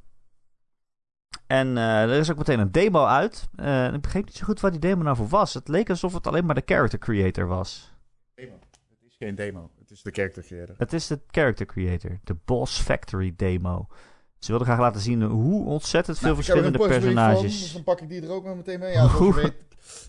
En 1.47 1.77
eh, 1.77 2.03
er 2.03 2.19
is 2.19 2.31
ook 2.31 2.39
meteen 2.39 2.59
een 2.59 2.73
demo 2.73 3.05
uit. 3.05 3.49
Eh, 3.57 3.93
ik 3.93 4.01
begreep 4.01 4.25
niet 4.25 4.37
zo 4.37 4.45
goed 4.45 4.61
waar 4.61 4.71
die 4.71 4.81
demo 4.81 5.03
nou 5.03 5.17
voor 5.17 5.29
was. 5.29 5.55
Het 5.55 5.69
leek 5.69 5.91
alsof 5.91 6.15
het 6.15 6.27
alleen 6.27 6.47
maar 6.47 6.55
de 6.55 6.63
character 6.65 6.99
creator 6.99 7.47
was. 7.47 7.95
Demo. 8.35 8.59
Het 8.89 9.03
is 9.07 9.17
geen 9.17 9.35
demo. 9.35 9.71
Het 9.79 9.91
is 9.91 10.03
de 10.03 10.11
character 10.11 10.43
creator. 10.43 10.75
Het 10.79 10.93
is 10.93 11.07
de 11.07 11.21
character 11.31 11.67
creator. 11.67 12.21
De 12.25 12.37
Boss 12.45 12.81
Factory 12.81 13.33
demo. 13.37 13.87
Ze 14.45 14.51
wilden 14.51 14.67
graag 14.69 14.81
laten 14.81 15.01
zien 15.01 15.23
hoe 15.23 15.67
ontzettend 15.67 16.19
veel 16.19 16.27
Nou, 16.29 16.39
er 16.39 16.45
verschillende 16.45 16.79
van, 16.79 16.89
personages. 16.89 17.61
dus 17.61 17.73
dan 17.73 17.83
pak 17.83 18.01
ik 18.01 18.09
die 18.09 18.23
er 18.23 18.31
ook 18.31 18.45
maar 18.45 18.57
meteen 18.57 18.79
mee. 18.79 18.93
Ja, 18.93 19.03
je 19.03 19.35
weet. 19.35 19.53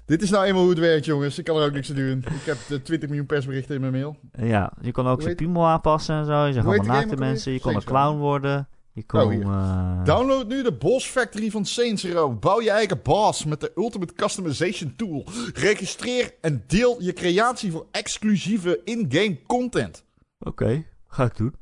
Dit 0.06 0.22
is 0.22 0.30
nou 0.30 0.46
eenmaal 0.46 0.62
hoe 0.62 0.70
het 0.70 0.80
werkt, 0.80 1.06
jongens. 1.06 1.38
Ik 1.38 1.46
kan 1.46 1.58
er 1.58 1.66
ook 1.66 1.72
niks 1.72 1.90
aan 1.90 1.96
doen. 1.96 2.18
Ik 2.18 2.46
heb 2.46 2.58
de 2.68 2.82
20 2.82 3.10
miljoen 3.10 3.28
persberichten 3.28 3.76
in 3.76 3.82
mijn 3.82 3.94
mail. 3.94 4.16
Ja, 4.32 4.74
je 4.82 4.92
kon 4.92 5.08
ook 5.08 5.22
zijn 5.22 5.36
piemel 5.36 5.66
aanpassen 5.66 6.16
en 6.16 6.26
zo. 6.26 6.46
Je 6.46 6.54
zag 6.54 6.66
allemaal 6.66 6.86
naakte 6.86 7.16
mensen. 7.16 7.52
Je 7.52 7.60
kon 7.60 7.74
een 7.76 7.80
Row. 7.80 7.88
clown 7.88 8.18
worden. 8.18 8.68
Je 8.92 9.04
kon... 9.06 9.22
Oh, 9.22 9.34
eh, 9.34 10.04
Download 10.04 10.48
nu 10.48 10.64
de 10.64 10.74
Boss 10.74 11.08
Factory 11.08 11.50
van 11.52 11.66
Saints 11.66 12.06
Row. 12.06 12.40
Bouw 12.40 12.62
je 12.62 12.72
eigen 12.72 13.00
boss 13.04 13.46
met 13.46 13.60
de 13.60 13.72
Ultimate 13.76 14.14
Customization 14.14 14.94
Tool. 14.96 15.26
Registreer 15.54 16.34
en 16.42 16.64
deel 16.68 16.96
je 17.00 17.14
creatie 17.14 17.72
voor 17.72 17.86
exclusieve 17.92 18.82
in-game 18.84 19.38
content. 19.48 20.04
Oké, 20.40 20.84
ga 21.08 21.24
ik 21.24 21.38
doen. 21.38 21.56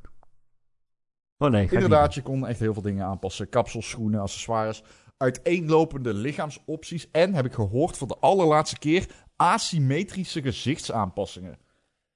Oh 1.43 1.49
nee, 1.49 1.67
Inderdaad, 1.71 2.13
je 2.13 2.21
kon 2.21 2.47
echt 2.47 2.59
heel 2.59 2.73
veel 2.73 2.81
dingen 2.81 3.05
aanpassen. 3.05 3.49
Kapsels, 3.49 3.89
schoenen, 3.89 4.21
accessoires. 4.21 4.83
Uiteenlopende 5.17 6.13
lichaamsopties. 6.13 7.11
En, 7.11 7.33
heb 7.33 7.45
ik 7.45 7.53
gehoord 7.53 7.97
voor 7.97 8.07
de 8.07 8.17
allerlaatste 8.19 8.79
keer, 8.79 9.07
asymmetrische 9.35 10.41
gezichtsaanpassingen. 10.41 11.51
Ik 11.51 11.59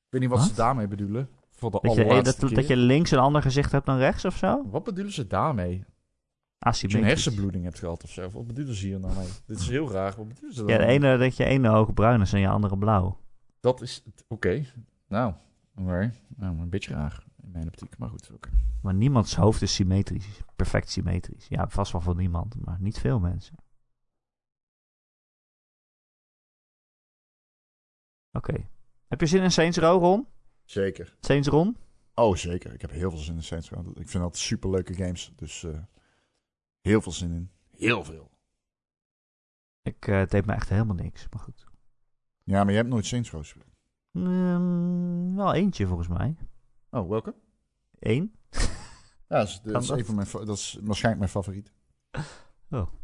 weet 0.10 0.22
niet 0.22 0.30
wat, 0.30 0.40
Wat? 0.40 0.48
ze 0.48 0.56
daarmee 0.56 0.88
bedoelen. 0.88 1.30
Voor 1.50 1.72
de 1.72 1.80
Dat 1.82 1.94
je, 1.94 2.02
eh, 2.02 2.06
allerlaatste 2.06 2.40
dat, 2.40 2.50
keer. 2.50 2.58
dat 2.58 2.68
je 2.68 2.78
links 2.78 3.12
een 3.12 3.20
ander 3.20 3.42
gezicht 3.42 3.72
hebt 3.72 3.86
dan 3.86 3.98
rechts 3.98 4.26
of 4.26 4.36
zo? 4.38 4.64
Wat 4.70 4.84
bedoelen 4.84 5.14
ze 5.14 5.28
daarmee? 5.28 5.86
Dat 6.60 6.80
je 6.80 6.98
een 6.98 7.04
hersenbloeding 7.04 7.64
hebt 7.64 7.80
gehad 7.80 8.04
of 8.04 8.12
zo. 8.12 8.30
Wat 8.30 8.48
bedoelen 8.48 8.76
ze 8.76 8.86
hier 8.86 9.00
nou 9.00 9.16
mee? 9.16 9.28
Dit 9.46 9.60
is 9.60 9.70
heel 9.70 9.92
raar. 9.92 10.14
Wat 10.18 10.28
bedoelen 10.28 10.54
ze 10.54 10.60
dan? 10.64 10.70
Ja, 10.70 10.78
de 10.78 10.86
ene 10.86 11.18
dat 11.18 11.38
je 11.38 11.46
ene 11.46 11.70
oog 11.70 11.94
bruin 11.94 12.22
is 12.22 12.34
en 12.34 12.40
je 12.40 12.48
andere 12.48 12.78
blauw. 12.78 13.20
Dat 13.60 13.82
is... 13.82 14.04
Oké. 14.28 14.66
Nou, 15.08 15.34
oké. 15.76 16.12
Nou, 16.36 16.60
een 16.60 16.70
beetje 16.70 16.94
raar 16.94 17.24
in 17.48 17.54
mijn 17.54 17.68
optiek. 17.68 17.98
Maar 17.98 18.10
goed, 18.10 18.32
oké. 18.32 18.50
Maar 18.82 18.94
niemands 18.94 19.36
hoofd 19.36 19.62
is 19.62 19.74
symmetrisch. 19.74 20.42
Perfect 20.56 20.90
symmetrisch. 20.90 21.48
Ja, 21.48 21.70
vast 21.70 21.92
wel 21.92 22.02
voor 22.02 22.16
niemand, 22.16 22.66
maar 22.66 22.78
niet 22.80 23.00
veel 23.00 23.20
mensen. 23.20 23.56
Oké. 28.32 28.70
Heb 29.08 29.20
je 29.20 29.26
zin 29.26 29.44
in 29.44 29.52
Saints 29.52 29.78
Row, 29.78 30.02
Ron? 30.02 30.28
Zeker. 30.66 31.16
Saints 31.20 31.48
Ron? 31.48 31.78
Oh, 32.14 32.36
zeker. 32.36 32.74
Ik 32.74 32.82
heb 32.82 32.92
heel 32.92 33.10
veel 33.10 33.20
zin 33.20 33.36
in 33.36 33.44
Saints 33.44 33.70
Row. 33.70 33.88
Ik 34.00 34.10
vind 34.10 34.24
dat 34.24 34.38
superleuke 34.38 34.94
games. 34.94 35.32
Dus 35.36 35.64
eh, 35.64 35.80
heel 36.82 37.02
veel 37.02 37.12
zin 37.12 37.32
in. 37.32 37.52
Heel 37.72 38.04
veel. 38.04 38.32
Ik, 39.82 40.08
eh, 40.08 40.18
het 40.18 40.32
deed 40.32 40.46
me 40.46 40.54
echt 40.54 40.70
helemaal 40.70 40.96
niks, 40.96 41.28
maar 41.30 41.40
goed. 41.40 41.66
Ja, 42.44 42.64
maar 42.64 42.72
je 42.72 42.78
hebt 42.78 42.90
nooit 42.90 43.06
Saints 43.06 43.32
Row 43.32 43.42
gespeeld. 43.42 43.76
Mm, 44.12 45.36
wel 45.36 45.54
eentje 45.54 45.88
volgens 45.88 46.08
mij. 46.08 46.36
Oh, 46.98 47.10
welke? 47.10 47.36
Eén? 48.00 48.32
Ja, 49.30 49.38
dat 49.38 49.48
is, 49.48 49.62
dat 49.64 49.72
Kan 49.72 49.82
is, 49.82 49.88
dat? 49.88 49.98
een 49.98 50.06
van 50.06 50.16
mijn, 50.16 50.28
dat 50.32 50.58
is 50.58 50.80
waarschijnlijk 50.82 51.18
mijn 51.20 51.44
favoriet. 51.44 51.72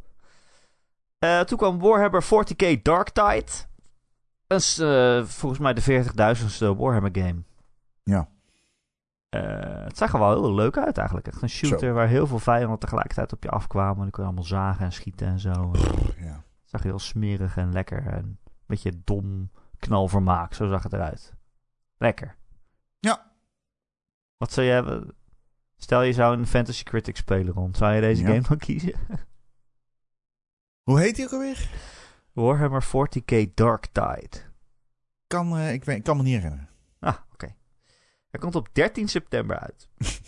Eh, 1.20 1.40
toen 1.40 1.58
kwam 1.58 1.80
Warhammer 1.80 2.24
40k 2.24 2.82
Dark 2.82 3.10
Tide. 3.10 3.52
Dat 4.48 4.60
is 4.60 4.80
eh, 4.80 5.24
volgens 5.24 5.62
mij 5.62 5.74
de 5.74 5.82
40.000ste 5.82 6.78
Warhammer 6.78 7.10
game. 7.14 7.44
Ja. 8.04 8.28
Eh, 9.30 9.84
het 9.84 9.98
zag 9.98 10.14
er 10.14 10.20
wel 10.20 10.30
heel 10.30 10.54
leuk 10.54 10.78
uit 10.78 10.98
eigenlijk. 10.98 11.28
Echt 11.28 11.42
een 11.42 11.50
shooter 11.50 11.88
Zo. 11.88 11.94
waar 11.94 12.08
heel 12.08 12.28
veel 12.28 12.40
vijanden 12.40 12.80
tegelijkertijd 12.80 13.34
op 13.34 13.44
je 13.44 13.50
afkwamen. 13.50 13.96
En 13.96 14.02
dan 14.02 14.10
kon 14.10 14.20
je 14.24 14.30
allemaal 14.30 14.48
zagen 14.48 14.86
en 14.86 14.92
schieten 14.94 15.28
en 15.28 15.40
zo. 15.40 15.72
Het 15.72 16.16
Ja. 16.20 16.44
zag 16.64 16.82
er 16.82 16.88
heel 16.88 17.00
smerig 17.00 17.58
en 17.58 17.72
lekker. 17.74 18.08
En 18.08 18.24
een 18.24 18.38
beetje 18.66 19.04
dom 19.04 19.52
knalvermaak. 19.80 20.54
Zo 20.54 20.68
zag 20.68 20.84
het 20.84 20.94
eruit. 20.94 21.34
Lekker. 21.98 22.36
Ja. 23.00 23.32
Wat 24.44 24.54
zou 24.54 24.68
jij... 24.68 25.04
Stel 25.78 26.02
je 26.02 26.14
zou 26.14 26.38
een 26.38 26.48
Fantasy 26.48 26.84
Critic 26.84 27.18
spelen 27.18 27.54
rond. 27.54 27.78
Zou 27.78 27.94
je 27.94 28.02
deze 28.02 28.22
Ja. 28.22 28.28
game 28.28 28.42
dan 28.48 28.58
kiezen? 28.58 28.94
Hoe 30.90 31.00
heet 31.00 31.16
die 31.16 31.26
ook 31.26 31.32
alweer? 31.32 31.70
Warhammer 32.32 32.84
40k 32.86 33.54
Dark 33.54 33.86
Tide. 33.92 34.38
Kan, 35.28 35.58
eh, 35.58 35.74
ik, 35.74 35.84
weet, 35.84 35.98
ik 35.98 36.04
kan 36.04 36.18
me 36.18 36.24
niet 36.24 36.34
herinneren. 36.34 36.70
Ah, 37.00 37.16
oké. 37.34 37.56
Hij 38.30 38.40
komt 38.40 38.56
op 38.56 38.70
13 38.72 39.08
september 39.08 39.60
uit. 39.60 39.90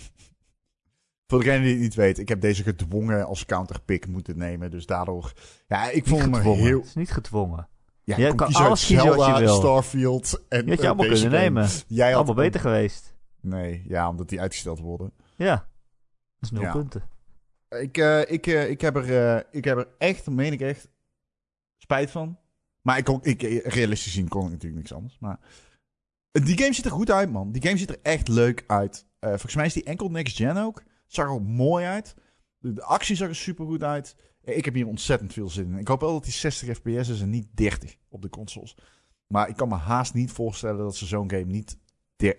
Voor 1.27 1.39
degene 1.43 1.63
die 1.63 1.71
het 1.71 1.81
niet 1.81 1.95
weet, 1.95 2.19
ik 2.19 2.29
heb 2.29 2.41
deze 2.41 2.63
gedwongen 2.63 3.25
als 3.25 3.45
counterpick 3.45 4.07
moeten 4.07 4.37
nemen. 4.37 4.71
Dus 4.71 4.85
daardoor... 4.85 5.33
Ja, 5.67 5.89
ik 5.89 6.07
vond 6.07 6.21
hem 6.21 6.35
heel... 6.35 6.77
Het 6.77 6.85
is 6.85 6.95
niet 6.95 7.11
gedwongen. 7.11 7.67
Ja, 8.03 8.17
Je 8.17 8.35
kan 8.35 8.53
alles 8.53 8.85
kiezen 8.85 9.15
wat 9.15 9.25
je 9.25 9.43
wil. 9.43 9.55
Starfield 9.55 10.43
en 10.49 10.59
Die 10.59 10.69
had 10.69 10.77
je 10.77 10.83
eh, 10.83 10.89
allemaal 10.89 11.07
kunnen 11.07 11.31
nemen. 11.31 11.69
Jij 11.87 12.07
had 12.07 12.15
Allemaal 12.15 12.35
beter 12.35 12.59
geweest. 12.59 13.14
Nee, 13.45 13.83
ja, 13.87 14.09
omdat 14.09 14.29
die 14.29 14.41
uitgesteld 14.41 14.79
worden. 14.79 15.11
Ja. 15.35 15.55
Dat 15.55 16.41
is 16.41 16.51
nul 16.51 16.61
Ja. 16.61 16.71
punten. 16.71 17.03
Ik, 17.69 17.97
eh, 17.97 18.31
ik, 18.31 18.47
eh, 18.47 18.69
ik, 18.69 18.81
heb 18.81 18.95
er, 18.95 19.35
eh, 19.35 19.43
ik 19.51 19.63
heb 19.63 19.77
er 19.77 19.87
echt, 19.97 20.29
meen 20.29 20.53
ik 20.53 20.61
echt, 20.61 20.89
spijt 21.77 22.11
van. 22.11 22.39
Maar 22.81 22.97
ik 22.97 23.03
kon, 23.03 23.19
ik, 23.23 23.41
realistisch 23.63 24.13
zien 24.13 24.27
kon 24.27 24.45
ik 24.45 24.51
natuurlijk 24.51 24.75
niks 24.75 24.93
anders. 24.93 25.19
Maar 25.19 25.39
die 26.31 26.57
game 26.57 26.73
ziet 26.73 26.85
er 26.85 26.91
goed 26.91 27.11
uit, 27.11 27.31
man. 27.31 27.51
Die 27.51 27.61
game 27.61 27.77
ziet 27.77 27.89
er 27.89 27.99
echt 28.01 28.27
leuk 28.27 28.63
uit. 28.67 29.07
Volgens 29.19 29.55
mij 29.55 29.65
is 29.65 29.73
die 29.73 29.83
enkel 29.83 30.09
next 30.09 30.35
gen 30.35 30.57
ook. 30.57 30.83
Zag 31.07 31.25
er 31.25 31.31
ook 31.31 31.41
mooi 31.41 31.85
uit. 31.85 32.15
De, 32.57 32.73
de 32.73 32.83
actie 32.83 33.15
zag 33.15 33.27
er 33.27 33.35
super 33.35 33.65
goed 33.65 33.83
uit. 33.83 34.15
Ik 34.41 34.65
heb 34.65 34.73
hier 34.73 34.87
ontzettend 34.87 35.33
veel 35.33 35.49
zin 35.49 35.71
in. 35.71 35.77
Ik 35.77 35.87
hoop 35.87 36.01
wel 36.01 36.13
dat 36.13 36.23
die 36.23 36.33
60 36.33 36.77
fps 36.77 37.09
is 37.09 37.21
en 37.21 37.29
niet 37.29 37.47
30 37.53 37.97
op 38.09 38.21
de 38.21 38.29
consoles. 38.29 38.77
Maar 39.27 39.49
ik 39.49 39.55
kan 39.55 39.67
me 39.67 39.75
haast 39.75 40.13
niet 40.13 40.31
voorstellen 40.31 40.77
dat 40.77 40.95
ze 40.95 41.05
zo'n 41.05 41.29
game 41.29 41.45
niet 41.45 41.77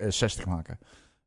60 0.09 0.47
maken. 0.47 0.79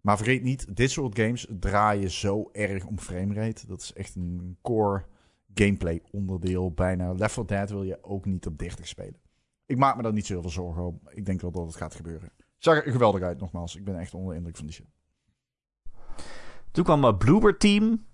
Maar 0.02 0.18
vergeet 0.18 0.44
niet, 0.44 0.76
dit 0.76 0.92
soort 0.92 1.20
games 1.20 1.48
draaien 1.50 2.12
zo 2.12 2.50
erg 2.52 2.86
om 2.86 3.00
framerate. 3.00 3.68
Dat 3.68 3.82
is 3.82 3.94
echt 3.94 4.16
een 4.16 4.58
core 4.62 5.06
gameplay 5.54 6.02
onderdeel 6.12 6.72
bijna. 6.72 7.14
Left 7.14 7.34
4 7.34 7.46
Dead 7.46 7.70
wil 7.70 7.84
je 7.84 8.04
ook 8.04 8.26
niet 8.26 8.46
op 8.46 8.58
30 8.58 8.88
spelen. 8.88 9.20
Ik 9.66 9.78
maak 9.78 9.96
me 9.96 10.02
daar 10.02 10.14
niet 10.14 10.26
zo 10.26 10.34
heel 10.34 10.42
veel 10.42 10.52
zorgen 10.52 10.86
om. 10.86 11.00
Ik 11.10 11.26
denk 11.26 11.42
wel 11.42 11.52
dat 11.52 11.66
het 11.66 11.76
gaat 11.76 11.96
gebeuren. 11.96 12.30
Zag 12.58 12.86
er 12.86 12.92
geweldig 12.92 13.22
uit, 13.22 13.40
nogmaals. 13.40 13.76
Ik 13.76 13.84
ben 13.84 14.00
echt 14.00 14.14
onder 14.14 14.30
de 14.30 14.38
indruk 14.38 14.58
van 14.58 14.66
die 14.66 14.76
shit. 14.76 14.88
Toen 16.72 16.84
kwam 16.84 17.04
uh, 17.04 17.18
Bloober 17.18 17.58
Team. 17.58 18.08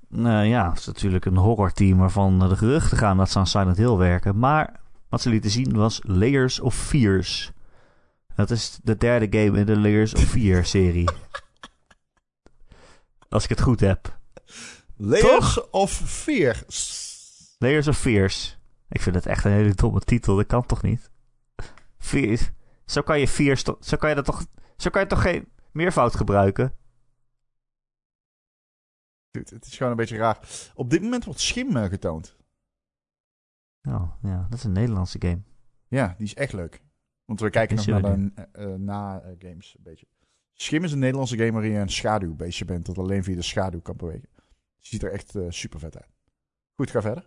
Ja, 0.43 0.73
is 0.73 0.85
natuurlijk 0.85 1.25
een 1.25 1.37
horrorteam 1.37 1.97
waarvan 1.97 2.39
de 2.39 2.55
geruchten 2.55 2.97
gaan 2.97 3.17
dat 3.17 3.29
ze 3.29 3.39
aan 3.39 3.47
Silent 3.47 3.77
Hill 3.77 3.95
werken. 3.95 4.39
Maar 4.39 4.79
wat 5.09 5.21
ze 5.21 5.29
lieten 5.29 5.51
zien 5.51 5.73
was 5.73 5.99
Layers 6.03 6.59
of 6.59 6.75
Fears. 6.75 7.53
Dat 8.35 8.51
is 8.51 8.79
de 8.83 8.97
derde 8.97 9.39
game 9.39 9.59
in 9.59 9.65
de 9.65 9.79
Layers 9.79 10.13
of 10.13 10.23
Fear 10.23 10.65
serie. 10.75 11.09
Als 13.29 13.43
ik 13.43 13.49
het 13.49 13.61
goed 13.61 13.79
heb. 13.79 14.19
Layers 14.95 15.69
of 15.69 15.91
Fear. 15.91 16.63
Layers 17.57 17.87
of 17.87 17.97
Fears. 17.97 18.57
Ik 18.89 19.01
vind 19.01 19.15
het 19.15 19.25
echt 19.25 19.45
een 19.45 19.51
hele 19.51 19.73
domme 19.73 19.99
titel. 19.99 20.35
Dat 20.35 20.45
kan 20.45 20.65
toch 20.65 20.81
niet? 20.81 21.11
Fears. 21.97 22.51
Zo 22.85 23.01
kan 23.01 23.19
je 23.19 23.27
Fears 23.27 23.63
toch... 23.63 23.77
Zo 23.79 23.97
kan 23.97 24.09
je 24.09 24.15
dat 24.15 24.25
toch... 24.25 24.45
Zo 24.77 24.89
kan 24.89 25.01
je 25.01 25.07
toch 25.07 25.21
geen 25.21 25.47
meervoud 25.71 26.15
gebruiken? 26.15 26.73
Dude, 29.31 29.55
het 29.55 29.65
is 29.65 29.77
gewoon 29.77 29.91
een 29.91 29.97
beetje 29.97 30.17
raar. 30.17 30.39
Op 30.73 30.89
dit 30.89 31.01
moment 31.01 31.25
wordt 31.25 31.39
Schim 31.39 31.75
eh, 31.75 31.89
getoond. 31.89 32.35
Oh, 33.81 34.11
ja. 34.21 34.47
Dat 34.49 34.59
is 34.59 34.63
een 34.63 34.71
Nederlandse 34.71 35.21
game. 35.21 35.41
Ja, 35.87 36.15
die 36.17 36.25
is 36.25 36.33
echt 36.33 36.53
leuk. 36.53 36.84
Want 37.25 37.39
we 37.39 37.49
kijken 37.49 37.75
nog 37.75 37.85
naar 37.85 38.01
de 38.01 38.31
eh, 38.51 38.63
eh, 38.63 38.79
na-games 38.79 39.75
een 39.77 39.83
beetje. 39.83 40.07
Schim 40.53 40.83
is 40.83 40.91
een 40.91 40.99
Nederlandse 40.99 41.37
game 41.37 41.51
waarin 41.51 41.71
je 41.71 41.79
een 41.79 41.89
schaduwbeestje 41.89 42.65
bent 42.65 42.85
dat 42.85 42.97
alleen 42.97 43.23
via 43.23 43.35
de 43.35 43.41
schaduw 43.41 43.81
kan 43.81 43.97
bewegen. 43.97 44.29
Ziet 44.79 45.03
er 45.03 45.11
echt 45.11 45.33
super 45.49 45.79
vet 45.79 45.95
uit. 45.95 46.13
Goed, 46.75 46.91
ga 46.91 47.01
verder. 47.01 47.25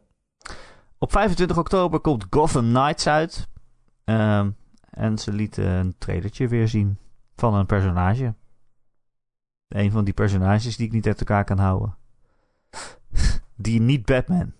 Op 0.99 1.13
25 1.13 1.59
oktober 1.59 2.01
komt 2.01 2.27
Gotham 2.31 2.69
Knights 2.69 3.07
uit. 3.07 3.49
Ehm, 4.05 4.51
en 4.91 5.19
ze 5.19 5.33
lieten 5.33 5.65
een 5.65 5.95
trailertje 5.99 6.49
weer 6.49 6.69
zien 6.69 6.99
van 7.35 7.55
een 7.55 7.67
personage. 7.67 8.35
Een 9.69 9.91
van 9.91 10.05
die 10.05 10.15
personages 10.15 10.77
die 10.77 10.87
ik 10.87 10.93
niet 10.93 11.07
uit 11.07 11.19
elkaar 11.19 11.45
kan 11.45 11.59
houden. 11.59 11.97
die 13.57 13.81
niet 13.81 14.05
Batman. 14.05 14.53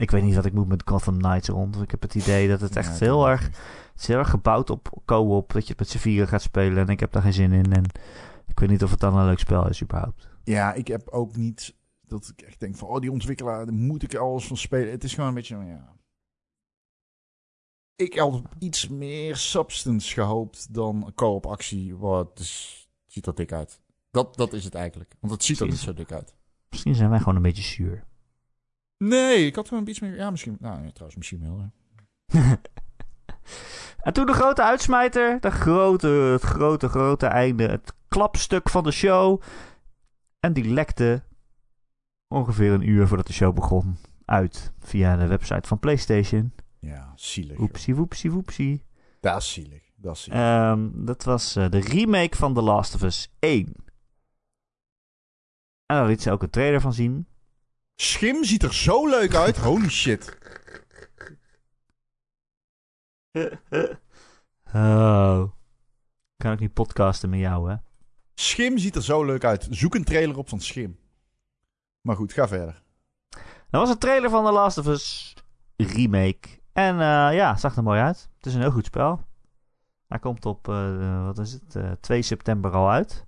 Ik 0.00 0.10
weet 0.10 0.22
niet 0.22 0.34
wat 0.34 0.44
ik 0.44 0.52
moet 0.52 0.68
met 0.68 0.82
Gotham 0.84 1.18
Knights 1.18 1.48
rond. 1.48 1.82
Ik 1.82 1.90
heb 1.90 2.02
het 2.02 2.14
idee 2.14 2.48
dat 2.48 2.60
het 2.60 2.76
echt 2.76 2.98
Ja, 2.98 3.04
heel 3.04 3.28
erg... 3.28 3.42
Het 3.42 4.00
is 4.00 4.06
heel 4.06 4.18
erg 4.18 4.30
gebouwd 4.30 4.70
op 4.70 5.02
co-op. 5.04 5.52
Dat 5.52 5.62
je 5.62 5.68
het 5.68 5.78
met 5.78 5.88
z'n 5.88 5.98
vieren 5.98 6.28
gaat 6.28 6.42
spelen. 6.42 6.78
En 6.78 6.88
ik 6.88 7.00
heb 7.00 7.12
daar 7.12 7.22
geen 7.22 7.32
zin 7.32 7.52
in. 7.52 7.72
En 7.72 7.84
ik 8.46 8.58
weet 8.58 8.68
niet 8.68 8.82
of 8.82 8.90
het 8.90 9.00
dan 9.00 9.16
een 9.16 9.26
leuk 9.26 9.38
spel 9.38 9.68
is 9.68 9.82
überhaupt. 9.82 10.28
Ja, 10.44 10.72
ik 10.72 10.88
heb 10.88 11.08
ook 11.08 11.36
niet 11.36 11.74
dat 12.06 12.32
ik 12.36 12.46
echt 12.46 12.60
denk 12.60 12.76
van, 12.76 12.88
oh, 12.88 13.00
die 13.00 13.10
ontwikkelaar, 13.10 13.64
daar 13.66 13.74
moet 13.74 14.02
ik 14.02 14.14
alles 14.14 14.46
van 14.46 14.56
spelen. 14.56 14.90
Het 14.90 15.04
is 15.04 15.14
gewoon 15.14 15.28
een 15.28 15.34
beetje, 15.34 15.56
ja. 15.56 15.92
Ik 17.96 18.18
had 18.18 18.42
iets 18.58 18.88
meer 18.88 19.36
substance 19.36 20.14
gehoopt 20.14 20.74
dan 20.74 21.12
co-op 21.14 21.46
actie. 21.46 21.96
Wat 21.96 22.36
dus, 22.36 22.88
ziet 23.06 23.26
er 23.26 23.34
dik 23.34 23.52
uit. 23.52 23.80
Dat, 24.10 24.36
dat 24.36 24.52
is 24.52 24.64
het 24.64 24.74
eigenlijk. 24.74 25.14
Want 25.20 25.32
het 25.32 25.44
ziet 25.44 25.60
er 25.60 25.66
niet 25.66 25.76
zo 25.76 25.94
dik 25.94 26.12
uit. 26.12 26.34
Misschien 26.70 26.94
zijn 26.94 27.10
wij 27.10 27.18
gewoon 27.18 27.36
een 27.36 27.42
beetje 27.42 27.62
zuur. 27.62 28.04
Nee, 29.04 29.46
ik 29.46 29.54
had 29.54 29.68
gewoon 29.68 29.86
iets 29.86 30.00
meer. 30.00 30.16
Ja, 30.16 30.30
misschien. 30.30 30.56
Nou, 30.60 30.82
ja, 30.82 30.90
trouwens, 30.90 31.16
misschien 31.16 31.40
wel. 31.40 31.70
En 34.02 34.12
toen 34.12 34.26
de 34.26 34.32
grote 34.32 34.62
uitsmijter, 34.62 35.40
de 35.40 35.50
grote, 35.50 36.08
het 36.08 36.42
grote, 36.42 36.88
grote 36.88 37.26
einde, 37.26 37.66
het 37.66 37.92
klapstuk 38.08 38.68
van 38.68 38.84
de 38.84 38.90
show. 38.90 39.42
En 40.40 40.52
die 40.52 40.64
lekte 40.64 41.22
ongeveer 42.28 42.72
een 42.72 42.88
uur 42.88 43.06
voordat 43.06 43.26
de 43.26 43.32
show 43.32 43.54
begon 43.54 43.96
uit 44.24 44.72
via 44.78 45.16
de 45.16 45.26
website 45.26 45.68
van 45.68 45.78
PlayStation. 45.78 46.52
Ja, 46.78 47.12
zielig. 47.14 47.58
Oepsie, 47.58 47.94
woepsie, 47.94 48.30
woepsie. 48.30 48.84
Dat 49.20 49.36
is 49.36 49.52
zielig. 49.52 49.82
Dat 49.96 50.16
is 50.16 50.22
zielig. 50.22 50.40
Ehm, 50.40 50.88
dat 50.94 51.24
was 51.24 51.56
eh, 51.56 51.70
de 51.70 51.80
remake 51.80 52.36
van 52.36 52.54
The 52.54 52.62
Last 52.62 52.94
of 52.94 53.02
Us 53.02 53.32
1. 53.38 53.66
En 55.86 55.96
daar 55.96 56.06
liet 56.06 56.22
ze 56.22 56.30
ook 56.30 56.42
een 56.42 56.50
trailer 56.50 56.80
van 56.80 56.92
zien. 56.92 57.26
Schim 58.00 58.44
ziet 58.44 58.62
er 58.62 58.74
zo 58.74 59.08
leuk 59.08 59.34
uit. 59.34 59.58
Holy 59.66 59.88
shit. 59.88 60.38
oh. 64.74 65.42
Kan 66.36 66.52
ook 66.52 66.58
niet 66.58 66.72
podcasten 66.72 67.30
met 67.30 67.40
jou, 67.40 67.70
hè? 67.70 67.76
Schim 68.34 68.78
ziet 68.78 68.96
er 68.96 69.02
zo 69.02 69.24
leuk 69.24 69.44
uit. 69.44 69.66
Zoek 69.70 69.94
een 69.94 70.04
trailer 70.04 70.38
op 70.38 70.48
van 70.48 70.60
Schim. 70.60 70.98
Maar 72.00 72.16
goed, 72.16 72.32
ga 72.32 72.48
verder. 72.48 72.82
Dat 73.70 73.80
was 73.80 73.90
een 73.90 73.98
trailer 73.98 74.30
van 74.30 74.44
The 74.44 74.52
Last 74.52 74.78
of 74.78 74.86
Us 74.86 75.34
remake. 75.76 76.48
En 76.72 76.94
eh, 76.94 77.34
ja, 77.34 77.56
zag 77.56 77.76
er 77.76 77.82
mooi 77.82 78.00
uit. 78.00 78.28
Het 78.36 78.46
is 78.46 78.54
een 78.54 78.60
heel 78.60 78.70
goed 78.70 78.86
spel. 78.86 79.24
Hij 80.08 80.18
komt 80.18 80.46
op, 80.46 80.68
eh, 80.68 81.24
wat 81.24 81.38
is 81.38 81.52
het, 81.52 81.76
eh 81.76 81.90
2 82.00 82.22
september 82.22 82.70
al 82.72 82.90
uit. 82.90 83.26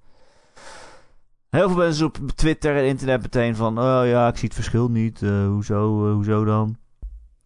Heel 1.52 1.68
veel 1.68 1.78
mensen 1.78 2.06
op 2.06 2.18
Twitter 2.34 2.76
en 2.76 2.86
internet 2.86 3.22
meteen 3.22 3.56
van... 3.56 3.78
Oh 3.78 4.06
ja, 4.06 4.28
ik 4.28 4.36
zie 4.36 4.44
het 4.44 4.54
verschil 4.54 4.90
niet. 4.90 5.22
Eh, 5.22 5.46
hoezo, 5.46 6.06
eh, 6.08 6.12
hoezo 6.14 6.44
dan? 6.44 6.76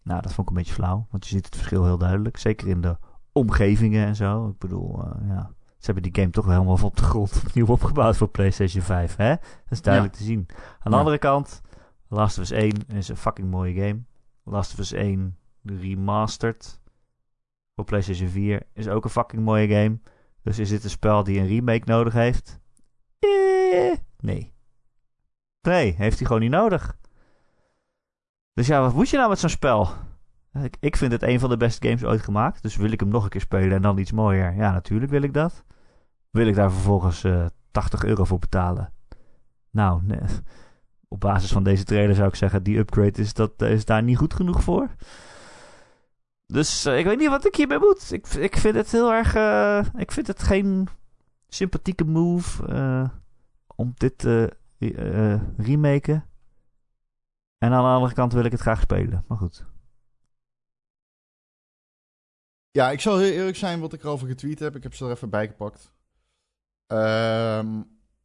Nou, 0.02 0.22
dat 0.22 0.32
vond 0.32 0.48
ik 0.48 0.56
een 0.56 0.62
beetje 0.62 0.74
flauw. 0.74 1.06
Want 1.10 1.26
je 1.26 1.34
ziet 1.34 1.44
het 1.44 1.56
verschil 1.56 1.84
heel 1.84 1.98
duidelijk. 1.98 2.36
Zeker 2.36 2.68
in 2.68 2.80
de 2.80 2.96
omgevingen 3.32 4.06
en 4.06 4.16
zo. 4.16 4.48
Ik 4.48 4.58
bedoel, 4.58 5.04
eh, 5.04 5.28
ja... 5.28 5.50
Ze 5.78 5.92
hebben 5.92 6.12
die 6.12 6.20
game 6.22 6.32
toch 6.32 6.44
wel 6.44 6.54
helemaal 6.54 6.76
van 6.76 6.88
op 6.88 6.96
de 6.96 7.02
grond 7.02 7.36
opnieuw 7.46 7.66
opgebouwd 7.66 8.16
voor 8.16 8.28
PlayStation 8.28 8.82
5, 8.82 9.16
hè? 9.16 9.28
Dat 9.28 9.40
is 9.70 9.82
duidelijk 9.82 10.14
te 10.14 10.22
zien. 10.22 10.46
Aan 10.48 10.56
de 10.84 10.90
Ja. 10.90 10.96
andere 10.96 11.18
kant... 11.18 11.60
Last 12.08 12.38
of 12.38 12.42
Us 12.42 12.50
1 12.50 12.72
is 12.86 13.08
een 13.08 13.16
fucking 13.16 13.50
mooie 13.50 13.74
game. 13.74 14.00
Last 14.44 14.72
of 14.72 14.78
Us 14.78 14.92
1 14.92 15.36
remastered 15.62 16.80
voor 17.74 17.84
PlayStation 17.84 18.28
4 18.28 18.62
is 18.72 18.88
ook 18.88 19.04
een 19.04 19.10
fucking 19.10 19.42
mooie 19.44 19.68
game. 19.68 19.98
Dus 20.42 20.58
is 20.58 20.68
dit 20.68 20.84
een 20.84 20.90
spel 20.90 21.24
die 21.24 21.38
een 21.40 21.46
remake 21.46 21.82
nodig 21.84 22.12
heeft? 22.12 22.60
Eh, 23.76 23.96
nee. 24.20 24.54
Nee, 25.60 25.94
heeft 25.96 26.18
hij 26.18 26.26
gewoon 26.26 26.42
niet 26.42 26.50
nodig. 26.50 26.96
Dus 28.52 28.66
ja, 28.66 28.80
wat 28.80 28.94
moet 28.94 29.08
je 29.08 29.16
nou 29.16 29.28
met 29.28 29.38
zo'n 29.38 29.48
spel? 29.48 29.88
Ik, 30.62 30.76
ik 30.80 30.96
vind 30.96 31.12
het 31.12 31.22
een 31.22 31.40
van 31.40 31.50
de 31.50 31.56
beste 31.56 31.86
games 31.86 32.04
ooit 32.04 32.22
gemaakt. 32.22 32.62
Dus 32.62 32.76
wil 32.76 32.90
ik 32.90 33.00
hem 33.00 33.08
nog 33.08 33.24
een 33.24 33.28
keer 33.30 33.40
spelen 33.40 33.72
en 33.76 33.82
dan 33.82 33.98
iets 33.98 34.12
mooier? 34.12 34.54
Ja, 34.54 34.72
natuurlijk 34.72 35.10
wil 35.10 35.22
ik 35.22 35.34
dat. 35.34 35.64
Wil 36.30 36.46
ik 36.46 36.54
daar 36.54 36.72
vervolgens 36.72 37.24
eh 37.24 37.46
80 37.70 38.04
euro 38.04 38.24
voor 38.24 38.38
betalen? 38.38 38.92
Nou, 39.70 40.02
op 41.08 41.20
basis 41.20 41.52
van 41.52 41.62
deze 41.62 41.84
trailer 41.84 42.14
zou 42.14 42.28
ik 42.28 42.34
zeggen, 42.34 42.62
die 42.62 42.78
upgrade 42.78 43.20
is, 43.20 43.34
dat, 43.34 43.62
is 43.62 43.84
daar 43.84 44.02
niet 44.02 44.16
goed 44.16 44.34
genoeg 44.34 44.62
voor. 44.62 44.88
Dus 46.46 46.84
eh, 46.84 46.98
ik 46.98 47.04
weet 47.04 47.18
niet 47.18 47.28
wat 47.28 47.46
ik 47.46 47.54
hiermee 47.54 47.78
moet. 47.78 48.12
Ik, 48.12 48.26
ik 48.26 48.56
vind 48.56 48.74
het 48.74 48.92
heel 48.92 49.12
erg. 49.12 49.34
eh, 49.34 49.84
ik 49.96 50.12
vind 50.12 50.26
het 50.26 50.42
geen 50.42 50.88
sympathieke 51.48 52.04
move 52.04 52.66
eh, 52.66 53.08
om 53.76 53.92
dit 53.94 54.18
te 54.18 54.56
eh, 54.78 55.42
remaken. 55.56 56.28
En 57.58 57.72
aan 57.72 57.82
de 57.82 57.88
andere 57.88 58.14
kant 58.14 58.32
wil 58.32 58.44
ik 58.44 58.52
het 58.52 58.60
graag 58.60 58.80
spelen. 58.80 59.24
Maar 59.28 59.38
goed. 59.38 59.66
Ja, 62.70 62.90
ik 62.90 63.00
zal 63.00 63.18
heel 63.18 63.32
eerlijk 63.32 63.56
zijn 63.56 63.80
wat 63.80 63.92
ik 63.92 64.02
erover 64.02 64.28
getweet 64.28 64.58
heb. 64.58 64.76
Ik 64.76 64.82
heb 64.82 64.94
ze 64.94 65.04
er 65.04 65.10
even 65.10 65.30
bij 65.30 65.46
gepakt. 65.46 65.94
Ehm, 66.86 67.82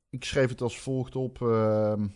ik 0.10 0.24
schreef 0.24 0.50
het 0.50 0.62
als 0.62 0.80
volgt 0.80 1.16
op. 1.16 1.42
ehm, 1.42 2.08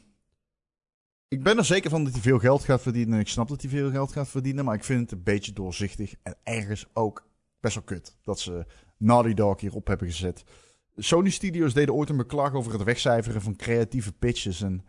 ik 1.28 1.44
ben 1.44 1.58
er 1.58 1.66
zeker 1.66 1.90
van 1.90 2.04
dat 2.04 2.14
hij 2.14 2.22
veel 2.22 2.40
geld 2.40 2.64
gaat 2.64 2.82
verdienen. 2.82 3.14
En 3.14 3.20
ik 3.20 3.28
snap 3.28 3.48
dat 3.48 3.62
hij 3.62 3.70
veel 3.70 3.92
geld 3.92 4.12
gaat 4.12 4.28
verdienen. 4.28 4.66
Maar 4.66 4.76
ik 4.76 4.84
vind 4.84 5.02
het 5.02 5.12
een 5.12 5.24
beetje 5.24 5.54
doorzichtig. 5.54 6.16
En 6.24 6.38
ergens 6.44 6.86
ook 6.94 7.28
best 7.60 7.76
wel 7.76 7.84
kut. 7.84 8.18
Dat 8.22 8.40
ze 8.40 8.66
Naughty 8.98 9.34
Dog 9.34 9.60
hierop 9.60 9.88
hebben 9.88 10.08
gezet. 10.08 10.44
Sony 10.96 11.30
Studios 11.30 11.74
deden 11.74 11.94
ooit 11.94 12.10
een 12.10 12.18
beklag 12.18 12.54
over 12.54 12.74
het 12.74 12.84
wegcijferen 12.84 13.42
van 13.42 13.56
creatieve 13.56 14.14
pitches. 14.14 14.62
En 14.62 14.86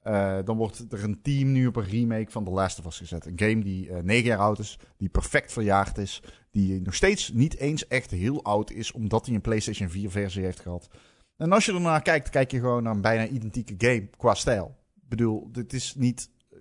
eh, 0.00 0.38
dan 0.44 0.56
wordt 0.56 0.92
er 0.92 1.04
een 1.04 1.22
team 1.22 1.52
nu 1.52 1.66
op 1.66 1.76
een 1.76 1.84
remake 1.84 2.30
van 2.30 2.44
The 2.44 2.50
Last 2.50 2.78
of 2.78 2.86
Us 2.86 2.98
gezet. 2.98 3.26
Een 3.26 3.38
game 3.38 3.62
die 3.62 3.90
eh, 3.90 4.02
negen 4.02 4.26
jaar 4.26 4.38
oud 4.38 4.58
is. 4.58 4.78
Die 4.96 5.08
perfect 5.08 5.52
verjaard 5.52 5.98
is 5.98 6.22
die 6.50 6.80
nog 6.80 6.94
steeds 6.94 7.32
niet 7.32 7.56
eens 7.56 7.86
echt 7.86 8.10
heel 8.10 8.44
oud 8.44 8.70
is, 8.70 8.92
omdat 8.92 9.26
hij 9.26 9.34
een 9.34 9.40
PlayStation 9.40 9.88
4 9.88 10.10
versie 10.10 10.44
heeft 10.44 10.60
gehad. 10.60 10.88
En 11.36 11.52
als 11.52 11.64
je 11.64 11.72
ernaar 11.72 12.02
kijkt, 12.02 12.30
kijk 12.30 12.50
je 12.50 12.58
gewoon 12.58 12.82
naar 12.82 12.94
een 12.94 13.00
bijna 13.00 13.26
identieke 13.26 13.74
game 13.78 14.08
qua 14.16 14.34
stijl. 14.34 14.76
Ik 14.94 15.08
bedoel, 15.08 15.52
dit 15.52 15.72
is 15.72 15.94
niet 15.94 16.30
eh, 16.50 16.58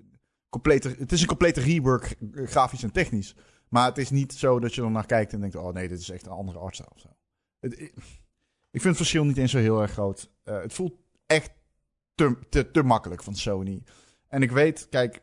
complete, 0.50 0.96
het 1.00 1.12
is 1.12 1.22
een 1.22 1.28
complete 1.28 1.62
rework, 1.62 2.16
grafisch 2.34 2.84
en 2.84 2.92
technisch. 2.92 3.36
Maar 3.70 3.86
het 3.86 3.98
is 3.98 4.10
niet 4.10 4.34
zo 4.34 4.60
dat 4.60 4.76
je 4.76 4.82
ernaar 4.82 5.06
kijkt 5.06 5.34
en 5.34 5.40
denkt, 5.40 5.56
oh 5.56 5.74
nee, 5.74 5.88
dit 5.88 6.00
is 6.00 6.10
echt 6.10 6.26
een 6.26 6.32
andere 6.32 6.60
artstyle 6.60 6.90
of 6.94 7.00
zo. 7.00 7.10
Het, 7.60 7.92
ik 8.72 8.82
vind 8.82 8.84
het 8.84 8.96
verschil 8.98 9.26
niet 9.26 9.38
eens 9.38 9.52
zo 9.52 9.58
heel 9.58 9.82
erg 9.82 9.92
groot. 9.92 10.32
Eh, 10.44 10.62
het 10.62 10.74
voelt 10.74 10.94
echt 11.26 11.52
te, 12.16 12.38
te, 12.50 12.72
te 12.72 12.84
makkelijk 12.84 13.24
van 13.24 13.36
Sony. 13.36 13.84
En 14.28 14.42
ik 14.42 14.52
weet, 14.52 14.88
kijk, 14.90 15.22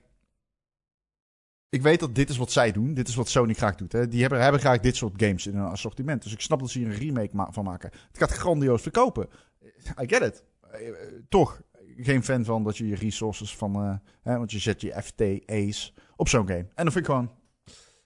ik 1.69 1.83
weet 1.83 2.01
dat 2.01 2.15
dit 2.15 2.29
is 2.31 2.37
wat 2.37 2.53
zij 2.53 2.73
doen. 2.73 2.95
Dit 2.95 3.09
is 3.09 3.15
wat 3.15 3.29
Sony 3.29 3.55
graag 3.55 3.75
doet. 3.75 3.93
Hè. 3.93 4.09
Die 4.09 4.21
hebben, 4.21 4.43
hebben 4.43 4.61
graag 4.61 4.81
dit 4.81 4.97
soort 4.97 5.23
games 5.23 5.47
in 5.47 5.55
hun 5.55 5.65
assortiment. 5.65 6.23
Dus 6.23 6.33
ik 6.33 6.41
snap 6.41 6.61
dat 6.61 6.71
ze 6.71 6.79
hier 6.79 6.87
een 6.89 6.95
remake 6.99 7.37
ma- 7.37 7.53
van 7.53 7.65
maken. 7.65 7.91
Het 8.09 8.19
gaat 8.19 8.31
grandioos 8.31 8.83
verkopen. 8.83 9.29
I 10.03 10.09
get 10.09 10.23
it. 10.23 10.45
Eh, 10.71 10.89
eh, 10.89 10.95
Toch 11.29 11.63
geen 11.97 12.25
fan 12.25 12.45
van 12.45 12.65
dat 12.65 12.77
je 12.77 12.87
je 12.87 12.95
resources 12.95 13.57
van... 13.57 14.01
hè, 14.23 14.39
want 14.39 14.53
je 14.53 14.59
zet 14.59 14.81
je 14.81 15.03
FTA's 15.03 15.95
op 16.17 16.29
zo'n 16.29 16.47
game. 16.47 16.59
En 16.59 16.85
dan 16.85 16.93
vind 16.93 16.97
ik 16.97 17.05
gewoon... 17.05 17.31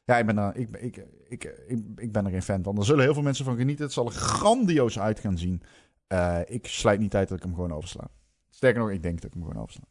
Ja, 0.08 0.16
ik 0.18 0.26
ben, 0.26 0.38
er, 0.38 0.56
ik, 0.56 0.76
ik, 0.76 0.96
ik, 1.28 1.54
ik, 1.96 2.12
ben 2.12 2.24
er 2.24 2.30
geen 2.30 2.42
fan 2.42 2.62
van. 2.62 2.76
Er 2.78 2.84
zullen 2.84 3.04
heel 3.04 3.14
veel 3.14 3.22
mensen 3.22 3.44
van 3.44 3.56
genieten. 3.56 3.84
Het 3.84 3.94
zal 3.94 4.06
er 4.06 4.12
grandioos 4.12 4.98
uit 4.98 5.20
gaan 5.20 5.38
zien. 5.38 5.62
Eh, 6.06 6.38
ik 6.46 6.66
sluit 6.66 7.00
niet 7.00 7.14
uit 7.14 7.28
dat 7.28 7.36
ik 7.38 7.42
hem 7.44 7.54
gewoon 7.54 7.72
oversla. 7.72 8.08
Sterker 8.50 8.80
nog, 8.80 8.90
ik 8.90 9.02
denk 9.02 9.14
dat 9.20 9.24
ik 9.24 9.32
hem 9.32 9.42
gewoon 9.46 9.62
oversla. 9.62 9.84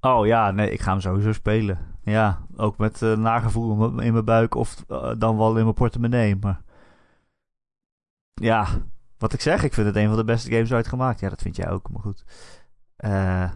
Oh 0.00 0.26
ja, 0.26 0.50
nee, 0.50 0.70
ik 0.70 0.80
ga 0.80 0.90
hem 0.90 1.00
sowieso 1.00 1.32
spelen. 1.32 1.78
Ja, 2.02 2.46
ook 2.56 2.78
met 2.78 3.02
eh, 3.02 3.16
nagevoel 3.16 3.72
in 3.72 3.78
mijn- 3.94 4.06
in 4.06 4.12
mijn 4.12 4.24
buik 4.24 4.54
of 4.54 4.84
eh, 4.88 5.12
dan 5.18 5.36
wel 5.36 5.56
in 5.56 5.62
mijn 5.62 5.74
portemonnee. 5.74 6.36
Maar 6.36 6.62
ja, 8.34 8.66
wat 9.18 9.32
ik 9.32 9.40
zeg, 9.40 9.62
ik 9.62 9.74
vind 9.74 9.86
het 9.86 9.96
een 9.96 10.08
van 10.08 10.16
de 10.16 10.24
beste 10.24 10.50
games 10.50 10.72
ooit 10.72 10.88
gemaakt. 10.88 11.20
Ja, 11.20 11.28
dat 11.28 11.42
vind 11.42 11.56
jij 11.56 11.70
ook, 11.70 11.90
maar 11.90 12.02
goed. 12.02 12.24
Eh, 12.96 13.50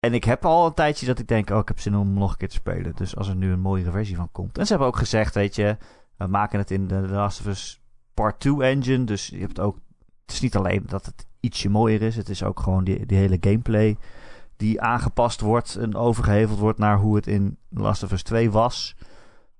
en 0.00 0.14
ik 0.14 0.24
heb 0.24 0.44
al 0.44 0.66
een 0.66 0.74
tijdje 0.74 1.06
dat 1.06 1.18
ik 1.18 1.28
denk, 1.28 1.50
oh, 1.50 1.58
ik 1.58 1.68
heb 1.68 1.80
zin 1.80 1.96
om 1.96 2.12
nog 2.12 2.30
een 2.30 2.36
keer 2.36 2.48
te 2.48 2.54
spelen. 2.54 2.92
Dus 2.96 3.16
als 3.16 3.28
er 3.28 3.36
nu 3.36 3.52
een 3.52 3.60
mooiere 3.60 3.90
versie 3.90 4.16
van 4.16 4.32
komt. 4.32 4.58
En 4.58 4.64
ze 4.64 4.70
hebben 4.70 4.88
ook 4.88 4.96
gezegd, 4.96 5.34
weet 5.34 5.54
je, 5.54 5.76
we 6.16 6.26
maken 6.26 6.58
het 6.58 6.70
in 6.70 6.86
de 6.86 7.00
Last 7.00 7.40
of 7.40 7.46
Us 7.46 7.80
Part 8.14 8.40
2 8.40 8.62
engine. 8.62 9.04
Dus 9.04 9.26
je 9.26 9.38
hebt 9.38 9.60
ook, 9.60 9.78
het 10.26 10.34
is 10.34 10.40
niet 10.40 10.56
alleen 10.56 10.82
dat 10.86 11.06
het 11.06 11.26
ietsje 11.40 11.68
mooier 11.68 12.02
is. 12.02 12.16
Het 12.16 12.28
is 12.28 12.42
ook 12.42 12.60
gewoon 12.60 12.84
die, 12.84 13.06
die 13.06 13.18
hele 13.18 13.38
gameplay 13.40 13.96
die 14.58 14.80
aangepast 14.80 15.40
wordt 15.40 15.76
en 15.76 15.94
overgeheveld 15.94 16.58
wordt 16.58 16.78
naar 16.78 16.98
hoe 16.98 17.16
het 17.16 17.26
in 17.26 17.58
Last 17.68 18.02
of 18.02 18.12
Us 18.12 18.22
2 18.22 18.50
was. 18.50 18.96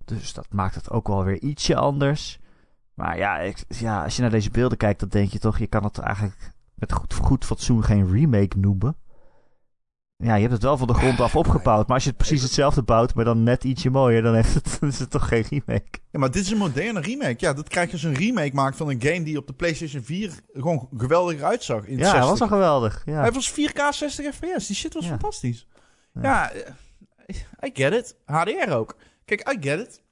Dus 0.05 0.32
dat 0.32 0.47
maakt 0.51 0.74
het 0.74 0.91
ook 0.91 1.09
wel 1.09 1.24
weer 1.24 1.41
ietsje 1.41 1.76
anders. 1.76 2.41
Maar 2.95 3.16
ja, 3.16 3.39
ik, 3.39 3.64
ja, 3.68 4.05
als 4.05 4.16
je 4.16 4.22
naar 4.22 4.30
deze 4.30 4.51
beelden 4.51 4.78
kijkt, 4.78 5.01
dan 5.01 5.09
denk 5.09 5.30
je 5.30 5.39
toch, 5.39 5.59
je 5.59 5.66
kan 5.66 5.84
het 5.84 5.99
eigenlijk 5.99 6.53
met 6.74 6.93
goed, 6.93 7.14
goed 7.14 7.45
fatsoen 7.45 7.84
geen 7.84 8.11
remake 8.12 8.59
noemen. 8.59 8.97
Ja, 10.24 10.34
je 10.34 10.40
hebt 10.40 10.52
het 10.52 10.62
wel 10.62 10.76
van 10.76 10.86
de 10.86 10.94
grond 10.94 11.20
af 11.20 11.36
opgebouwd. 11.36 11.86
Maar 11.86 11.94
als 11.94 12.02
je 12.04 12.08
het 12.08 12.18
precies 12.18 12.42
hetzelfde 12.42 12.82
bouwt, 12.82 13.14
maar 13.14 13.24
dan 13.24 13.42
net 13.42 13.64
ietsje 13.64 13.90
mooier, 13.90 14.22
dan, 14.22 14.34
heeft 14.34 14.54
het, 14.54 14.76
dan 14.80 14.88
is 14.88 14.98
het 14.98 15.10
toch 15.10 15.28
geen 15.28 15.44
remake. 15.48 15.98
Ja, 16.10 16.18
maar 16.18 16.30
dit 16.30 16.42
is 16.42 16.50
een 16.50 16.58
moderne 16.58 17.00
remake. 17.00 17.36
Ja, 17.38 17.52
dat 17.52 17.68
krijg 17.68 17.86
je 17.86 17.92
als 17.92 18.02
een 18.02 18.14
remake 18.14 18.54
maakt 18.54 18.76
van 18.76 18.88
een 18.88 19.02
game 19.02 19.22
die 19.22 19.38
op 19.38 19.46
de 19.46 19.52
PlayStation 19.52 20.02
4 20.02 20.32
gewoon 20.52 20.88
geweldig 20.96 21.40
uitzag. 21.40 21.84
In 21.86 21.96
Ja, 21.98 22.02
60. 22.02 22.20
hij 22.20 22.28
was 22.30 22.40
al 22.40 22.46
geweldig. 22.48 23.02
Ja. 23.04 23.20
Hij 23.20 23.32
was 23.32 23.50
4K 23.52 23.78
60 23.90 24.34
FPS. 24.34 24.66
Die 24.66 24.76
shit 24.76 24.94
was 24.94 25.04
Ja. 25.04 25.10
fantastisch. 25.10 25.66
Ja. 26.12 26.20
Ja, 26.22 26.50
eh, 26.50 27.36
I 27.66 27.70
get 27.72 27.92
it. 27.92 28.16
HDR 28.24 28.72
ook. 28.72 28.96
Kijk, 29.24 29.52
I 29.52 29.68
get 29.68 29.80
it. 29.80 30.02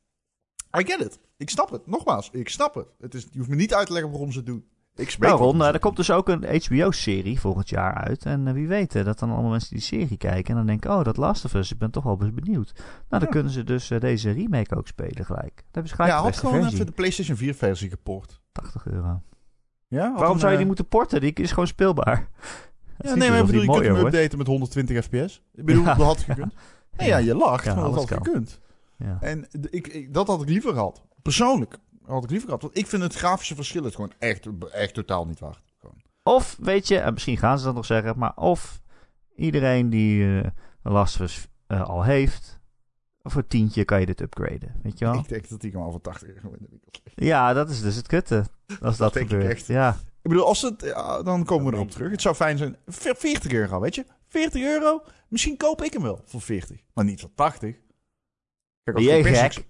I 0.78 0.84
get 0.86 1.00
it. 1.00 1.18
Ik 1.36 1.50
snap 1.50 1.70
het. 1.70 1.86
Nogmaals, 1.86 2.28
ik 2.32 2.48
snap 2.48 2.74
het. 2.74 2.86
het 3.00 3.14
is, 3.14 3.26
je 3.30 3.38
hoeft 3.38 3.50
me 3.50 3.56
niet 3.56 3.74
uit 3.74 3.86
te 3.86 3.92
leggen 3.92 4.10
waarom 4.10 4.32
ze 4.32 4.36
het 4.38 4.46
doen. 4.46 4.66
Ik 4.96 5.10
spreek 5.10 5.30
Nou, 5.30 5.42
wat 5.42 5.52
Ron, 5.52 5.62
er 5.64 5.78
komt 5.78 5.96
dus 5.96 6.10
ook 6.10 6.28
een 6.28 6.62
HBO-serie 6.64 7.40
volgend 7.40 7.68
jaar 7.68 7.94
uit. 7.94 8.24
En 8.24 8.46
eh, 8.46 8.52
wie 8.54 8.68
weet 8.68 8.94
eh, 8.94 9.04
dat 9.04 9.18
dan 9.18 9.30
allemaal 9.30 9.50
mensen 9.50 9.70
die 9.74 9.82
serie 9.82 10.16
kijken. 10.16 10.50
En 10.50 10.56
dan 10.56 10.66
denken, 10.66 10.90
oh, 10.90 11.04
dat 11.04 11.16
Last 11.16 11.44
of 11.44 11.54
Us, 11.54 11.72
ik 11.72 11.78
ben 11.78 11.90
toch 11.90 12.04
wel 12.04 12.18
eens 12.20 12.34
benieuwd. 12.34 12.72
Nou, 12.76 12.84
dan 13.08 13.20
Ja. 13.20 13.26
kunnen 13.26 13.52
ze 13.52 13.64
dus 13.64 13.90
eh, 13.90 14.00
deze 14.00 14.30
remake 14.30 14.76
ook 14.76 14.86
spelen 14.86 15.24
gelijk. 15.24 15.54
Dan 15.56 15.64
hebben 15.70 15.88
ze 15.90 15.94
gelijk 15.94 16.12
Ja, 16.14 16.20
had 16.22 16.36
gewoon 16.36 16.66
even 16.66 16.86
de 16.86 16.92
PlayStation 16.92 17.36
4 17.36 17.54
versie 17.54 17.90
geport. 17.90 18.40
80 18.52 18.86
euro. 18.86 19.22
Ja, 19.88 20.12
Waarom 20.14 20.34
een, 20.34 20.40
zou 20.40 20.50
je 20.52 20.58
die 20.58 20.66
moeten 20.66 20.88
porten? 20.88 21.20
Die 21.20 21.32
is 21.32 21.50
gewoon 21.50 21.66
speelbaar. 21.66 22.28
Ja, 22.98 23.14
nee, 23.14 23.30
maar 23.30 23.44
bedoel, 23.46 23.62
je 23.62 23.70
kunt 23.70 23.84
hem 23.84 23.96
updaten 24.06 24.38
met 24.38 24.46
120 24.46 25.04
fps. 25.04 25.42
Ik 25.54 25.64
bedoel, 25.64 25.84
Ja, 25.84 25.94
dat 25.94 26.06
had 26.06 26.20
gekund. 26.20 26.54
Nee, 26.96 27.08
ja, 27.08 27.16
je 27.16 27.34
lacht, 27.34 27.64
Ja, 27.64 27.74
maar 27.74 27.84
dat 27.84 27.94
had 27.94 28.04
kan. 28.04 28.24
gekund. 28.24 28.60
Ja. 28.98 29.16
En 29.20 29.46
ik, 29.70 29.86
ik, 29.86 30.14
dat 30.14 30.26
had 30.26 30.42
ik 30.42 30.48
liever 30.48 30.72
gehad. 30.72 31.02
Persoonlijk 31.22 31.76
had 32.06 32.24
ik 32.24 32.30
liever 32.30 32.46
gehad. 32.48 32.62
Want 32.62 32.78
ik 32.78 32.86
vind 32.86 33.02
het 33.02 33.14
grafische 33.14 33.54
verschil 33.54 33.84
het 33.84 33.94
gewoon 33.94 34.12
echt, 34.18 34.46
echt 34.72 34.94
totaal 34.94 35.26
niet 35.26 35.38
waard. 35.40 35.74
Gewoon. 35.80 36.02
Of, 36.22 36.56
weet 36.60 36.88
je, 36.88 36.98
en 36.98 37.12
misschien 37.12 37.36
gaan 37.36 37.58
ze 37.58 37.64
dat 37.64 37.74
nog 37.74 37.84
zeggen, 37.86 38.18
maar 38.18 38.32
of 38.36 38.80
iedereen 39.34 39.90
die 39.90 40.40
eh 40.42 40.50
Last 40.82 41.14
of 41.14 41.20
Us 41.20 41.48
eh, 41.66 41.82
al 41.88 42.02
heeft, 42.04 42.60
voor 43.22 43.46
tientje 43.46 43.84
kan 43.84 44.00
je 44.00 44.06
dit 44.06 44.20
upgraden, 44.20 44.80
weet 44.82 44.98
je 44.98 45.04
wel? 45.04 45.14
Ik 45.14 45.28
denk 45.28 45.48
dat 45.48 45.60
die 45.60 45.70
gewoon 45.70 45.90
voor 45.90 46.00
80 46.00 46.28
euro 46.28 46.48
in 46.48 46.58
de 46.60 46.66
winkel 46.70 46.90
ligt. 47.04 47.20
Ja, 47.20 47.52
dat 47.52 47.70
is 47.70 47.80
dus 47.80 47.96
het 47.96 48.06
kutte, 48.06 48.44
als 48.80 48.96
dat, 48.96 49.12
denk 49.12 49.30
ik 49.30 49.38
gebeurt. 49.38 49.66
Ja, 49.66 49.90
Ik 50.22 50.30
bedoel, 50.30 50.46
als 50.46 50.62
het, 50.62 50.82
ja, 50.82 51.22
dan 51.22 51.44
komen 51.44 51.64
we 51.64 51.70
Dat 51.70 51.80
erop 51.80 51.90
terug. 51.90 52.10
Het 52.10 52.22
zou 52.22 52.34
fijn 52.34 52.58
zijn. 52.58 52.76
Ve- 52.86 53.14
40 53.18 53.52
euro, 53.52 53.80
weet 53.80 53.94
je? 53.94 54.04
40 54.28 54.62
euro. 54.62 55.02
Misschien 55.28 55.56
koop 55.56 55.82
ik 55.82 55.92
hem 55.92 56.02
wel 56.02 56.20
voor 56.24 56.40
40. 56.40 56.80
Maar 56.94 57.04
niet 57.04 57.20
voor 57.20 57.30
80. 57.34 57.76
Kijk, 58.82 58.96
als 58.96 59.06
jij 59.06 59.22
gek? 59.22 59.66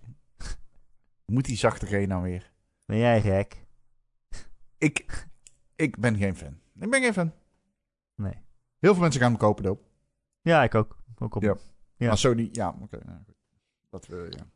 Moet 1.27 1.45
die 1.45 1.57
zachte 1.57 1.87
G 1.87 2.07
nou 2.07 2.23
weer? 2.23 2.53
ben 2.85 2.99
jij 2.99 3.21
gek? 3.21 3.65
Ik, 4.79 5.27
ik 5.77 5.99
ben 5.99 6.17
geen 6.17 6.37
fan. 6.37 6.59
Ik 6.81 6.91
ben 6.91 7.03
geen 7.03 7.13
fan. 7.13 7.33
Nee. 8.15 8.35
Heel 8.79 8.93
veel 8.93 9.03
mensen 9.03 9.21
gaan 9.21 9.31
hem 9.31 9.39
kopen, 9.41 9.65
doop. 9.65 9.85
Ja, 10.41 10.63
ik 10.63 10.75
ook. 10.75 10.97
ook 11.19 11.35
op. 11.35 11.43
Ja. 11.43 11.57
Ja. 11.97 12.07
Maar 12.09 12.19
Sony, 12.19 12.49
ja, 12.53 12.77
oké. 12.81 12.99
nou. 13.05 13.19
Dat 13.91 14.07
we, 14.07 14.27
ja. 14.31 14.47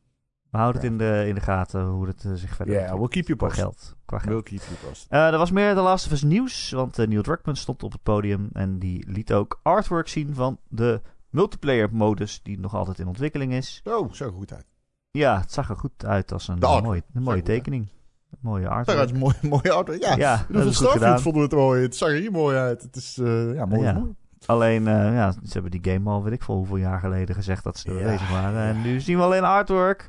We 0.51 0.57
houden 0.59 0.83
Ja. 0.83 0.89
het 0.89 1.01
in 1.01 1.07
de, 1.09 1.25
in 1.29 1.35
de 1.35 1.41
gaten 1.41 1.85
hoe 1.85 2.07
het 2.07 2.25
eh, 2.25 2.33
zich 2.33 2.55
verder 2.57 2.75
Ja, 2.75 2.81
ontwikkelt. 2.81 2.99
we'll 2.99 3.23
keep 3.23 3.27
you 3.27 3.39
Qua 3.39 3.47
posted. 3.47 3.65
geld. 3.87 3.97
Qua 4.05 4.19
geld. 4.19 4.31
We'll 4.31 4.43
keep 4.59 4.69
you 4.69 4.87
posted. 4.89 5.11
Eh, 5.11 5.27
er 5.33 5.39
was 5.39 5.51
meer 5.51 5.75
The 5.75 5.81
Last 5.81 6.07
of 6.07 6.13
Us 6.13 6.23
nieuws, 6.23 6.71
want 6.71 6.99
eh, 6.99 7.07
Neil 7.07 7.23
Druckmann 7.23 7.57
stond 7.59 7.83
op 7.83 7.93
het 7.93 8.03
podium 8.03 8.49
en 8.53 8.79
die 8.79 9.11
liet 9.11 9.33
ook 9.33 9.61
artwork 9.63 10.09
zien 10.09 10.35
van 10.35 10.61
de 10.69 11.01
multiplayer 11.29 11.95
modus 11.95 12.43
die 12.43 12.59
nog 12.59 12.75
altijd 12.75 12.99
in 12.99 13.07
ontwikkeling 13.07 13.53
is. 13.53 13.81
Zo, 13.85 14.09
zo 14.13 14.31
goed 14.31 14.53
uit. 14.53 14.67
Ja, 15.11 15.41
het 15.41 15.53
zag 15.53 15.71
er 15.71 15.77
goed 15.77 16.05
uit 16.07 16.33
als 16.33 16.49
een, 16.49 16.59
mooie, 16.59 17.03
een 17.15 17.23
mooie 17.23 17.43
tekening. 17.43 17.87
Een 18.31 18.39
mooie 18.41 18.69
artwork. 18.69 19.11
een 19.11 19.19
mooi, 19.19 19.35
mooi 19.43 19.69
auto. 19.69 19.93
Ja, 19.99 20.47
dat 20.49 20.67
is 20.67 20.77
goed 20.77 20.89
vonden 21.21 21.33
we 21.33 21.41
het 21.41 21.53
mooi. 21.53 21.83
Het 21.83 21.97
zag 21.97 22.09
er 22.09 22.15
hier 22.15 22.31
mooi 22.33 22.57
uit. 22.57 22.83
Het 22.83 22.97
is, 22.97 23.19
eh, 23.19 23.55
ja, 23.55 23.65
mooi. 23.67 23.83
Ja. 23.83 23.93
mooi. 23.93 24.15
Alleen, 24.47 24.89
eh, 24.89 24.95
ja, 24.95 25.33
ze 25.33 25.53
hebben 25.53 25.71
die 25.71 25.93
game 25.93 26.11
al, 26.11 26.23
weet 26.23 26.33
ik 26.33 26.43
veel 26.43 26.55
hoeveel 26.55 26.77
jaar 26.77 26.99
geleden 27.01 27.35
gezegd 27.35 27.65
dat 27.65 27.79
ze 27.79 27.89
er 27.91 27.99
Ja, 27.99 28.05
bezig 28.05 28.31
waren. 28.31 28.63
En 28.63 28.83
nu 28.83 29.01
zien 29.01 29.17
we 29.17 29.23
alleen 29.23 29.45
artwork. 29.45 30.09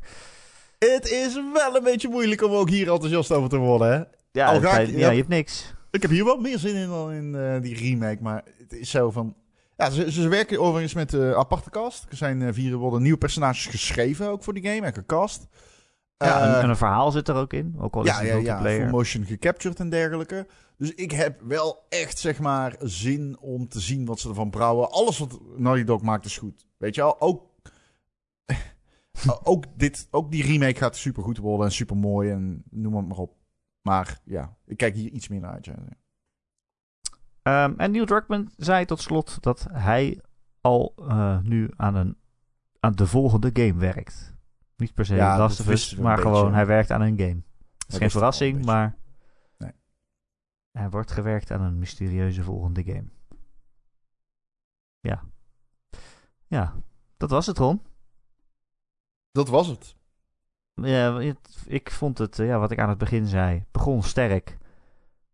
Het 0.80 1.10
is 1.10 1.34
wel 1.54 1.76
een 1.76 1.84
beetje 1.84 2.10
moeilijk 2.10 2.44
om 2.44 2.52
ook 2.52 2.70
hier 2.70 2.92
enthousiast 2.92 3.32
over 3.32 3.50
te 3.50 3.58
worden, 3.58 3.92
hè? 3.92 4.04
Ja, 4.32 4.48
Al 4.48 4.54
het 4.54 4.64
raak 4.64 4.74
feit- 4.74 4.88
je- 4.90 4.94
ja, 4.94 5.00
ja. 5.00 5.10
je 5.10 5.18
hebt 5.18 5.30
niks. 5.30 5.74
Ik 5.92 6.02
heb 6.02 6.12
hier 6.12 6.26
wel 6.26 6.38
meer 6.38 6.60
zin 6.60 6.76
in 6.76 6.88
dan 6.88 7.12
in 7.12 7.36
eh, 7.36 7.62
die 7.62 7.76
remake, 7.76 8.18
maar 8.22 8.44
het 8.58 8.74
is 8.74 8.90
zo 8.90 9.12
van... 9.12 9.36
Ja, 9.82 9.90
ze, 9.90 10.12
ze 10.12 10.28
werken 10.28 10.60
overigens 10.60 10.94
met 10.94 11.14
eh 11.14 11.34
aparte 11.34 11.70
cast. 11.70 12.06
Er 12.10 12.18
zijn 12.18 12.42
eh, 12.42 12.54
vier 12.54 12.76
worden 12.76 13.02
nieuwe 13.02 13.18
personages 13.18 13.66
geschreven 13.66 14.30
ook 14.30 14.44
voor 14.44 14.54
die 14.54 14.68
game 14.68 14.86
en 14.86 14.94
gecast. 14.94 15.48
Ja, 16.18 16.42
Eh, 16.42 16.56
en, 16.56 16.62
en 16.62 16.70
een 16.70 16.78
verhaal 16.78 17.12
zit 17.12 17.28
er 17.28 17.36
ook 17.36 17.54
in. 17.54 17.76
Ook 17.78 17.96
al 17.96 18.02
is 18.04 18.08
ja, 18.08 18.16
het 18.18 18.26
ja, 18.26 18.38
ja, 18.40 18.62
full 18.62 18.90
motion 18.90 19.26
gecaptured 19.26 19.80
en 19.80 19.90
dergelijke. 19.90 20.48
Dus 20.78 20.94
ik 20.94 21.12
heb 21.12 21.42
wel 21.42 21.86
echt, 21.90 22.20
zeg 22.20 22.40
maar, 22.40 22.76
zin 22.80 23.38
om 23.40 23.68
te 23.68 23.80
zien 23.80 24.06
wat 24.06 24.20
ze 24.20 24.30
ervan 24.30 24.50
brouwen. 24.50 24.92
Alles 24.92 25.18
wat 25.18 25.40
Naughty 25.58 25.84
Dog 25.84 26.02
maakt 26.02 26.26
is 26.26 26.38
goed. 26.38 26.68
Weet 26.78 26.96
je 26.96 27.02
wel, 27.02 27.22
ook... 27.22 27.50
ook, 29.44 29.66
dit, 29.76 30.08
ook 30.12 30.32
die 30.32 30.46
remake 30.46 30.78
gaat 30.78 30.96
super 30.96 31.24
goed 31.24 31.38
worden 31.38 31.66
en 31.66 31.72
super 31.72 31.98
mooi 31.98 32.32
en 32.32 32.64
noem 32.70 32.96
het 32.96 33.08
maar 33.08 33.18
op. 33.18 33.36
Maar 33.82 34.20
ja, 34.26 34.58
ik 34.66 34.78
kijk 34.78 34.96
hier 34.96 35.12
iets 35.12 35.28
meer 35.28 35.40
naar 35.40 35.52
uit. 35.52 35.66
Ja. 35.66 35.76
Ehm, 37.42 37.74
en 37.78 37.92
Neil 37.92 38.06
Druckmann 38.06 38.52
zei 38.58 38.86
tot 38.86 39.02
slot 39.02 39.42
dat 39.44 39.68
hij 39.72 40.22
al 40.62 40.94
eh, 40.98 41.40
nu 41.40 41.70
aan, 41.76 41.96
een, 41.96 42.18
aan 42.80 42.92
de 42.92 43.08
volgende 43.08 43.50
game 43.54 43.76
werkt. 43.76 44.36
Niet 44.76 44.94
per 44.94 45.06
se 45.06 45.16
Ja, 45.16 45.38
Last 45.38 45.60
of 45.60 45.68
Us, 45.68 45.96
maar 45.96 46.18
gewoon 46.18 46.54
hij 46.54 46.66
werkt 46.66 46.92
aan 46.92 47.02
een 47.02 47.18
game. 47.20 47.42
Het 47.78 47.88
is 47.88 47.98
geen 47.98 48.12
verrassing, 48.12 48.66
maar 48.66 48.96
Nee. 49.58 49.72
er 50.72 50.90
wordt 50.90 51.12
gewerkt 51.12 51.52
aan 51.52 51.62
een 51.62 51.80
mysterieuze 51.80 52.44
volgende 52.44 52.84
game. 52.84 53.10
Ja. 55.00 55.24
Ja, 56.48 56.76
dat 57.18 57.30
was 57.30 57.46
het, 57.46 57.58
Ron. 57.58 57.82
Dat 59.32 59.48
was 59.48 59.68
het. 59.68 59.96
Ja, 60.74 61.20
ik 61.66 61.92
vond 61.92 62.18
het, 62.18 62.40
eh, 62.40 62.48
ja, 62.48 62.60
wat 62.60 62.72
ik 62.72 62.80
aan 62.80 62.90
het 62.90 62.98
begin 62.98 63.26
zei, 63.28 63.66
begon 63.72 64.04
sterk. 64.04 64.58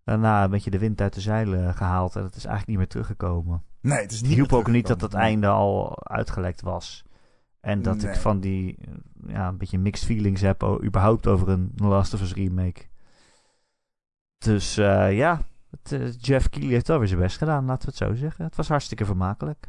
Daarna 0.07 0.43
een 0.43 0.49
beetje 0.49 0.69
de 0.69 0.77
wind 0.79 1.01
uit 1.01 1.13
de 1.13 1.21
zeilen 1.21 1.73
gehaald 1.73 2.15
en 2.15 2.23
het 2.23 2.35
is 2.35 2.45
eigenlijk 2.45 2.67
niet 2.67 2.77
meer 2.77 2.87
teruggekomen. 2.87 3.63
Nee, 3.81 4.01
het 4.01 4.11
is 4.11 4.21
niet 4.21 4.33
hielp 4.33 4.53
ook 4.53 4.67
niet 4.67 4.87
dat 4.87 5.01
het 5.01 5.13
einde 5.13 5.47
al 5.47 6.03
uitgelekt 6.07 6.61
was. 6.61 7.03
En 7.59 7.81
dat 7.81 7.97
Nee. 7.97 8.11
ik 8.11 8.19
van 8.19 8.39
die, 8.39 8.77
eh, 8.81 8.93
ja, 9.27 9.47
een 9.47 9.57
beetje 9.57 9.77
mixed 9.77 10.05
feelings 10.05 10.41
heb, 10.41 10.63
überhaupt 10.83 11.27
over 11.27 11.49
een 11.49 11.71
Last 11.75 12.13
of 12.13 12.21
Us 12.21 12.33
remake. 12.33 12.81
Dus 14.37 14.77
eh, 14.77 15.17
ja, 15.17 15.41
het, 15.69 15.91
eh, 15.91 16.13
Jeff 16.19 16.49
Keighley 16.49 16.73
heeft 16.73 16.87
wel 16.87 16.99
weer 16.99 17.07
zijn 17.07 17.19
best 17.19 17.37
gedaan, 17.37 17.65
laten 17.65 17.89
we 17.89 17.95
het 17.97 18.09
zo 18.09 18.15
zeggen. 18.15 18.45
Het 18.45 18.55
was 18.55 18.67
hartstikke 18.67 19.05
vermakelijk. 19.05 19.67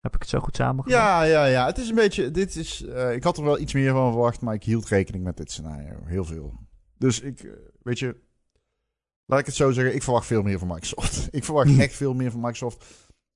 Heb 0.00 0.14
ik 0.14 0.20
het 0.20 0.28
zo 0.28 0.40
goed 0.40 0.56
samengevat? 0.56 0.98
Ja, 0.98 1.22
ja, 1.22 1.44
ja. 1.44 1.66
Het 1.66 1.78
is 1.78 1.88
een 1.88 1.94
beetje. 1.94 2.30
Dit 2.30 2.56
is, 2.56 2.80
ik 3.12 3.22
had 3.22 3.36
er 3.38 3.44
wel 3.44 3.58
iets 3.58 3.72
meer 3.72 3.92
van 3.92 4.12
verwacht, 4.12 4.40
maar 4.40 4.54
ik 4.54 4.64
hield 4.64 4.88
rekening 4.88 5.24
met 5.24 5.36
dit 5.36 5.50
scenario. 5.50 6.04
Heel 6.04 6.24
veel. 6.24 6.66
Dus 6.98 7.20
ik, 7.20 7.40
eh, 7.40 7.50
weet 7.82 7.98
je. 7.98 8.16
Laat 9.24 9.40
ik 9.40 9.46
het 9.46 9.54
zo 9.54 9.70
zeggen, 9.70 9.94
ik 9.94 10.02
verwacht 10.02 10.26
veel 10.26 10.42
meer 10.42 10.58
van 10.58 10.68
Microsoft. 10.68 11.28
ik 11.30 11.44
verwacht 11.44 11.78
echt 11.78 11.94
veel 11.94 12.14
meer 12.14 12.30
van 12.30 12.40
Microsoft. 12.40 12.84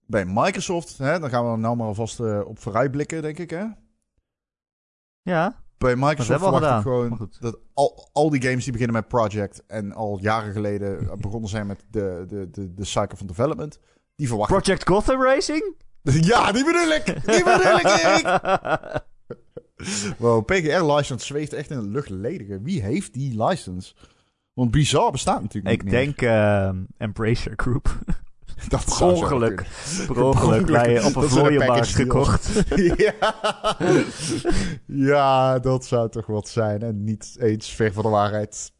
Bij 0.06 0.24
Microsoft, 0.24 0.98
hè, 0.98 1.18
dan 1.18 1.30
gaan 1.30 1.52
we 1.52 1.58
nou 1.58 1.76
maar 1.76 1.86
alvast 1.86 2.20
eh, 2.20 2.40
op 2.44 2.58
vooruitblikken, 2.58 3.22
denk 3.22 3.38
ik. 3.38 3.50
Hè? 3.50 3.64
Ja, 5.22 5.62
Bij 5.78 5.96
Microsoft 5.96 6.40
verwacht 6.40 6.76
ik 6.76 6.82
gewoon 6.82 7.30
dat 7.40 7.58
al, 7.74 8.08
al 8.12 8.30
die 8.30 8.42
games 8.42 8.62
die 8.62 8.72
beginnen 8.72 8.96
met 8.96 9.08
Project 9.08 9.66
en 9.66 9.92
al 9.92 10.18
jaren 10.20 10.52
geleden 10.52 11.20
begonnen 11.20 11.50
zijn 11.50 11.66
met 11.66 11.84
de, 11.90 12.24
de, 12.28 12.50
de, 12.50 12.74
de 12.74 12.84
cycle 12.84 13.16
van 13.16 13.26
development, 13.26 13.78
die 14.14 14.28
verwacht. 14.28 14.50
Project 14.50 14.88
Gotham 14.88 15.22
Racing? 15.22 15.74
Ja, 16.30 16.52
die 16.52 16.64
bedoel 16.64 16.90
ik! 16.90 17.04
Die 17.04 17.44
bedoel 17.44 17.78
ik, 17.78 17.84
Erik! 17.84 18.40
Wow, 20.18 20.44
PGR-license 20.44 21.26
zweeft 21.26 21.52
echt 21.52 21.70
in 21.70 21.76
het 21.76 21.86
luchtledige. 21.86 22.60
Wie 22.62 22.82
heeft 22.82 23.14
die 23.14 23.44
license? 23.44 23.94
Want 24.52 24.70
Bizarre 24.70 25.10
bestaat 25.10 25.42
natuurlijk 25.42 25.74
ik 25.74 25.82
niet 25.82 25.92
denk 25.92 26.22
ehm 26.22 26.76
Embracer 26.96 27.52
Group. 27.56 27.98
dat 28.68 28.84
per 28.84 29.06
ongeluk. 29.06 29.66
Per 30.06 30.22
ongeluk 30.22 30.66
bij, 30.66 31.04
op 31.04 31.16
een 31.16 31.22
de 31.22 31.28
vlooienmarkt 31.28 31.86
gekocht. 31.88 32.64
ja. 32.96 33.36
ja, 34.86 35.58
dat 35.58 35.84
zou 35.84 36.10
toch 36.10 36.26
wat 36.26 36.48
zijn. 36.48 36.82
En 36.82 37.04
niet 37.04 37.36
eens 37.38 37.68
ver 37.68 37.92
van 37.92 38.02
de 38.02 38.08
waarheid. 38.08 38.72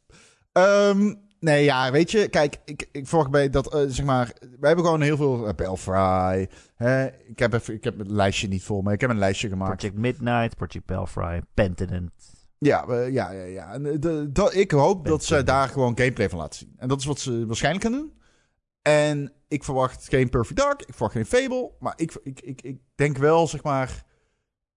Ehm, 0.52 1.14
nee, 1.42 1.64
ja, 1.64 1.90
weet 1.90 2.10
je. 2.10 2.28
Kijk, 2.28 2.58
ik, 2.64 2.88
ik 2.92 3.06
verwacht 3.06 3.30
bij 3.30 3.50
dat, 3.50 3.74
eh, 3.74 3.80
zeg 3.88 4.04
maar... 4.04 4.32
We 4.60 4.66
hebben 4.66 4.84
gewoon 4.84 5.00
heel 5.00 5.16
veel... 5.16 5.46
Uh, 5.48 5.54
Belfry. 5.54 6.48
Hè? 6.76 7.06
Ik, 7.06 7.38
heb 7.38 7.52
even, 7.52 7.74
ik 7.74 7.84
heb 7.84 7.98
het 7.98 8.10
lijstje 8.10 8.48
niet 8.48 8.62
voor 8.62 8.82
me. 8.82 8.92
Ik 8.92 9.00
heb 9.00 9.10
een 9.10 9.18
lijstje 9.18 9.48
gemaakt. 9.48 9.76
Project 9.76 9.98
Midnight, 9.98 10.56
Project 10.56 10.86
Belfry, 10.86 11.42
Pentinent. 11.54 12.10
Ja, 12.58 12.84
ja, 12.94 13.30
ja, 13.30 13.30
ja. 13.44 13.72
En, 13.72 13.86
eh, 13.86 14.00
de, 14.00 14.32
dat- 14.32 14.54
ik 14.54 14.70
hoop 14.70 15.06
dat 15.06 15.24
ze 15.24 15.42
daar 15.42 15.68
gewoon 15.68 15.98
gameplay 15.98 16.28
van 16.28 16.38
laten 16.38 16.58
zien. 16.58 16.74
En 16.76 16.88
dat 16.88 16.98
is 17.00 17.04
wat 17.04 17.20
ze 17.20 17.46
waarschijnlijk 17.46 17.84
gaan 17.84 17.92
doen. 17.94 18.12
En 18.82 19.32
ik 19.48 19.64
verwacht 19.64 20.08
geen 20.08 20.28
Perfect 20.28 20.58
Dark, 20.60 20.80
ik 20.82 20.92
verwacht 20.94 21.12
geen 21.14 21.26
Fable. 21.26 21.70
Maar 21.78 21.92
ik, 21.96 22.14
ik, 22.22 22.40
ik, 22.40 22.62
ik 22.62 22.80
denk 22.94 23.18
wel, 23.18 23.46
zeg 23.48 23.62
maar... 23.62 24.04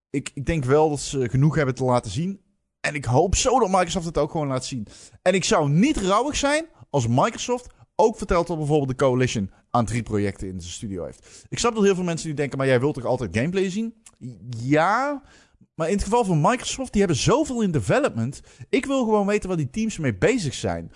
Ik, 0.09 0.31
ik 0.33 0.45
denk 0.45 0.63
wel 0.63 0.89
dat 0.89 0.99
ze 0.99 1.29
genoeg 1.29 1.55
hebben 1.55 1.75
te 1.75 1.83
laten 1.83 2.11
zien. 2.11 2.41
En 2.85 2.95
ik 2.95 3.05
hoop 3.05 3.35
zo 3.35 3.59
dat 3.59 3.69
Microsoft 3.69 4.05
het 4.05 4.17
ook 4.17 4.31
gewoon 4.31 4.47
laat 4.47 4.65
zien. 4.65 4.87
En 5.21 5.33
ik 5.33 5.43
zou 5.43 5.69
niet 5.69 5.97
rouwig 5.97 6.35
zijn 6.35 6.65
als 6.89 7.07
Microsoft 7.07 7.67
ook 7.95 8.17
verteld 8.17 8.47
dat 8.47 8.57
bijvoorbeeld 8.57 8.89
de 8.89 9.05
Coalition 9.05 9.51
aan 9.69 9.85
drie 9.85 10.03
projecten 10.03 10.47
in 10.47 10.59
zijn 10.59 10.73
studio 10.73 11.05
heeft. 11.05 11.45
Ik 11.49 11.59
snap 11.59 11.75
dat 11.75 11.83
heel 11.83 11.95
veel 11.95 12.03
mensen 12.03 12.29
nu 12.29 12.33
denken, 12.33 12.57
maar 12.57 12.67
jij 12.67 12.79
wilt 12.79 12.93
toch 12.93 13.05
altijd 13.05 13.37
gameplay 13.37 13.69
zien? 13.69 13.93
Ja, 14.57 15.21
maar 15.75 15.87
in 15.87 15.93
het 15.93 16.03
geval 16.03 16.25
van 16.25 16.41
Microsoft, 16.41 16.91
die 16.91 17.01
hebben 17.01 17.19
zoveel 17.19 17.61
in 17.61 17.71
development. 17.71 18.41
Ik 18.69 18.85
wil 18.85 19.03
gewoon 19.03 19.27
weten 19.27 19.47
waar 19.47 19.57
die 19.57 19.69
teams 19.69 19.97
mee 19.97 20.15
bezig 20.15 20.53
zijn. 20.53 20.91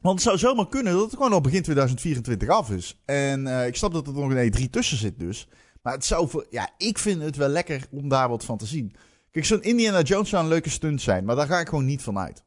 Want 0.00 0.14
het 0.14 0.24
zou 0.24 0.38
zomaar 0.38 0.68
kunnen 0.68 0.92
dat 0.92 1.02
het 1.02 1.12
gewoon 1.12 1.32
al 1.32 1.40
begin 1.40 1.62
2024 1.62 2.48
af 2.48 2.70
is. 2.70 3.02
En 3.04 3.46
eh, 3.46 3.66
ik 3.66 3.76
snap 3.76 3.92
dat 3.92 4.06
er 4.06 4.12
nog 4.12 4.30
een 4.30 4.52
E3 4.52 4.70
tussen 4.70 4.96
zit 4.98 5.18
dus. 5.18 5.48
Maar 5.82 5.92
het 5.92 6.04
zou 6.04 6.28
voor, 6.28 6.46
ja, 6.50 6.70
ik 6.76 6.98
vind 6.98 7.22
het 7.22 7.36
wel 7.36 7.48
lekker 7.48 7.86
om 7.90 8.08
daar 8.08 8.28
wat 8.28 8.44
van 8.44 8.58
te 8.58 8.66
zien. 8.66 8.94
Kijk, 9.32 9.44
zo'n 9.44 9.62
Indiana 9.62 10.00
Jones 10.02 10.28
zou 10.28 10.42
een 10.42 10.48
leuke 10.48 10.70
stunt 10.70 11.02
zijn, 11.02 11.24
maar 11.24 11.36
daar 11.36 11.46
ga 11.46 11.60
ik 11.60 11.68
gewoon 11.68 11.84
niet 11.84 12.02
van 12.02 12.18
uit. 12.18 12.44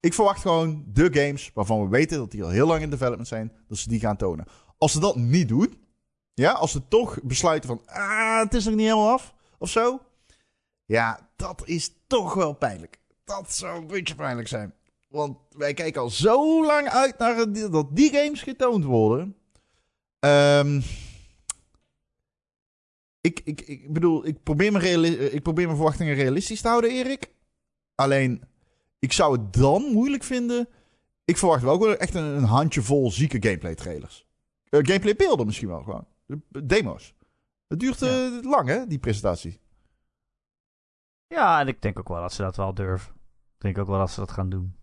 Ik 0.00 0.14
verwacht 0.14 0.40
gewoon 0.40 0.84
de 0.86 1.08
games 1.12 1.50
waarvan 1.54 1.82
we 1.82 1.88
weten 1.88 2.18
dat 2.18 2.30
die 2.30 2.44
al 2.44 2.50
heel 2.50 2.66
lang 2.66 2.82
in 2.82 2.90
development 2.90 3.28
zijn, 3.28 3.52
dat 3.68 3.78
ze 3.78 3.88
die 3.88 4.00
gaan 4.00 4.16
tonen. 4.16 4.46
Als 4.78 4.92
ze 4.92 5.00
dat 5.00 5.16
niet 5.16 5.48
doen, 5.48 5.84
ja, 6.34 6.52
als 6.52 6.70
ze 6.70 6.88
toch 6.88 7.22
besluiten 7.22 7.68
van, 7.68 7.82
ah, 7.86 8.38
het 8.38 8.54
is 8.54 8.64
nog 8.64 8.74
niet 8.74 8.86
helemaal 8.86 9.12
af, 9.12 9.34
of 9.58 9.70
zo. 9.70 10.00
Ja, 10.84 11.30
dat 11.36 11.62
is 11.64 11.92
toch 12.06 12.34
wel 12.34 12.52
pijnlijk. 12.52 13.00
Dat 13.24 13.52
zou 13.52 13.78
een 13.78 13.86
beetje 13.86 14.14
pijnlijk 14.14 14.48
zijn. 14.48 14.74
Want 15.08 15.38
wij 15.50 15.74
kijken 15.74 16.00
al 16.00 16.10
zo 16.10 16.66
lang 16.66 16.88
uit 16.88 17.18
naar 17.18 17.52
dat 17.70 17.96
die 17.96 18.12
games 18.12 18.42
getoond 18.42 18.84
worden. 18.84 19.36
Ehm 20.18 20.80
ik, 23.24 23.40
ik, 23.44 23.60
ik 23.60 23.92
bedoel, 23.92 24.26
ik 24.26 24.42
probeer, 24.42 24.72
mijn 24.72 24.84
reali- 24.84 25.14
ik 25.16 25.42
probeer 25.42 25.64
mijn 25.64 25.76
verwachtingen 25.76 26.14
realistisch 26.14 26.60
te 26.60 26.68
houden, 26.68 26.90
Erik. 26.90 27.34
Alleen, 27.94 28.42
ik 28.98 29.12
zou 29.12 29.38
het 29.38 29.52
dan 29.52 29.82
moeilijk 29.82 30.22
vinden. 30.22 30.68
Ik 31.24 31.36
verwacht 31.36 31.62
wel 31.62 31.76
gewoon 31.76 31.96
echt 31.96 32.14
een, 32.14 32.24
een 32.24 32.44
handjevol 32.44 33.10
zieke 33.10 33.42
gameplay 33.42 33.74
trailers. 33.74 34.26
Eh, 34.68 34.80
gameplay 34.82 35.16
beelden 35.16 35.46
misschien 35.46 35.68
wel 35.68 35.82
gewoon. 35.82 36.06
Eh, 36.26 36.36
Demo's. 36.64 37.14
Het 37.66 37.80
duurt 37.80 38.02
eh, 38.02 38.38
lang, 38.42 38.68
hè, 38.68 38.86
die 38.86 38.98
presentatie. 38.98 39.60
Ja, 41.26 41.60
en 41.60 41.68
ik 41.68 41.82
denk 41.82 41.98
ook 41.98 42.08
wel 42.08 42.20
dat 42.20 42.32
ze 42.32 42.42
dat 42.42 42.56
wel 42.56 42.74
durven. 42.74 43.14
Ik 43.54 43.60
denk 43.60 43.78
ook 43.78 43.86
wel 43.86 43.98
dat 43.98 44.10
ze 44.10 44.20
dat 44.20 44.30
gaan 44.30 44.48
doen. 44.48 44.76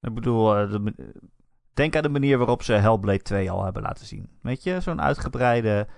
Ik 0.00 0.14
bedoel, 0.14 0.56
eh, 0.56 0.70
de 0.70 1.12
denk 1.74 1.96
aan 1.96 2.02
de 2.02 2.08
manier 2.08 2.38
waarop 2.38 2.62
ze 2.62 2.72
Hellblade 2.72 3.22
2 3.22 3.50
al 3.50 3.64
hebben 3.64 3.82
laten 3.82 4.06
zien. 4.06 4.38
Weet 4.42 4.62
je, 4.62 4.80
zo'n 4.80 5.00
uitgebreide 5.00 5.88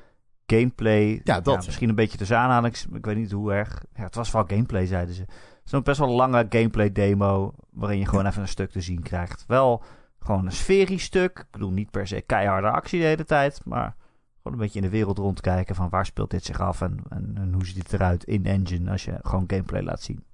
gameplay. 0.47 1.21
Ja, 1.25 1.41
dat, 1.41 1.55
ja. 1.55 1.63
misschien 1.67 1.89
een 1.89 1.95
beetje 1.95 2.19
tussen 2.19 2.39
aanhalings. 2.39 2.87
Ik 2.93 3.05
weet 3.05 3.17
niet 3.17 3.33
hoe 3.33 3.53
erg. 3.53 3.85
Ja, 3.95 4.03
het 4.03 4.15
was 4.15 4.31
wel 4.31 4.45
gameplay, 4.47 4.87
zeiden 4.87 5.15
ze. 5.15 5.25
Zo'n 5.65 5.83
best 5.83 5.99
wel 5.99 6.09
lange 6.09 6.47
gameplay 6.49 6.93
demo. 6.93 7.55
Waarin 7.71 7.99
je 7.99 8.07
gewoon 8.07 8.27
even 8.27 8.43
een 8.43 8.49
stuk 8.49 8.71
te 8.71 8.81
zien 8.81 9.03
krijgt. 9.03 9.45
Wel 9.47 9.83
gewoon 10.19 10.47
een 10.47 10.53
sferisch 10.53 11.05
stuk. 11.05 11.39
Ik 11.39 11.51
bedoel, 11.51 11.71
niet 11.71 11.91
per 11.91 12.07
se 12.07 12.21
keiharde 12.21 12.71
actie 12.71 13.01
de 13.01 13.07
hele 13.07 13.25
tijd. 13.25 13.61
Maar 13.65 13.97
gewoon 14.37 14.53
een 14.53 14.65
beetje 14.65 14.81
in 14.81 14.85
de 14.85 14.91
wereld 14.91 15.19
rondkijken. 15.19 15.75
Van 15.75 15.89
waar 15.89 16.07
speelt 16.07 16.31
dit 16.31 16.45
zich 16.45 16.61
af 16.61 16.81
en, 16.81 17.03
en, 17.09 17.33
en 17.35 17.53
hoe 17.53 17.67
ziet 17.67 17.77
het 17.77 17.93
eruit 17.93 18.25
in 18.25 18.47
engine. 18.47 18.91
Als 18.91 19.05
je 19.05 19.19
gewoon 19.23 19.45
gameplay 19.47 19.83
laat 19.83 20.03
zien. 20.03 20.25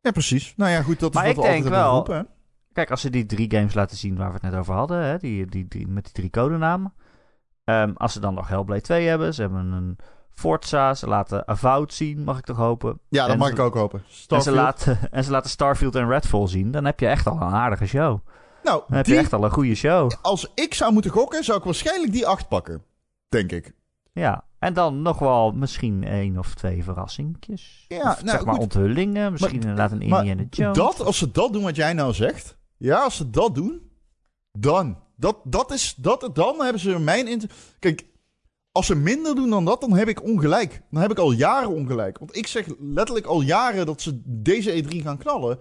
Ja, 0.00 0.10
precies. 0.10 0.54
Nou 0.56 0.70
ja, 0.70 0.82
goed, 0.82 1.00
dat 1.00 1.14
Maar 1.14 1.24
is 1.24 1.30
ik 1.30 1.36
wat 1.36 1.44
we 1.44 1.50
denk 1.50 1.64
wel-. 1.64 2.26
Kijk, 2.72 2.90
als 2.90 3.00
ze 3.00 3.10
die 3.10 3.26
drie 3.26 3.50
games 3.50 3.74
laten 3.74 3.96
zien 3.96 4.16
waar 4.16 4.28
we 4.28 4.34
het 4.34 4.42
net 4.42 4.54
over 4.54 4.74
hadden, 4.74 5.04
hè, 5.04 5.18
die, 5.18 5.46
die, 5.46 5.68
die, 5.68 5.88
met 5.88 6.04
die 6.04 6.12
drie 6.12 6.30
codenamen. 6.30 6.94
Ehm, 7.68 7.92
als 7.96 8.12
ze 8.12 8.20
dan 8.20 8.34
nog 8.34 8.48
Hellblade 8.48 8.80
2 8.80 9.06
hebben, 9.06 9.34
ze 9.34 9.40
hebben 9.40 9.72
een 9.72 9.98
Forza, 10.34 10.94
ze 10.94 11.06
laten 11.08 11.48
Avowed 11.48 11.94
zien, 11.94 12.24
mag 12.24 12.38
ik 12.38 12.44
toch 12.44 12.56
hopen. 12.56 12.98
Ja, 13.08 13.22
dat 13.22 13.32
En 13.32 13.38
mag 13.38 13.48
ze- 13.48 13.54
ik 13.54 13.60
ook 13.60 13.74
hopen. 13.74 14.02
En 14.28 14.42
ze, 14.42 14.52
laten, 14.52 14.98
en 15.12 15.24
ze 15.24 15.30
laten 15.30 15.50
Starfield 15.50 15.94
en 15.94 16.08
Redfall 16.08 16.46
zien, 16.46 16.70
dan 16.70 16.84
heb 16.84 17.00
je 17.00 17.06
echt 17.06 17.26
al 17.26 17.34
een 17.36 17.52
aardige 17.54 17.86
show. 17.86 18.18
Nou, 18.62 18.82
Dan 18.88 18.96
heb 18.96 19.04
die, 19.04 19.14
je 19.14 19.20
echt 19.20 19.32
al 19.32 19.44
een 19.44 19.50
goede 19.50 19.74
show. 19.74 20.10
als 20.22 20.50
ik 20.54 20.74
zou 20.74 20.92
moeten 20.92 21.10
gokken, 21.10 21.44
zou 21.44 21.58
ik 21.58 21.64
waarschijnlijk 21.64 22.12
die 22.12 22.26
acht 22.26 22.48
pakken. 22.48 22.82
Denk 23.28 23.52
ik. 23.52 23.72
Ja, 24.12 24.44
en 24.58 24.72
dan 24.72 25.02
nog 25.02 25.18
wel 25.18 25.52
misschien 25.52 26.04
één 26.04 26.38
of 26.38 26.54
twee 26.54 26.84
verrassingjes. 26.84 27.84
Ja, 27.88 27.96
Of, 27.98 28.04
nou, 28.22 28.36
zeg 28.36 28.44
maar 28.44 28.54
goed. 28.54 28.62
onthullingen, 28.62 29.32
misschien 29.32 29.58
Maar- 29.58 29.68
inderdaad 29.68 29.92
een 30.00 30.08
maar 30.08 30.18
Indiana 30.18 30.44
Jones. 30.50 30.76
Dat, 30.76 31.00
als 31.04 31.18
ze 31.18 31.30
dat 31.30 31.52
doen 31.52 31.62
wat 31.62 31.76
jij 31.76 31.92
nou 31.92 32.12
zegt. 32.12 32.56
Ja, 32.76 33.02
als 33.02 33.16
ze 33.16 33.30
dat 33.30 33.54
doen. 33.54 33.87
Dan. 34.60 34.98
Dat, 35.16 35.36
dat 35.44 35.72
is, 35.72 35.94
dat, 35.96 36.30
dan 36.32 36.60
hebben 36.62 36.80
ze 36.80 36.98
mijn... 36.98 37.50
Kijk, 37.78 38.06
als 38.72 38.86
ze 38.86 38.94
minder 38.94 39.34
doen 39.34 39.50
dan 39.50 39.64
dat, 39.64 39.80
dan 39.80 39.96
heb 39.96 40.08
ik 40.08 40.22
ongelijk. 40.22 40.82
Dan 40.90 41.02
heb 41.02 41.10
ik 41.10 41.18
al 41.18 41.32
jaren 41.32 41.68
ongelijk. 41.68 42.18
Want 42.18 42.36
ik 42.36 42.46
zeg 42.46 42.66
letterlijk 42.78 43.26
al 43.26 43.40
jaren 43.40 43.86
dat 43.86 44.00
ze 44.00 44.20
deze 44.24 44.82
E3 44.82 44.96
gaan 44.96 45.18
knallen. 45.18 45.58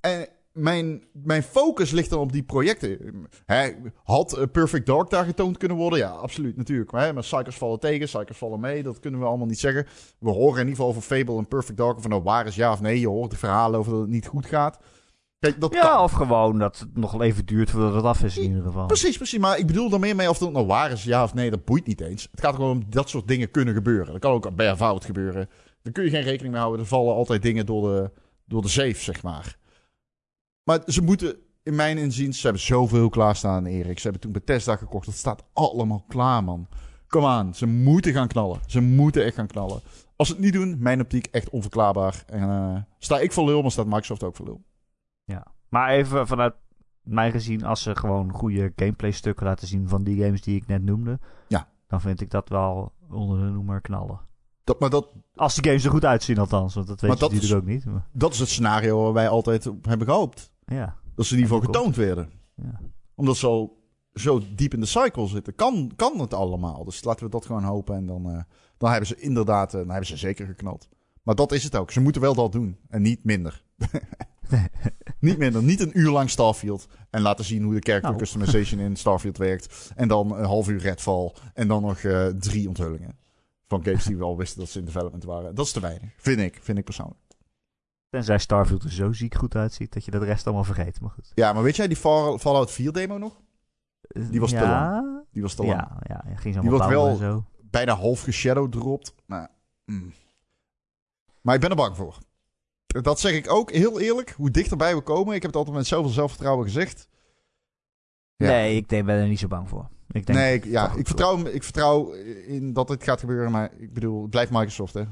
En 0.00 0.28
mijn, 0.56 1.02
mijn 1.12 1.42
focus 1.42 1.90
ligt 1.90 2.10
dan 2.10 2.18
op 2.18 2.32
die 2.32 2.42
projecten. 2.42 2.98
Hè, 3.46 3.70
had 4.04 4.36
eh, 4.36 4.44
Perfect 4.52 4.86
Dark 4.86 5.10
daar 5.10 5.24
getoond 5.24 5.56
kunnen 5.56 5.76
worden? 5.76 5.98
Ja, 5.98 6.10
absoluut, 6.10 6.56
natuurlijk. 6.56 6.92
Maar, 6.92 7.14
hè, 7.14 7.42
vallen 7.52 7.80
tegen, 7.80 8.06
Psychers 8.06 8.38
vallen 8.38 8.60
mee. 8.60 8.82
Dat 8.82 9.00
kunnen 9.00 9.20
we 9.20 9.26
allemaal 9.26 9.46
niet 9.46 9.58
zeggen. 9.58 9.86
We 10.18 10.30
horen 10.30 10.60
in 10.60 10.68
ieder 10.68 10.74
geval 10.74 10.88
over 10.88 11.02
Fable 11.02 11.38
en 11.38 11.48
Perfect 11.48 11.78
Dark. 11.78 11.96
Of 11.96 12.08
nou 12.08 12.22
waar 12.22 12.46
is, 12.46 12.54
ja 12.54 12.72
of 12.72 12.80
nee. 12.80 13.00
Je 13.00 13.08
hoort 13.08 13.30
de 13.30 13.36
verhalen 13.36 13.78
over 13.78 13.92
dat 13.92 14.00
het 14.00 14.10
niet 14.10 14.26
goed 14.26 14.46
gaat. 14.46 14.78
Kijk, 15.38 15.60
dat 15.60 15.70
kan. 15.70 15.80
Ja, 15.80 16.02
of 16.02 16.12
gewoon 16.12 16.58
dat 16.58 16.78
het 16.78 16.96
nog 16.96 17.20
even 17.20 17.46
duurt 17.46 17.70
voordat 17.70 17.94
het 17.94 18.04
af 18.04 18.22
is 18.22 18.36
in 18.36 18.42
ieder 18.42 18.62
geval. 18.62 18.86
Precies, 18.86 19.16
precies. 19.16 19.38
Maar 19.38 19.58
ik 19.58 19.66
bedoel 19.66 19.92
er 19.92 20.00
meer 20.00 20.16
mee 20.16 20.28
of 20.30 20.38
het 20.38 20.52
nou 20.52 20.66
waar 20.66 20.90
is, 20.90 21.04
ja 21.04 21.22
of 21.22 21.34
nee. 21.34 21.50
Dat 21.50 21.64
boeit 21.64 21.86
niet 21.86 22.00
eens. 22.00 22.28
Het 22.30 22.40
gaat 22.40 22.54
gewoon 22.54 22.70
om 22.70 22.84
dat 22.88 23.08
soort 23.08 23.28
dingen 23.28 23.50
kunnen 23.50 23.74
gebeuren. 23.74 24.12
Dat 24.12 24.20
kan 24.20 24.32
ook 24.32 24.54
bij 24.56 24.68
een 24.68 24.76
fout 24.76 25.04
gebeuren. 25.04 25.48
Daar 25.82 25.92
kun 25.92 26.04
je 26.04 26.10
geen 26.10 26.22
rekening 26.22 26.52
mee 26.52 26.62
houden. 26.62 26.82
Er 26.82 26.88
vallen 26.88 27.14
altijd 27.14 27.42
dingen 27.42 27.66
door 27.66 27.94
de, 27.94 28.10
door 28.44 28.62
de 28.62 28.68
zeef, 28.68 29.02
zeg 29.02 29.22
maar. 29.22 29.56
Maar 30.62 30.82
ze 30.86 31.02
moeten, 31.02 31.36
in 31.62 31.74
mijn 31.74 31.98
inziens, 31.98 32.36
ze 32.36 32.42
hebben 32.42 32.62
zoveel 32.62 33.08
klaarstaan, 33.08 33.66
Erik. 33.66 33.96
Ze 33.96 34.02
hebben 34.02 34.20
toen 34.20 34.32
Bethesda 34.32 34.76
gekocht. 34.76 35.06
Dat 35.06 35.14
staat 35.14 35.44
allemaal 35.52 36.04
klaar, 36.08 36.44
man. 36.44 36.68
Kom 37.06 37.24
aan, 37.24 37.54
ze 37.54 37.66
moeten 37.66 38.12
gaan 38.12 38.28
knallen. 38.28 38.60
Ze 38.66 38.80
moeten 38.80 39.24
echt 39.24 39.34
gaan 39.34 39.46
knallen. 39.46 39.80
Als 40.16 40.28
ze 40.28 40.34
het 40.34 40.42
niet 40.42 40.52
doen, 40.52 40.76
mijn 40.78 41.00
optiek 41.00 41.26
echt 41.30 41.50
onverklaarbaar. 41.50 42.24
En 42.26 42.50
eh, 42.50 42.76
sta 42.98 43.18
ik 43.18 43.32
voor 43.32 43.44
lul, 43.44 43.62
maar 43.62 43.70
staat 43.70 43.86
Microsoft 43.86 44.22
ook 44.22 44.36
voor 44.36 44.46
lul. 44.46 44.64
Ja. 45.26 45.46
Maar 45.68 45.90
even 45.90 46.26
vanuit 46.26 46.54
mij 47.02 47.30
gezien, 47.30 47.64
als 47.64 47.82
ze 47.82 47.96
gewoon 47.96 48.32
goede 48.32 48.72
gameplay 48.76 49.10
stukken 49.10 49.46
laten 49.46 49.68
zien 49.68 49.88
van 49.88 50.02
die 50.04 50.22
games 50.22 50.42
die 50.42 50.56
ik 50.56 50.66
net 50.66 50.82
noemde. 50.82 51.18
Ja. 51.48 51.68
Dan 51.88 52.00
vind 52.00 52.20
ik 52.20 52.30
dat 52.30 52.48
wel 52.48 52.92
onder 53.10 53.38
de 53.38 53.50
noemer 53.50 53.80
knallen. 53.80 54.20
Dat, 54.64 54.80
maar 54.80 54.90
dat, 54.90 55.12
Als 55.34 55.54
die 55.54 55.64
games 55.64 55.84
er 55.84 55.90
goed 55.90 56.04
uitzien 56.04 56.38
althans, 56.38 56.74
want 56.74 56.86
dat 56.86 57.00
weet 57.00 57.12
je 57.12 57.18
dat 57.18 57.32
natuurlijk 57.32 57.60
ook 57.60 57.68
niet. 57.68 57.84
Maar, 57.84 58.06
dat 58.12 58.32
is 58.32 58.38
het 58.38 58.48
scenario 58.48 59.02
waar 59.02 59.12
wij 59.12 59.28
altijd 59.28 59.66
op 59.66 59.84
hebben 59.84 60.06
gehoopt. 60.06 60.50
ja. 60.66 60.96
Dat 61.14 61.26
ze 61.26 61.34
in 61.34 61.40
ieder 61.40 61.54
geval 61.54 61.72
getoond 61.72 61.96
werden. 61.96 62.30
ja. 62.54 62.80
Omdat 63.14 63.36
ze 63.36 63.46
al 63.46 63.82
zo 64.12 64.40
diep 64.54 64.74
in 64.74 64.80
de 64.80 64.86
cycle 64.86 65.26
zitten. 65.26 65.54
Kan, 65.54 65.92
kan 65.96 66.18
het 66.18 66.34
allemaal. 66.34 66.84
Dus 66.84 67.04
laten 67.04 67.24
we 67.24 67.30
dat 67.30 67.46
gewoon 67.46 67.62
hopen. 67.62 67.96
En 67.96 68.06
dan, 68.06 68.30
eh, 68.30 68.40
dan 68.78 68.90
hebben 68.90 69.06
ze 69.06 69.20
inderdaad, 69.20 69.74
eh, 69.74 69.80
dan 69.80 69.88
hebben 69.88 70.06
ze 70.06 70.16
zeker 70.16 70.46
geknald. 70.46 70.88
Maar 71.22 71.34
dat 71.34 71.52
is 71.52 71.64
het 71.64 71.76
ook. 71.76 71.90
Ze 71.90 72.00
moeten 72.00 72.20
wel 72.20 72.34
dat 72.34 72.52
doen. 72.52 72.76
En 72.88 73.02
niet 73.02 73.24
minder. 73.24 73.62
niet 75.18 75.38
minder. 75.38 75.62
Niet 75.62 75.80
een 75.80 75.98
uur 75.98 76.10
lang 76.10 76.30
Starfield. 76.30 76.86
En 77.10 77.20
laten 77.22 77.44
zien 77.44 77.62
hoe 77.62 77.74
de 77.74 77.80
character 77.80 78.10
Nou. 78.10 78.22
customization 78.22 78.80
in 78.80 78.96
Starfield 78.96 79.38
werkt. 79.38 79.90
En 79.96 80.08
dan 80.08 80.36
een 80.38 80.44
half 80.44 80.68
uur 80.68 80.80
Redfall. 80.80 81.32
En 81.54 81.68
dan 81.68 81.82
nog 81.82 81.98
eh, 81.98 82.26
drie 82.26 82.68
onthullingen. 82.68 83.18
Van 83.68 83.84
games 83.84 84.04
die 84.04 84.16
we 84.16 84.24
al 84.24 84.36
wisten 84.36 84.58
dat 84.60 84.68
ze 84.68 84.78
in 84.78 84.84
development 84.84 85.24
waren. 85.24 85.54
Dat 85.54 85.66
is 85.66 85.72
te 85.72 85.80
weinig. 85.80 86.10
Vind 86.16 86.38
ik. 86.40 86.58
Vind 86.62 86.78
ik 86.78 86.84
persoonlijk. 86.84 87.20
Tenzij 88.08 88.38
Starfield 88.38 88.82
er 88.82 88.92
zo 88.92 89.12
ziek 89.12 89.34
goed 89.34 89.56
uitziet 89.56 89.92
dat 89.92 90.04
je 90.04 90.10
de 90.10 90.18
rest 90.18 90.44
allemaal 90.46 90.64
vergeet. 90.64 91.00
Maar 91.00 91.10
goed. 91.10 91.32
Ja, 91.34 91.52
maar 91.52 91.62
weet 91.62 91.76
jij 91.76 91.88
die 91.88 91.96
Fall- 91.96 92.38
Fallout 92.38 92.70
4 92.70 92.92
demo 92.92 93.18
nog? 93.18 93.40
Die 94.30 94.40
was 94.40 94.50
te 94.50 94.56
ja, 94.56 95.24
Die 95.30 95.42
was 95.42 95.54
te 95.54 95.62
lang. 95.66 95.78
Ja, 95.80 95.96
ja, 96.02 96.24
ja, 96.28 96.36
ging 96.36 96.54
zo 96.54 96.60
Die 96.60 96.70
wordt 96.70 96.86
wel- 96.86 97.08
en 97.08 97.16
zo. 97.16 97.44
bijna 97.70 97.94
half 97.94 98.22
geshadowdropt. 98.22 99.14
Maar, 99.26 99.50
mm. 99.84 100.12
maar 101.40 101.54
ik 101.54 101.60
ben 101.60 101.70
er 101.70 101.76
bang 101.76 101.96
voor. 101.96 102.18
Dat 103.02 103.20
zeg 103.20 103.32
ik 103.32 103.50
ook 103.52 103.72
heel 103.72 104.00
eerlijk. 104.00 104.30
Hoe 104.30 104.50
dichterbij 104.50 104.94
we 104.94 105.00
komen. 105.00 105.34
Ik 105.34 105.42
heb 105.42 105.50
het 105.50 105.56
altijd 105.56 105.76
met 105.76 105.86
zoveel 105.86 106.10
zelfvertrouwen 106.10 106.64
gezegd. 106.64 107.08
Ja. 108.36 108.46
Nee, 108.46 108.76
ik 108.76 108.86
ben 108.86 109.08
er 109.08 109.28
niet 109.28 109.38
zo 109.38 109.48
bang 109.48 109.68
voor. 109.68 109.88
Ik 110.10 110.26
denk, 110.26 110.38
nee, 110.38 110.54
ik, 110.54 110.64
ja, 110.64 110.92
ik, 110.96 111.06
vertrouw, 111.06 111.46
ik 111.46 111.62
vertrouw 111.62 112.12
in 112.46 112.72
dat 112.72 112.88
het 112.88 113.04
gaat 113.04 113.20
gebeuren. 113.20 113.50
Maar 113.50 113.72
ik 113.78 113.92
bedoel, 113.92 114.20
het 114.20 114.30
blijft 114.30 114.50
Microsoft, 114.50 114.94
hè. 114.94 115.04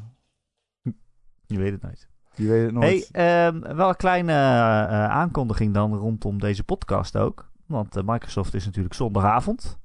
Je 1.47 1.59
weet 1.59 1.73
het 1.73 1.83
nooit. 1.83 2.09
Je 2.35 2.49
weet 2.49 2.65
het 2.65 2.73
nooit. 2.73 3.09
Hey, 3.13 3.47
ehm, 3.47 3.77
wel 3.77 3.89
een 3.89 3.97
kleine 3.97 4.33
eh, 4.33 5.09
aankondiging 5.11 5.75
dan 5.75 5.97
rondom 5.97 6.41
deze 6.41 6.65
podcast 6.65 7.17
ook. 7.17 7.51
Want 7.67 7.97
eh, 7.97 8.03
Microsoft 8.07 8.55
is 8.55 8.65
natuurlijk 8.65 8.95
zondagavond. 8.95 9.79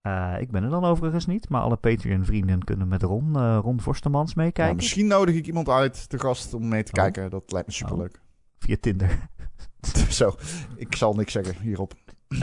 Eh, 0.00 0.34
ik 0.40 0.50
ben 0.50 0.62
er 0.64 0.70
dan 0.70 0.84
overigens 0.84 1.26
niet, 1.26 1.48
maar 1.48 1.60
alle 1.60 1.76
Patreon-vrienden 1.76 2.64
kunnen 2.64 2.88
met 2.88 3.02
Ron, 3.02 3.36
eh, 3.36 3.58
Ron 3.62 3.80
Forstemans 3.80 4.32
Ja, 4.34 4.42
meekijken. 4.42 4.76
misschien 4.76 5.06
nodig 5.06 5.34
ik 5.34 5.46
iemand 5.46 5.68
uit 5.68 6.08
te 6.08 6.18
gast 6.18 6.54
om 6.54 6.68
mee 6.68 6.82
te 6.82 6.92
Oh. 6.92 7.02
kijken. 7.02 7.30
Dat 7.30 7.52
lijkt 7.52 7.66
me 7.66 7.72
superleuk. 7.72 8.20
Via 8.58 8.76
Tinder. 8.80 9.18
Zo, 10.10 10.34
ik 10.76 10.94
zal 10.96 11.14
niks 11.14 11.32
zeggen 11.32 11.60
hierop. 11.60 11.94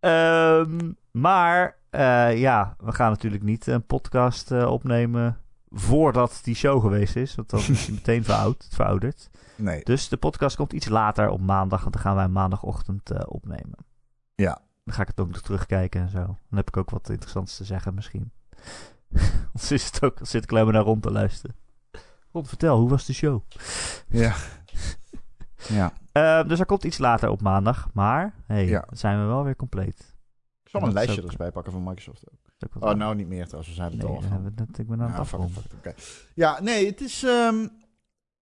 Ehm, 0.00 0.92
maar 1.10 1.76
eh, 1.90 2.38
ja, 2.38 2.74
we 2.78 2.92
gaan 2.92 3.10
natuurlijk 3.10 3.42
niet 3.42 3.66
een 3.66 3.86
podcast 3.86 4.50
opnemen 4.52 5.38
voordat 5.70 6.40
die 6.42 6.54
show 6.54 6.80
geweest 6.82 7.16
is. 7.16 7.34
Want 7.34 7.50
dan 7.50 7.60
is 7.60 7.86
hij 7.86 7.94
meteen 8.04 8.24
veroud, 8.24 8.68
verouderd. 8.70 9.30
Nee. 9.56 9.80
Dus 9.84 10.08
de 10.08 10.16
podcast 10.16 10.56
komt 10.56 10.72
iets 10.72 10.88
later 10.88 11.28
op 11.28 11.40
maandag. 11.40 11.80
Want 11.80 11.92
dan 11.92 12.02
gaan 12.02 12.14
wij 12.16 12.28
maandagochtend 12.28 13.26
opnemen. 13.28 13.76
Ja. 14.34 14.60
Dan 14.90 14.98
ga 14.98 15.04
ik 15.04 15.16
het 15.16 15.20
ook 15.20 15.32
nog 15.32 15.40
terugkijken 15.40 16.00
en 16.00 16.08
zo. 16.08 16.18
Dan 16.24 16.36
heb 16.58 16.68
ik 16.68 16.76
ook 16.76 16.90
wat 16.90 17.08
interessants 17.08 17.56
te 17.56 17.64
zeggen 17.64 17.94
misschien. 17.94 18.32
Anders 19.46 19.70
is 19.72 19.84
het 19.84 20.02
ook, 20.04 20.18
zit 20.22 20.42
ik 20.44 20.50
alleen 20.50 20.64
maar 20.64 20.72
naar 20.72 20.82
rond 20.82 21.02
te 21.02 21.10
luisteren. 21.10 21.56
Rond, 22.32 22.48
vertel, 22.48 22.78
hoe 22.78 22.88
was 22.88 23.06
de 23.06 23.12
show? 23.12 23.42
Ja. 24.08 24.34
ja. 25.78 25.92
Eh, 26.12 26.48
dus 26.48 26.60
er 26.60 26.66
komt 26.66 26.84
iets 26.84 26.98
later 26.98 27.28
op 27.28 27.40
maandag. 27.42 27.88
Maar, 27.92 28.34
hey, 28.46 28.66
Ja. 28.66 28.80
dan 28.88 28.96
zijn 28.96 29.20
we 29.20 29.26
wel 29.26 29.44
weer 29.44 29.56
compleet. 29.56 30.14
Ik 30.62 30.70
zal 30.70 30.82
een 30.82 30.92
lijstje 30.92 31.12
ook- 31.12 31.18
er 31.22 31.24
eens 31.30 31.36
bij 31.36 31.50
pakken 31.52 31.72
van 31.72 31.82
Microsoft 31.84 32.24
ook. 32.30 32.82
Oh, 32.82 32.94
nou 32.94 33.14
niet 33.14 33.28
meer 33.28 33.44
trouwens. 33.44 33.68
We 33.68 33.74
zijn 33.76 33.90
het 33.90 34.02
Nee, 34.02 34.10
al 34.16 34.20
we 34.20 34.50
het, 34.56 34.78
ik 34.78 34.88
ben 34.88 35.00
aan 35.02 35.08
het 35.08 35.16
Ja, 35.16 35.24
fuck. 35.24 35.94
Ja, 36.34 36.60
nee, 36.60 36.86
het 36.86 37.00
is, 37.00 37.24
ehm, 37.24 37.66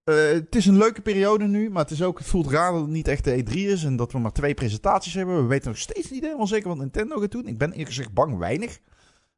eh, 0.09 0.33
het 0.33 0.55
is 0.55 0.67
een 0.67 0.77
leuke 0.77 1.01
periode 1.01 1.45
nu. 1.45 1.71
Maar 1.71 1.83
het, 1.83 1.91
is 1.91 2.03
ook, 2.03 2.19
het 2.19 2.27
voelt 2.27 2.51
raar 2.51 2.73
dat 2.73 2.81
het 2.81 2.91
niet 2.91 3.09
echt 3.09 3.25
de 3.25 3.45
E3 3.45 3.53
is. 3.53 3.85
En 3.85 3.97
dat 3.97 4.13
we 4.13 4.19
maar 4.19 4.33
twee 4.33 4.55
presentaties 4.55 5.15
hebben. 5.15 5.43
We 5.43 5.49
weten 5.49 5.69
nog 5.69 5.79
steeds 5.79 6.11
niet 6.11 6.23
helemaal 6.23 6.47
zeker 6.47 6.69
wat 6.69 6.79
Nintendo 6.79 7.21
gaat 7.21 7.31
doen. 7.31 7.47
Ik 7.47 7.59
ben 7.59 7.71
eerlijk 7.71 7.89
gezegd 7.89 8.13
bang 8.13 8.39
weinig. 8.39 8.79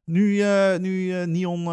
Nu, 0.03 0.41
eh, 0.41 0.77
nu 0.79 1.11
eh, 1.11 1.27
Neon 1.27 1.63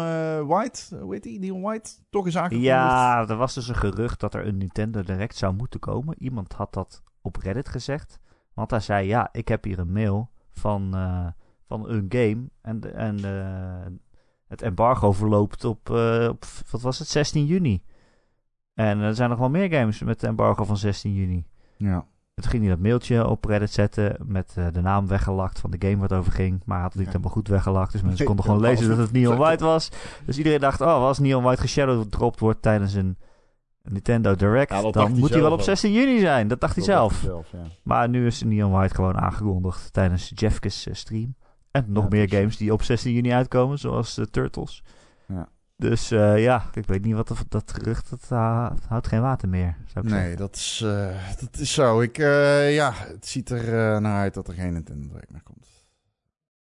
White, 0.47 0.97
hoe 1.01 1.13
heet 1.13 1.23
die? 1.23 1.39
Neon 1.39 1.61
White, 1.61 1.89
toch 2.09 2.27
is 2.27 2.37
aangekondigd. 2.37 2.71
Ja, 2.71 3.27
er 3.27 3.35
was 3.35 3.53
dus 3.53 3.67
een 3.67 3.75
gerucht 3.75 4.19
dat 4.19 4.33
er 4.33 4.47
een 4.47 4.57
Nintendo 4.57 5.03
Direct 5.03 5.35
zou 5.35 5.53
moeten 5.53 5.79
komen. 5.79 6.15
Iemand 6.19 6.53
had 6.53 6.73
dat 6.73 7.03
op 7.21 7.35
Reddit 7.35 7.69
gezegd. 7.69 8.19
Want 8.53 8.71
hij 8.71 8.79
zei, 8.79 9.07
ja, 9.07 9.29
ik 9.31 9.47
heb 9.47 9.63
hier 9.63 9.79
een 9.79 9.91
mail 9.91 10.29
van, 10.51 10.91
van 11.67 11.89
een 11.89 12.05
game. 12.09 12.49
En, 12.61 12.95
en 12.95 14.01
het 14.47 14.61
embargo 14.61 15.11
verloopt 15.11 15.65
op, 15.65 15.89
op, 16.29 16.45
wat 16.71 16.81
was 16.81 16.99
het, 16.99 17.07
16 17.07 17.45
juni. 17.45 17.83
En 18.87 18.99
er 18.99 19.15
zijn 19.15 19.29
nog 19.29 19.39
wel 19.39 19.49
meer 19.49 19.69
games 19.71 19.99
met 19.99 20.21
het 20.21 20.29
embargo 20.29 20.63
van 20.63 20.77
16 20.77 21.13
juni. 21.13 21.45
Ja. 21.77 22.05
Toen 22.35 22.49
ging 22.49 22.61
hij 22.63 22.71
dat 22.71 22.81
mailtje 22.81 23.27
op 23.27 23.45
Reddit 23.45 23.71
zetten 23.71 24.15
met 24.25 24.53
eh, 24.55 24.65
de 24.71 24.81
naam 24.81 25.07
weggelakt 25.07 25.59
van 25.59 25.71
de 25.71 25.77
game 25.79 25.97
waar 25.97 26.09
het 26.09 26.17
over 26.17 26.31
ging. 26.31 26.61
Maar 26.65 26.75
hij 26.75 26.83
had 26.83 26.93
het 26.93 27.01
niet 27.01 27.05
Ja. 27.11 27.11
helemaal 27.17 27.35
goed 27.37 27.47
weggelakt. 27.47 27.91
Dus 27.91 28.01
mensen 28.01 28.25
konden 28.25 28.45
gewoon 28.45 28.59
lezen 28.59 28.89
dat 28.89 28.97
het 28.97 29.11
niet. 29.11 29.23
Neon 29.23 29.37
White 29.37 29.63
was. 29.63 29.89
Dus 30.25 30.37
iedereen 30.37 30.59
dacht, 30.59 30.81
oh, 30.81 30.87
als 30.87 31.19
Neon 31.19 31.43
White 31.43 31.61
geshadowdropt 31.61 32.39
wordt 32.39 32.61
tijdens 32.61 32.93
een 32.93 33.17
Nintendo 33.83 34.35
Direct, 34.35 34.71
Ja, 34.71 34.81
dan 34.91 35.05
hij 35.11 35.19
moet 35.19 35.29
hij 35.29 35.41
wel 35.41 35.51
op 35.51 35.57
ook. 35.59 35.63
16 35.63 35.91
juni 35.91 36.19
zijn. 36.19 36.47
Dat 36.47 36.61
dacht 36.61 36.75
hij 36.75 36.83
zelf. 36.83 37.11
dacht 37.11 37.21
hij 37.21 37.29
zelf, 37.29 37.47
ja. 37.51 37.75
Maar 37.83 38.09
nu 38.09 38.25
is 38.25 38.43
Neon 38.43 38.71
White 38.71 38.95
gewoon 38.95 39.17
aangekondigd 39.17 39.93
tijdens 39.93 40.31
Jeffkes 40.35 40.87
eh, 40.87 40.93
stream. 40.93 41.35
En 41.71 41.85
nog 41.87 42.03
Ja, 42.03 42.09
meer 42.09 42.29
games 42.29 42.57
die 42.57 42.73
op 42.73 42.83
16 42.83 43.13
juni 43.13 43.31
uitkomen, 43.31 43.79
zoals 43.79 44.17
eh, 44.17 44.25
Turtles. 44.25 44.83
Ja. 45.27 45.49
Dus 45.79 46.11
eh, 46.11 46.43
ja, 46.43 46.69
ik 46.73 46.85
weet 46.85 47.03
niet 47.03 47.15
wat 47.15 47.45
dat 47.49 47.71
gerucht, 47.71 48.09
dat 48.09 48.27
eh, 48.29 48.71
houdt 48.87 49.07
geen 49.07 49.21
water 49.21 49.49
meer, 49.49 49.75
zou 49.85 50.05
ik 50.05 50.11
Nee, 50.11 50.19
zeggen. 50.19 50.37
dat 50.37 50.55
is, 50.55 50.81
eh, 50.85 51.15
dat 51.39 51.57
is 51.59 51.73
zo. 51.73 52.01
Ik, 52.01 52.17
ja, 52.17 52.93
het 52.93 53.27
ziet 53.27 53.49
er 53.49 54.01
naar 54.01 54.19
uit 54.19 54.33
dat 54.33 54.47
er 54.47 54.53
geen 54.53 54.73
Nintendo 54.73 55.07
Direct 55.07 55.31
meer 55.31 55.43
komt. 55.43 55.67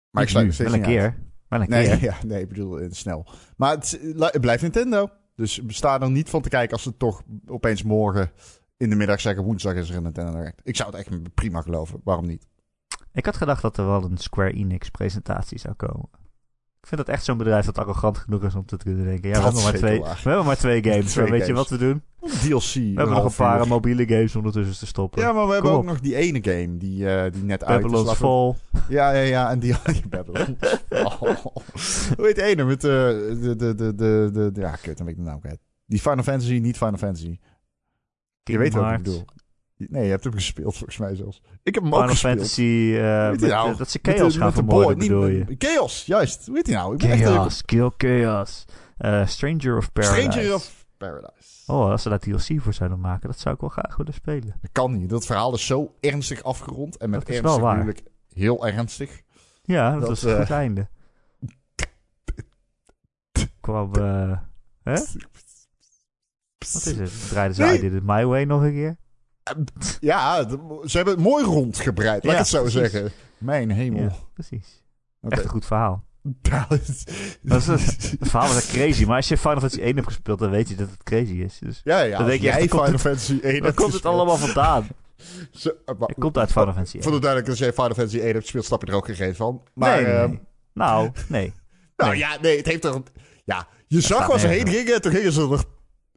Maar 0.09 0.23
ik 0.23 0.29
sluit 0.29 0.53
steeds 0.53 0.69
wel 0.69 0.79
een 0.79 0.85
uit. 0.85 0.95
keer. 0.95 1.17
Wel 1.47 1.61
een 1.61 1.69
Nee, 1.69 1.87
keer. 1.87 2.01
ja, 2.11 2.15
nee, 2.25 2.41
ik 2.41 2.47
bedoel 2.47 2.87
snel. 2.89 3.27
Maar 3.55 3.71
het, 3.71 3.99
blijft 4.41 4.61
Nintendo. 4.61 5.09
Dus 5.35 5.57
we 5.57 5.73
staan 5.73 6.01
er 6.01 6.11
niet 6.11 6.29
van 6.29 6.41
te 6.41 6.49
kijken 6.49 6.73
als 6.73 6.83
ze 6.83 6.97
toch 6.97 7.21
opeens 7.45 7.83
morgen 7.83 8.31
in 8.77 8.89
de 8.89 8.95
middag 8.95 9.21
zeggen... 9.21 9.43
woensdag 9.43 9.73
is 9.73 9.89
er 9.89 9.95
een 9.95 10.03
Nintendo 10.03 10.31
Direct. 10.31 10.61
Ik 10.63 10.75
zou 10.75 10.89
het 10.95 10.99
echt 11.07 11.33
prima 11.33 11.61
geloven. 11.61 12.01
Waarom 12.03 12.25
niet? 12.27 12.47
Ik 13.13 13.25
had 13.25 13.37
gedacht 13.37 13.61
dat 13.61 13.77
er 13.77 13.85
wel 13.85 14.03
een 14.03 14.17
Square 14.17 14.51
Enix 14.51 14.89
presentatie 14.89 15.59
zou 15.59 15.73
komen. 15.73 16.09
Ik 16.81 16.87
vind 16.87 17.05
dat 17.05 17.15
echt 17.15 17.23
zo'n 17.23 17.37
bedrijf 17.37 17.65
dat 17.65 17.77
arrogant 17.77 18.17
genoeg 18.17 18.43
is 18.43 18.55
om 18.55 18.65
te 18.65 18.77
kunnen 18.77 19.05
denken. 19.05 19.29
Ja, 19.29 19.37
we 19.37 19.43
hebben, 19.43 19.63
maar 19.63 19.73
twee, 19.73 19.99
we 20.01 20.29
hebben 20.29 20.45
maar 20.45 20.57
twee 20.57 20.83
games. 20.83 21.11
Twee 21.11 21.31
weet 21.31 21.47
je 21.47 21.53
wat 21.53 21.69
we 21.69 21.77
doen? 21.77 22.01
DLC. 22.19 22.73
We 22.73 22.93
hebben 22.95 23.09
nog 23.09 23.25
een 23.25 23.35
paar 23.35 23.67
mobiele 23.67 24.07
games 24.07 24.35
ondertussen 24.35 24.77
te 24.77 24.85
stoppen. 24.85 25.21
Ja, 25.21 25.31
maar 25.31 25.47
we 25.47 25.53
hebben 25.53 25.71
Kom 25.71 25.79
ook 25.79 25.85
nog 25.85 25.99
die 25.99 26.15
ene 26.15 26.39
game 26.43 26.77
die, 26.77 27.09
eh, 27.09 27.31
die 27.31 27.43
net 27.43 27.63
uit 27.63 27.91
is. 27.91 28.11
Fall. 28.11 28.55
Ja, 28.89 29.11
ja, 29.11 29.21
ja. 29.21 29.49
En 29.49 29.59
die. 29.59 29.75
Oh. 30.89 31.21
Hoe 32.17 32.25
heet 32.25 32.35
die 32.35 32.43
ene 32.43 32.63
met 32.63 32.83
eh, 32.83 32.91
de, 32.91 33.55
de, 33.57 33.75
de, 33.75 33.95
de, 33.95 34.29
de, 34.33 34.51
de... 34.53 34.61
Ja, 34.61 34.75
kut, 34.75 34.97
dan 34.97 35.05
weet 35.05 35.15
ik 35.17 35.23
de 35.23 35.29
naam 35.29 35.39
kwijt. 35.39 35.59
Die 35.85 35.99
Final 35.99 36.23
Fantasy, 36.23 36.59
niet 36.59 36.77
Final 36.77 36.97
Fantasy. 36.97 37.39
Je 38.43 38.57
weet 38.57 38.73
wat 38.73 38.91
ik 38.91 38.97
bedoel. 38.97 39.25
Nee, 39.89 40.03
je 40.03 40.09
hebt 40.09 40.23
hem 40.23 40.33
gespeeld 40.33 40.75
volgens 40.77 40.97
mij 40.97 41.15
zelfs. 41.15 41.41
Ik 41.63 41.73
heb 41.75 41.83
hem 41.83 41.93
ook 41.93 41.99
Final 41.99 42.09
gespeeld. 42.15 42.35
Fantasy, 42.37 42.61
met, 43.31 43.39
nou? 43.49 43.71
eh, 43.71 43.77
dat 43.77 43.89
ze 43.89 43.99
Met 44.01 44.15
Chaos 44.17 44.35
gaan 44.35 44.45
met 44.45 44.55
de 44.55 44.61
vermoorden, 44.63 44.97
boy- 44.97 45.01
niet 45.01 45.09
bedoel 45.09 45.27
je? 45.27 45.55
Chaos, 45.57 46.05
juist. 46.05 46.45
Hoe 46.45 46.55
heet 46.55 46.65
hij 46.67 46.75
nou? 46.75 46.93
Ik 46.93 46.99
ben 46.99 47.09
echt 47.11 47.23
Chaos, 47.23 47.65
Kill 47.65 47.91
Chaos. 47.97 48.65
Eh, 48.97 49.27
Stranger 49.27 49.77
of 49.77 49.91
Paradise. 49.91 50.31
Stranger 50.31 50.53
of 50.55 50.85
Paradise. 50.97 51.71
Oh, 51.71 51.89
als 51.91 52.01
ze 52.01 52.09
daar 52.09 52.19
DLC 52.19 52.61
voor 52.61 52.73
zouden 52.73 52.99
maken, 52.99 53.27
dat 53.29 53.39
zou 53.39 53.55
ik 53.55 53.61
wel 53.61 53.69
graag 53.69 53.95
willen 53.95 54.13
spelen. 54.13 54.57
Dat 54.61 54.71
kan 54.71 54.97
niet. 54.97 55.09
Dat 55.09 55.25
verhaal 55.25 55.53
is 55.53 55.65
zo 55.65 55.95
ernstig 55.99 56.43
afgerond. 56.43 56.97
En 56.97 57.09
met 57.09 57.29
is 57.29 57.35
ernstig 57.39 57.87
ik 57.87 58.03
heel 58.33 58.67
ernstig. 58.67 59.21
Ja, 59.63 59.91
dat, 59.91 59.99
Dat, 59.99 60.09
was 60.09 60.23
een 60.23 60.31
eh, 60.31 60.39
goed 60.39 60.49
einde. 60.51 60.89
Kwam, 63.59 63.93
hè? 64.83 64.99
Wat 66.73 66.85
is 66.85 66.97
het? 66.97 67.29
Draaiden 67.29 67.55
ze 67.55 67.61
Nee. 67.61 67.77
I 67.77 67.81
Did 67.81 67.93
It 67.93 68.03
My 68.03 68.25
Way 68.25 68.43
nog 68.43 68.61
een 68.61 68.73
keer? 68.73 68.97
Ja, 69.99 70.49
ze 70.85 70.95
hebben 70.97 71.13
het 71.13 71.23
mooi 71.23 71.43
rondgebreid. 71.45 72.23
Laat 72.23 72.33
ik 72.33 72.39
het 72.39 72.47
zo 72.47 72.61
precies. 72.61 72.79
zeggen. 72.91 73.11
Mijn 73.37 73.71
hemel. 73.71 74.11
Precies. 74.33 74.83
Oké. 75.21 75.33
Echt 75.35 75.43
een 75.43 75.49
goed 75.49 75.65
verhaal. 75.65 76.03
Het- 76.47 76.67
Dat 77.41 77.57
is, 77.67 77.67
het 78.19 78.29
verhaal 78.29 78.53
was 78.53 78.67
crazy, 78.67 79.05
maar 79.05 79.15
als 79.15 79.27
je 79.27 79.37
Final 79.37 79.59
Fantasy 79.59 79.81
1 79.81 79.95
hebt 79.95 80.07
gespeeld, 80.07 80.39
dan 80.39 80.49
weet 80.49 80.69
je 80.69 80.75
dat 80.75 80.89
het 80.89 81.03
crazy 81.03 81.31
is. 81.33 81.59
Dus 81.59 81.81
ja, 81.83 81.99
ja. 82.01 82.17
Dan 82.17 82.27
denk 82.27 82.41
je 82.41 82.49
echt, 82.49 82.69
Final 82.69 82.85
het- 82.85 83.01
Fantasy 83.01 83.39
1 83.41 83.61
waar 83.61 83.73
komt 83.73 83.93
het 83.93 84.05
allemaal 84.05 84.37
vandaan? 84.37 84.87
Zo, 85.51 85.69
eh, 85.85 85.95
maar- 85.97 86.07
Het 86.07 86.19
komt 86.19 86.37
uit 86.37 86.51
Final 86.51 86.73
Fantasy 86.73 86.93
1. 86.95 87.03
Voor 87.03 87.11
de 87.11 87.19
duidelijkheid, 87.19 87.47
als 87.47 87.59
jij 87.59 87.73
Final 87.85 87.93
Fantasy 87.95 88.17
1 88.23 88.31
hebt 88.31 88.41
gespeeld, 88.43 88.65
snap 88.65 88.81
je 88.81 88.87
er 88.91 88.97
ook 88.97 89.05
geen 89.05 89.15
reet 89.15 89.35
van. 89.35 89.61
Maar, 89.73 89.95
nee, 89.95 90.05
nee, 90.05 90.13
ehm, 90.15 90.29
nee. 90.29 90.39
Nou, 90.73 91.11
nee. 91.27 91.53
nou 91.97 92.09
Nee. 92.11 92.19
ja, 92.19 92.37
nee, 92.41 92.57
het 92.57 92.65
heeft 92.65 92.81
toch... 92.81 93.01
Ja, 93.45 93.67
je 93.87 94.01
zag 94.01 94.17
staat 94.17 94.29
waar 94.29 94.39
ze 94.39 94.47
heen 94.47 94.67
gingen 94.67 94.93
en 94.93 95.01
toen 95.01 95.11
gingen 95.11 95.31
ze 95.31 95.59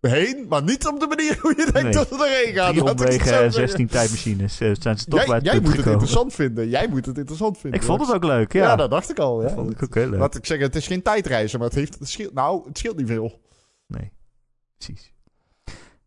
erheen, 0.05 0.47
maar 0.49 0.63
niet 0.63 0.87
op 0.87 1.01
de 1.01 1.07
manier 1.07 1.39
hoe 1.41 1.51
je 1.57 1.63
denkt 1.73 1.83
Nee. 1.83 1.93
dat 1.93 2.09
ze 2.09 2.15
erheen 2.15 2.55
gaan. 2.55 2.73
Drie 2.75 2.85
het 2.85 3.01
omwegen 3.01 3.21
en 3.21 3.27
zeggen. 3.27 3.53
16 3.53 3.87
tijdmachines. 3.89 4.61
eh, 4.61 4.71
zijn 4.81 4.99
ze 4.99 5.05
toch 5.05 5.19
bij 5.19 5.27
Jij, 5.27 5.35
het 5.37 5.45
jij 5.45 5.53
punt 5.53 5.65
moet 5.65 5.73
het 5.73 5.83
gekomen. 5.83 5.93
interessant 6.01 6.35
vinden. 6.35 6.69
Jij 6.69 6.89
moet 6.89 7.07
het 7.07 7.19
interessant 7.19 7.59
vinden. 7.59 7.81
Ik 7.81 7.87
vond 7.87 8.01
het 8.01 8.15
ook 8.15 8.25
leuk, 8.25 8.53
ja. 8.53 8.63
Ja, 8.63 8.77
dat 8.77 8.91
dacht 8.91 9.11
ik 9.11 9.19
al. 9.19 9.41
Ja. 9.41 9.47
Dat 9.47 9.57
vond 9.57 9.71
ik 9.71 9.83
ook 9.83 9.95
heel 9.95 10.09
leuk. 10.09 10.19
Laat 10.21 10.35
ik 10.35 10.47
zeggen, 10.47 10.67
het 10.67 10.77
is 10.77 10.87
geen 10.87 11.03
tijdreizen, 11.03 11.59
maar 11.59 11.69
het, 11.69 11.77
heeft, 11.77 11.99
het 11.99 12.09
scheelt... 12.09 12.35
Nou, 12.35 12.63
het 12.69 12.79
scheelt 12.79 12.97
niet 12.97 13.07
veel. 13.07 13.41
Nee, 13.87 14.13
precies. 14.79 15.13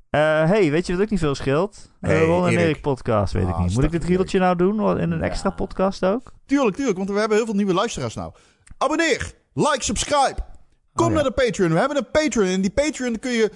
Eh, 0.10 0.22
hey, 0.50 0.72
weet 0.72 0.88
je 0.88 0.94
wat 0.94 1.02
ook 1.02 1.10
niet 1.10 1.20
veel 1.20 1.36
scheelt? 1.36 1.92
Eh 2.02 2.10
Hey, 2.10 2.26
Ron 2.26 2.48
en 2.48 2.58
Erik. 2.58 2.82
Podcast, 2.82 3.34
weet 3.34 3.44
Ah, 3.44 3.50
ik 3.50 3.58
niet. 3.58 3.70
is 3.70 3.76
Moet 3.76 3.84
ik 3.84 3.92
dit 3.92 4.04
riedeltje 4.04 4.40
nou 4.40 4.56
doen 4.56 5.00
in 5.00 5.12
een 5.12 5.18
Ja. 5.20 5.24
extra 5.26 5.50
podcast 5.50 6.06
ook? 6.06 6.34
Tuurlijk, 6.46 6.76
tuurlijk, 6.76 6.98
want 6.98 7.10
we 7.10 7.20
hebben 7.20 7.38
heel 7.38 7.46
veel 7.46 7.56
nieuwe 7.56 7.74
luisteraars 7.74 8.16
nou. 8.16 8.34
Abonneer, 8.78 9.32
like, 9.54 9.84
subscribe. 9.84 10.36
Kom 10.94 11.06
Oh, 11.06 11.12
ja. 11.12 11.16
naar 11.22 11.24
de 11.36 11.44
Patreon. 11.46 11.74
We 11.74 11.80
hebben 11.80 11.98
een 11.98 12.12
Patreon. 12.12 12.46
En 12.48 12.62
die 12.62 12.70
Patreon 12.72 13.20
kun 13.20 13.32
je 13.32 13.52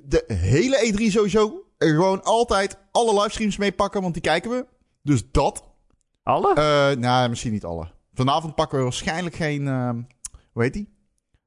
de 0.00 0.24
hele 0.26 0.92
E3 0.92 1.12
sowieso 1.12 1.66
er 1.78 1.88
gewoon 1.88 2.22
altijd 2.22 2.78
alle 2.90 3.20
livestreams 3.20 3.56
mee 3.56 3.72
pakken, 3.72 4.02
want 4.02 4.14
die 4.14 4.22
kijken 4.22 4.50
we. 4.50 4.66
Dus 5.02 5.30
dat. 5.30 5.64
Alle? 6.22 6.54
Eh 6.54 6.96
nou, 6.96 7.28
misschien 7.28 7.52
niet 7.52 7.64
alle. 7.64 7.90
Vanavond 8.14 8.54
pakken 8.54 8.78
we 8.78 8.84
waarschijnlijk 8.84 9.34
geen, 9.34 9.68
ehm, 9.68 10.02
hoe 10.52 10.62
heet 10.62 10.72
die? 10.72 10.88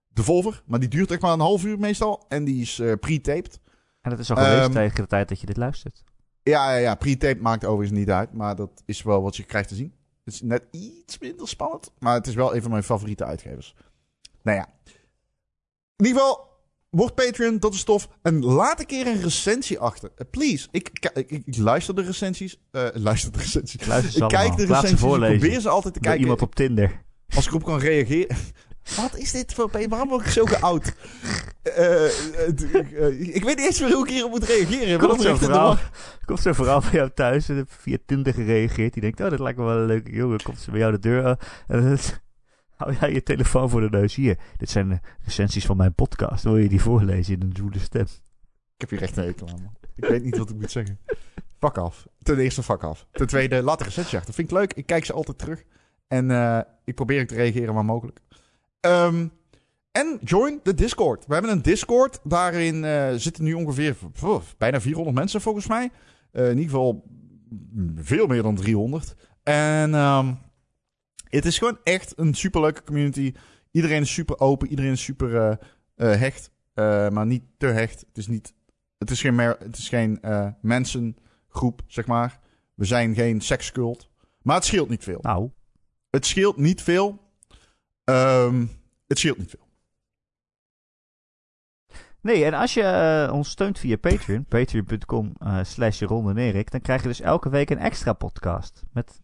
De 0.08 0.24
Volver. 0.24 0.64
Maar 0.66 0.80
die 0.80 0.90
duurt 0.90 1.12
echt 1.12 1.22
maar 1.22 1.34
een 1.34 1.40
half 1.40 1.64
uur 1.64 1.80
meestal. 1.80 2.26
En 2.28 2.44
die 2.44 2.62
is 2.62 2.80
eh, 2.80 2.94
pre-taped. 3.00 3.60
en 4.02 4.12
het 4.12 4.20
is 4.20 4.30
al 4.32 4.36
geweest 4.36 4.62
ehm, 4.62 4.72
tegen 4.72 4.96
de 4.96 5.08
tijd 5.08 5.30
dat 5.30 5.40
je 5.40 5.46
dit 5.46 5.58
luistert. 5.58 6.04
Ja, 6.44 6.72
ja, 6.72 6.78
ja. 6.78 6.96
Pre-taped 6.96 7.42
maakt 7.42 7.66
overigens 7.66 8.00
niet 8.00 8.10
uit. 8.10 8.34
Maar 8.34 8.56
dat 8.56 8.84
is 8.86 9.04
wel 9.04 9.22
wat 9.22 9.36
je 9.36 9.44
krijgt 9.44 9.68
te 9.70 9.76
zien. 9.76 9.94
Het 10.24 10.34
is 10.34 10.42
net 10.42 10.64
iets 10.72 11.18
minder 11.18 11.48
spannend. 11.48 11.92
Maar 12.00 12.14
het 12.14 12.28
is 12.28 12.36
wel 12.36 12.56
een 12.56 12.62
van 12.62 12.72
mijn 12.72 12.84
favoriete 12.84 13.26
uitgevers. 13.26 13.76
Nou 14.42 14.58
ja. 14.58 14.70
In 15.96 16.06
ieder 16.06 16.22
geval, 16.22 16.55
word 16.96 17.16
Patreon. 17.16 17.60
Dat 17.60 17.74
is 17.74 17.84
tof. 17.84 18.08
En 18.22 18.44
laat 18.44 18.80
een 18.80 18.86
keer 18.86 19.08
een 19.08 19.22
recensie 19.22 19.80
achter. 19.80 20.12
Eh, 20.16 20.26
please. 20.32 20.68
Ik, 20.72 21.12
ik, 21.28 21.58
luister 21.58 21.96
de 21.96 22.02
recensies. 22.02 22.58
eh 22.72 22.88
luister 22.94 23.32
de 23.32 23.38
recensies. 23.38 23.82
Ik 23.82 23.88
luister 23.88 24.12
ze 24.12 24.24
Ik 24.24 24.28
kijk 24.28 24.56
de 24.56 24.68
laat 24.68 24.88
ze 24.88 24.96
recensies. 24.96 25.30
Ik 25.30 25.40
probeer 25.40 25.60
ze 25.60 25.70
altijd 25.70 25.94
te 25.94 26.00
kijken. 26.00 26.22
iemand 26.22 26.42
op 26.42 26.56
Tinder. 26.56 27.04
Als 27.36 27.46
ik 27.46 27.52
erop 27.52 27.64
kan 27.64 27.80
reageren. 27.80 28.38
Wat 28.96 29.18
is 29.18 29.32
dit 29.32 29.54
voor... 29.54 29.70
Waarom 29.90 30.10
word 30.10 30.26
ik 30.26 30.32
zo 30.32 30.46
geout? 30.46 30.94
Eh, 31.64 32.06
ik 33.20 33.44
weet 33.44 33.58
niet 33.58 33.66
eens 33.66 33.80
meer 33.80 33.94
hoe 33.94 34.04
ik 34.04 34.12
hierop 34.12 34.32
moet 34.32 34.44
reageren. 34.44 35.00
Komt 35.00 35.22
zo'n 35.22 35.40
war. 35.40 35.92
komt 36.26 36.40
zo'n 36.40 36.54
vrouw 36.54 36.80
bij 36.80 36.92
jou 36.92 37.10
thuis 37.14 37.50
en 37.50 37.66
via 37.68 37.98
Tinder 38.06 38.34
gereageerd. 38.34 38.94
Die 38.94 39.02
denkt, 39.02 39.22
oh, 39.22 39.30
dat 39.30 39.40
lijkt 39.40 39.58
me 39.58 39.66
wel 39.66 39.78
een 39.78 39.86
leuke 39.86 40.12
jongen. 40.12 40.42
Komt 40.42 40.60
ze 40.60 40.72
bij 40.72 40.80
jou 40.80 40.92
de 40.92 41.00
deur 41.00 41.26
aan. 41.26 41.38
En 41.68 41.98
hou 42.76 42.96
jij 43.00 43.14
je 43.14 43.24
telefoon 43.24 43.70
voor 43.70 43.82
de 43.82 43.98
neus. 43.98 44.16
Hier, 44.16 44.38
dit 44.58 44.70
zijn 44.70 45.02
recensies 45.24 45.66
van 45.66 45.78
mijn 45.78 45.94
podcast. 45.94 46.44
Wil 46.44 46.58
je 46.58 46.70
die 46.70 46.82
voorlezen 46.82 47.34
in 47.34 47.42
een 47.42 47.56
zoele 47.56 47.80
stem? 47.80 48.06
Ik 48.76 48.82
heb 48.82 48.90
hier 48.90 49.02
echt 49.02 49.18
een 49.18 49.24
hekel 49.24 49.48
man. 49.48 49.76
Ik 49.96 50.06
weet 50.06 50.24
niet 50.24 50.38
wat 50.38 50.50
ik 50.50 50.56
moet 50.56 50.72
zeggen. 50.72 51.00
Fuck 51.60 51.78
af. 51.78 52.08
Ten 52.24 52.38
eerste, 52.38 52.64
fuck 52.64 52.84
af. 52.84 53.08
Ten 53.12 53.28
tweede, 53.28 53.62
laat 53.62 53.80
een 53.80 53.86
recensie 53.86 54.18
achter. 54.18 54.34
vind 54.34 54.52
ik 54.52 54.58
leuk. 54.58 54.74
Ik 54.74 54.86
kijk 54.86 55.06
ze 55.06 55.14
altijd 55.14 55.38
terug. 55.38 55.64
En 56.08 56.32
eh, 56.32 56.60
ik 56.84 56.96
probeer 56.96 57.28
te 57.28 57.36
reageren 57.36 57.74
waar 57.74 57.86
mogelijk. 57.86 58.20
Ehm, 58.80 59.28
En 59.92 60.20
join 60.24 60.60
de 60.64 60.74
Discord. 60.74 61.26
We 61.28 61.34
hebben 61.34 61.52
een 61.52 61.62
Discord. 61.62 62.20
Daarin 62.24 62.84
eh, 62.84 63.14
zitten 63.16 63.44
nu 63.44 63.54
ongeveer 63.54 63.96
bijna 64.58 64.82
400 64.82 65.16
mensen 65.18 65.42
volgens 65.42 65.68
mij. 65.68 65.92
Eh, 66.32 66.44
in 66.50 66.58
ieder 66.58 66.72
geval 66.72 67.04
veel 67.96 68.28
meer 68.28 68.42
dan 68.44 68.56
300. 68.56 69.16
En 69.44 69.94
ehm, 69.94 70.34
het 71.30 71.46
is 71.46 71.58
gewoon 71.58 71.78
echt 71.84 72.18
een 72.18 72.34
superleuke 72.34 72.84
community. 72.84 73.34
Iedereen 73.72 74.02
is 74.02 74.14
super 74.14 74.40
open. 74.40 74.68
Iedereen 74.68 74.92
is 74.92 75.04
super 75.04 75.36
eh, 75.36 75.52
eh, 75.96 76.20
hecht. 76.20 76.52
eh, 76.74 77.10
maar 77.10 77.26
niet 77.26 77.44
te 77.58 77.66
hecht. 77.68 78.00
Het 78.08 78.18
is, 78.18 78.28
niet, 78.28 78.54
het 78.98 79.10
is 79.10 79.22
geen, 79.22 79.36
mer- 79.36 79.58
het 79.60 79.78
is 79.78 79.90
geen 79.90 80.20
mensengroep, 80.62 81.82
zeg 81.88 82.06
maar. 82.06 82.40
We 82.76 82.86
zijn 82.86 83.16
geen 83.16 83.42
sekscult. 83.42 84.10
Maar 84.42 84.56
het 84.56 84.66
scheelt 84.66 84.90
niet 84.90 85.04
veel. 85.04 85.20
Nou, 85.22 85.50
Het 86.10 86.26
scheelt 86.26 86.58
niet 86.58 86.82
veel. 86.82 87.20
Ehm, 88.04 88.66
het 89.08 89.20
scheelt 89.20 89.38
niet 89.38 89.50
veel. 89.50 89.64
Nee, 92.22 92.46
en 92.46 92.54
als 92.54 92.74
je 92.74 93.30
ons 93.32 93.50
steunt 93.50 93.80
via 93.80 93.96
Patreon, 93.98 94.46
patreon.com 94.46 95.34
eh, 95.40 95.60
slash 95.64 96.00
dan 96.72 96.82
krijg 96.82 97.02
je 97.02 97.08
dus 97.08 97.22
elke 97.22 97.50
week 97.50 97.70
een 97.70 97.78
extra 97.78 98.14
podcast. 98.14 98.84
Met, 98.94 99.22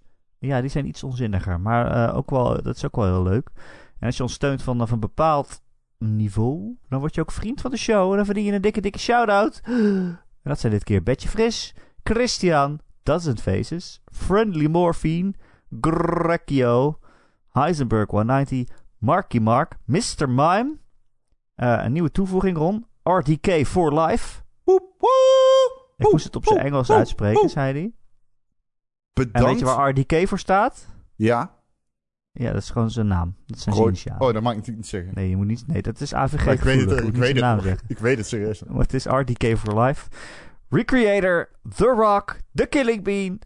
ja, 0.48 0.62
die 0.62 0.70
zijn 0.70 0.88
iets 0.88 1.04
onzinniger, 1.04 1.60
maar 1.60 2.10
eh, 2.10 2.18
ook 2.18 2.30
wel, 2.30 2.64
dat 2.64 2.76
is 2.76 2.86
ook 2.86 2.96
wel 2.96 3.06
heel 3.06 3.24
leuk. 3.24 3.50
En 4.00 4.06
als 4.06 4.18
je 4.18 4.24
ons 4.24 4.34
steunt 4.34 4.64
vanaf 4.64 4.92
een 4.92 5.00
bepaald 5.00 5.62
niveau, 5.98 6.78
dan 6.90 7.00
word 7.00 7.16
je 7.16 7.22
ook 7.22 7.32
vriend 7.32 7.62
van 7.62 7.72
de 7.72 7.78
show 7.78 8.10
en 8.10 8.16
dan 8.16 8.26
verdien 8.26 8.44
je 8.44 8.52
een 8.52 8.62
dikke, 8.62 8.82
dikke 8.82 9.00
shout-out. 9.00 9.62
En 10.44 10.50
dat 10.50 10.60
zijn 10.60 10.72
dit 10.72 10.84
keer 10.84 11.04
Betje 11.04 11.30
Fris, 11.30 11.76
Christian, 12.04 12.80
Dozen 13.04 13.38
Faces, 13.38 14.02
Friendly 14.12 14.66
Morphine, 14.66 15.34
Grecchio, 15.82 17.00
Heisenberg 17.50 18.10
190, 18.10 18.76
Marky 18.98 19.40
Mark, 19.40 19.78
Mr. 19.86 20.30
Mime, 20.30 20.78
eh, 21.56 21.82
een 21.84 21.92
nieuwe 21.92 22.12
toevoeging, 22.12 22.58
Ron. 22.58 22.86
RDK 23.04 23.66
for 23.66 24.00
Life. 24.00 24.42
Woep, 24.64 24.84
woep, 24.98 25.94
Ik 25.98 26.12
moest 26.12 26.26
het 26.26 26.36
op 26.36 26.46
zijn 26.46 26.60
Engels 26.60 26.92
uitspreken, 26.92 27.50
zei 27.50 27.74
hij. 27.74 27.94
En 29.14 29.46
weet 29.46 29.60
je 29.60 29.66
waar 29.66 29.90
RDK 29.90 30.28
voor 30.28 30.40
staat? 30.40 30.88
Ja. 31.16 31.60
Ja, 32.32 32.52
dat 32.52 32.62
is 32.62 32.70
gewoon 32.70 32.92
zijn 32.92 33.08
naam. 33.08 33.36
Dat 33.46 33.58
is 33.58 33.64
zijn 33.64 33.76
Roy- 33.76 33.88
initialen. 33.88 34.22
Oh, 34.28 34.34
dat 34.34 34.42
mag 34.42 34.52
ik 34.52 34.58
natuurlijk 34.58 34.84
niet 34.84 34.94
zeggen. 34.94 35.12
Nee, 35.14 35.30
je 35.30 35.36
moet 35.36 35.46
niet... 35.46 35.68
Nee, 35.68 35.82
dat 35.82 36.02
is 36.02 36.14
AVG 36.14 36.34
ik 36.34 36.60
weet 36.62 36.90
het, 36.90 37.04
ik 37.04 37.16
weet 37.16 37.42
het. 37.42 37.82
Ik 37.88 37.98
weet 37.98 38.18
het 38.18 38.28
serieus. 38.28 38.64
Maar 38.64 38.82
het 38.82 38.94
is 38.94 39.06
RDK 39.06 39.58
for 39.58 39.80
Life. 39.82 40.10
Recreator, 40.70 41.50
The 41.76 41.86
Rock, 41.86 42.38
The 42.54 42.66
Killing 42.66 43.04
Bean, 43.04 43.40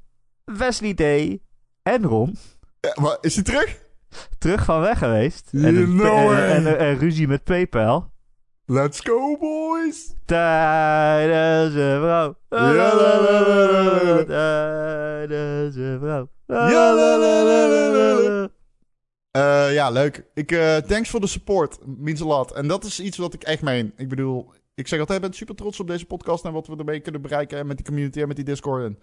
Wesley 0.44 0.94
Day 0.94 1.42
en 1.84 2.04
Ron. 2.04 2.38
Ja, 2.80 3.02
maar 3.02 3.18
is 3.22 3.36
hij 3.36 3.44
terug? 3.44 3.84
Terug 4.38 4.66
van 4.66 4.80
weg 4.82 4.98
geweest. 4.98 5.50
En 5.54 5.76
een, 5.76 5.86
know 5.98 6.32
en, 6.32 6.38
it. 6.38 6.50
en, 6.50 6.68
en- 6.68 6.78
en 6.80 6.98
ruzie 6.98 7.28
met 7.28 7.44
PayPal. 7.44 8.12
Let's 8.68 9.00
go, 9.00 9.38
boys! 9.38 10.16
Tijdens 10.26 11.74
een 11.74 12.00
vrouw. 12.00 12.36
Tijdens 14.26 15.76
een 15.76 16.00
vrouw. 16.00 16.30
Ja. 16.46 16.90
Eh, 19.32 19.90
leuk. 19.92 20.26
Ik, 20.34 20.52
eh, 20.52 20.78
thanks 20.78 21.10
voor 21.10 21.20
de 21.20 21.28
support. 21.28 21.80
Means 21.86 22.22
a 22.22 22.26
lot. 22.26 22.52
En 22.52 22.68
dat 22.68 22.84
is 22.84 23.00
iets 23.00 23.18
wat 23.18 23.34
ik 23.34 23.44
echt 23.44 23.62
meen. 23.62 23.94
Ik 23.96 24.10
bedoel, 24.10 24.52
ik 24.74 24.88
zeg 24.88 25.00
altijd, 25.00 25.18
ik 25.18 25.26
ben 25.26 25.38
super 25.38 25.56
trots 25.56 25.80
op 25.80 25.88
deze 25.88 26.06
podcast 26.06 26.46
en 26.46 26.54
wat 26.54 26.68
we 26.68 26.76
ermee 26.76 27.00
kunnen 27.00 27.22
bereiken. 27.22 27.58
En 27.58 27.68
met 27.68 27.78
die 27.78 27.86
community 27.86 28.22
en 28.22 28.28
met 28.28 28.36
die 28.36 28.46
Discord. 28.46 28.84
En 28.84 29.00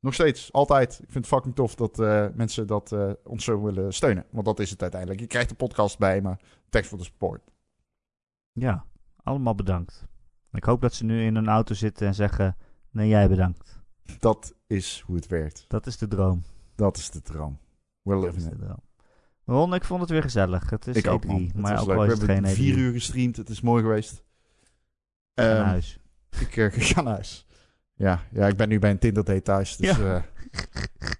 nog 0.00 0.14
steeds, 0.14 0.52
altijd. 0.52 0.92
Ik 0.92 1.10
vind 1.10 1.24
het 1.24 1.34
fucking 1.34 1.54
tof 1.54 1.74
dat 1.74 1.98
eh, 1.98 2.26
mensen 2.34 2.66
dat, 2.66 2.92
eh, 2.92 3.10
ons 3.24 3.44
zo 3.44 3.62
willen 3.62 3.92
steunen. 3.92 4.26
Want 4.30 4.46
dat 4.46 4.60
is 4.60 4.70
het 4.70 4.82
uiteindelijk. 4.82 5.20
Je 5.20 5.26
krijgt 5.26 5.48
de 5.48 5.54
podcast 5.54 5.98
bij, 5.98 6.20
maar 6.20 6.40
thanks 6.68 6.88
voor 6.88 6.98
de 6.98 7.04
support. 7.04 7.42
Ja, 8.52 8.84
allemaal 9.26 9.54
bedankt. 9.54 10.04
Ik 10.52 10.64
hoop 10.64 10.80
dat 10.80 10.94
ze 10.94 11.04
nu 11.04 11.22
in 11.24 11.34
een 11.34 11.48
auto 11.48 11.74
zitten 11.74 12.06
en 12.06 12.14
zeggen: 12.14 12.56
Nee, 12.90 13.08
jij 13.08 13.28
bedankt. 13.28 13.78
Dat 14.18 14.54
is 14.66 15.02
hoe 15.06 15.16
het 15.16 15.26
werkt. 15.26 15.64
Dat 15.68 15.86
is 15.86 15.96
de 15.98 16.08
droom. 16.08 16.42
Dat 16.74 16.96
is 16.96 17.10
de 17.10 17.22
droom. 17.22 17.58
We're 18.02 18.20
Dat 18.20 18.24
living 18.34 18.46
is 18.46 18.52
it. 18.52 18.58
de 18.58 18.64
droom. 18.64 18.80
Ron, 19.44 19.74
ik 19.74 19.84
vond 19.84 20.00
het 20.00 20.10
weer 20.10 20.22
gezellig. 20.22 20.70
Het 20.70 20.86
is 20.86 20.96
Ik 20.96 21.06
ook, 21.06 21.24
E3, 21.24 21.26
man. 21.26 21.42
Het 21.42 21.54
maar 21.54 21.72
was 21.72 21.80
ook 21.80 21.88
leuk. 21.88 21.96
We 21.96 22.02
het 22.12 22.18
hebben 22.26 22.44
geen 22.44 22.54
E3. 22.54 22.56
vier 22.58 22.76
uur 22.76 22.92
gestreamd. 22.92 23.36
Het 23.36 23.48
is 23.48 23.60
mooi 23.60 23.82
geweest. 23.82 24.24
Naar 25.34 25.56
Ehm, 25.56 25.64
huis. 25.64 25.98
Ik, 26.40 26.56
eh, 26.56 26.64
ik 26.76 26.82
ga 26.82 27.00
naar 27.00 27.12
huis. 27.12 27.46
Ja, 27.94 28.20
ja, 28.30 28.46
ik 28.46 28.56
ben 28.56 28.68
nu 28.68 28.78
bij 28.78 28.90
een 28.90 28.98
Tinder 28.98 29.24
date 29.24 29.42
thuis. 29.42 29.76
Dus, 29.76 29.96
Ja. 29.96 30.16
eh, 30.16 30.22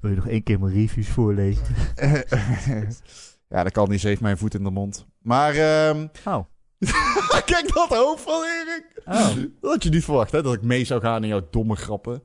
Wil 0.00 0.10
je 0.10 0.16
nog 0.16 0.26
één 0.28 0.42
keer 0.42 0.60
mijn 0.60 0.72
reviews 0.74 1.08
voorlezen? 1.08 1.64
ja, 3.48 3.62
dat 3.62 3.72
kan 3.72 3.88
niet. 3.90 4.00
Ze 4.00 4.08
heeft 4.08 4.20
mijn 4.20 4.38
voet 4.38 4.54
in 4.54 4.62
de 4.64 4.70
mond. 4.70 5.06
Maar, 5.18 5.54
ehm 5.54 6.06
Oh. 6.24 6.44
kijk 7.44 7.70
dat 7.74 7.88
hoofd 7.88 8.22
van 8.22 8.44
Erik. 8.44 9.02
Oh. 9.04 9.36
Dat 9.60 9.70
had 9.70 9.82
je 9.82 9.90
niet 9.90 10.04
verwacht, 10.04 10.32
hè? 10.32 10.42
Dat 10.42 10.54
ik 10.54 10.62
mee 10.62 10.84
zou 10.84 11.00
gaan 11.00 11.22
in 11.22 11.28
jouw 11.28 11.46
domme 11.50 11.76
grappen. 11.76 12.22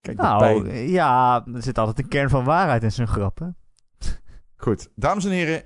Kijk, 0.00 0.16
Nou, 0.16 0.72
ja, 0.72 1.44
er 1.54 1.62
zit 1.62 1.78
altijd 1.78 1.98
een 1.98 2.08
kern 2.08 2.28
van 2.30 2.44
waarheid 2.44 2.82
in 2.82 2.92
zijn 2.92 3.08
grappen. 3.08 3.56
Goed, 4.56 4.88
dames 4.94 5.24
en 5.24 5.30
heren. 5.30 5.62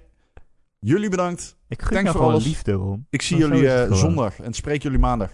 Jullie 0.78 1.08
bedankt. 1.08 1.56
Ik 1.68 1.82
gun 1.82 2.06
voor 2.06 2.20
alles. 2.20 2.44
liefde, 2.44 2.72
Ron. 2.72 3.06
Ik 3.10 3.22
zie 3.22 3.36
jullie 3.36 3.72
eh, 3.72 3.92
zondag 3.92 4.40
en 4.40 4.52
spreek 4.52 4.82
jullie 4.82 4.98
maandag. 4.98 5.30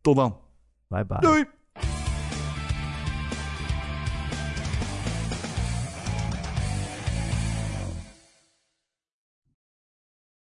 Tot 0.00 0.16
dan. 0.16 0.38
Bye 0.88 1.04
bye. 1.04 1.20
Doei! 1.20 1.44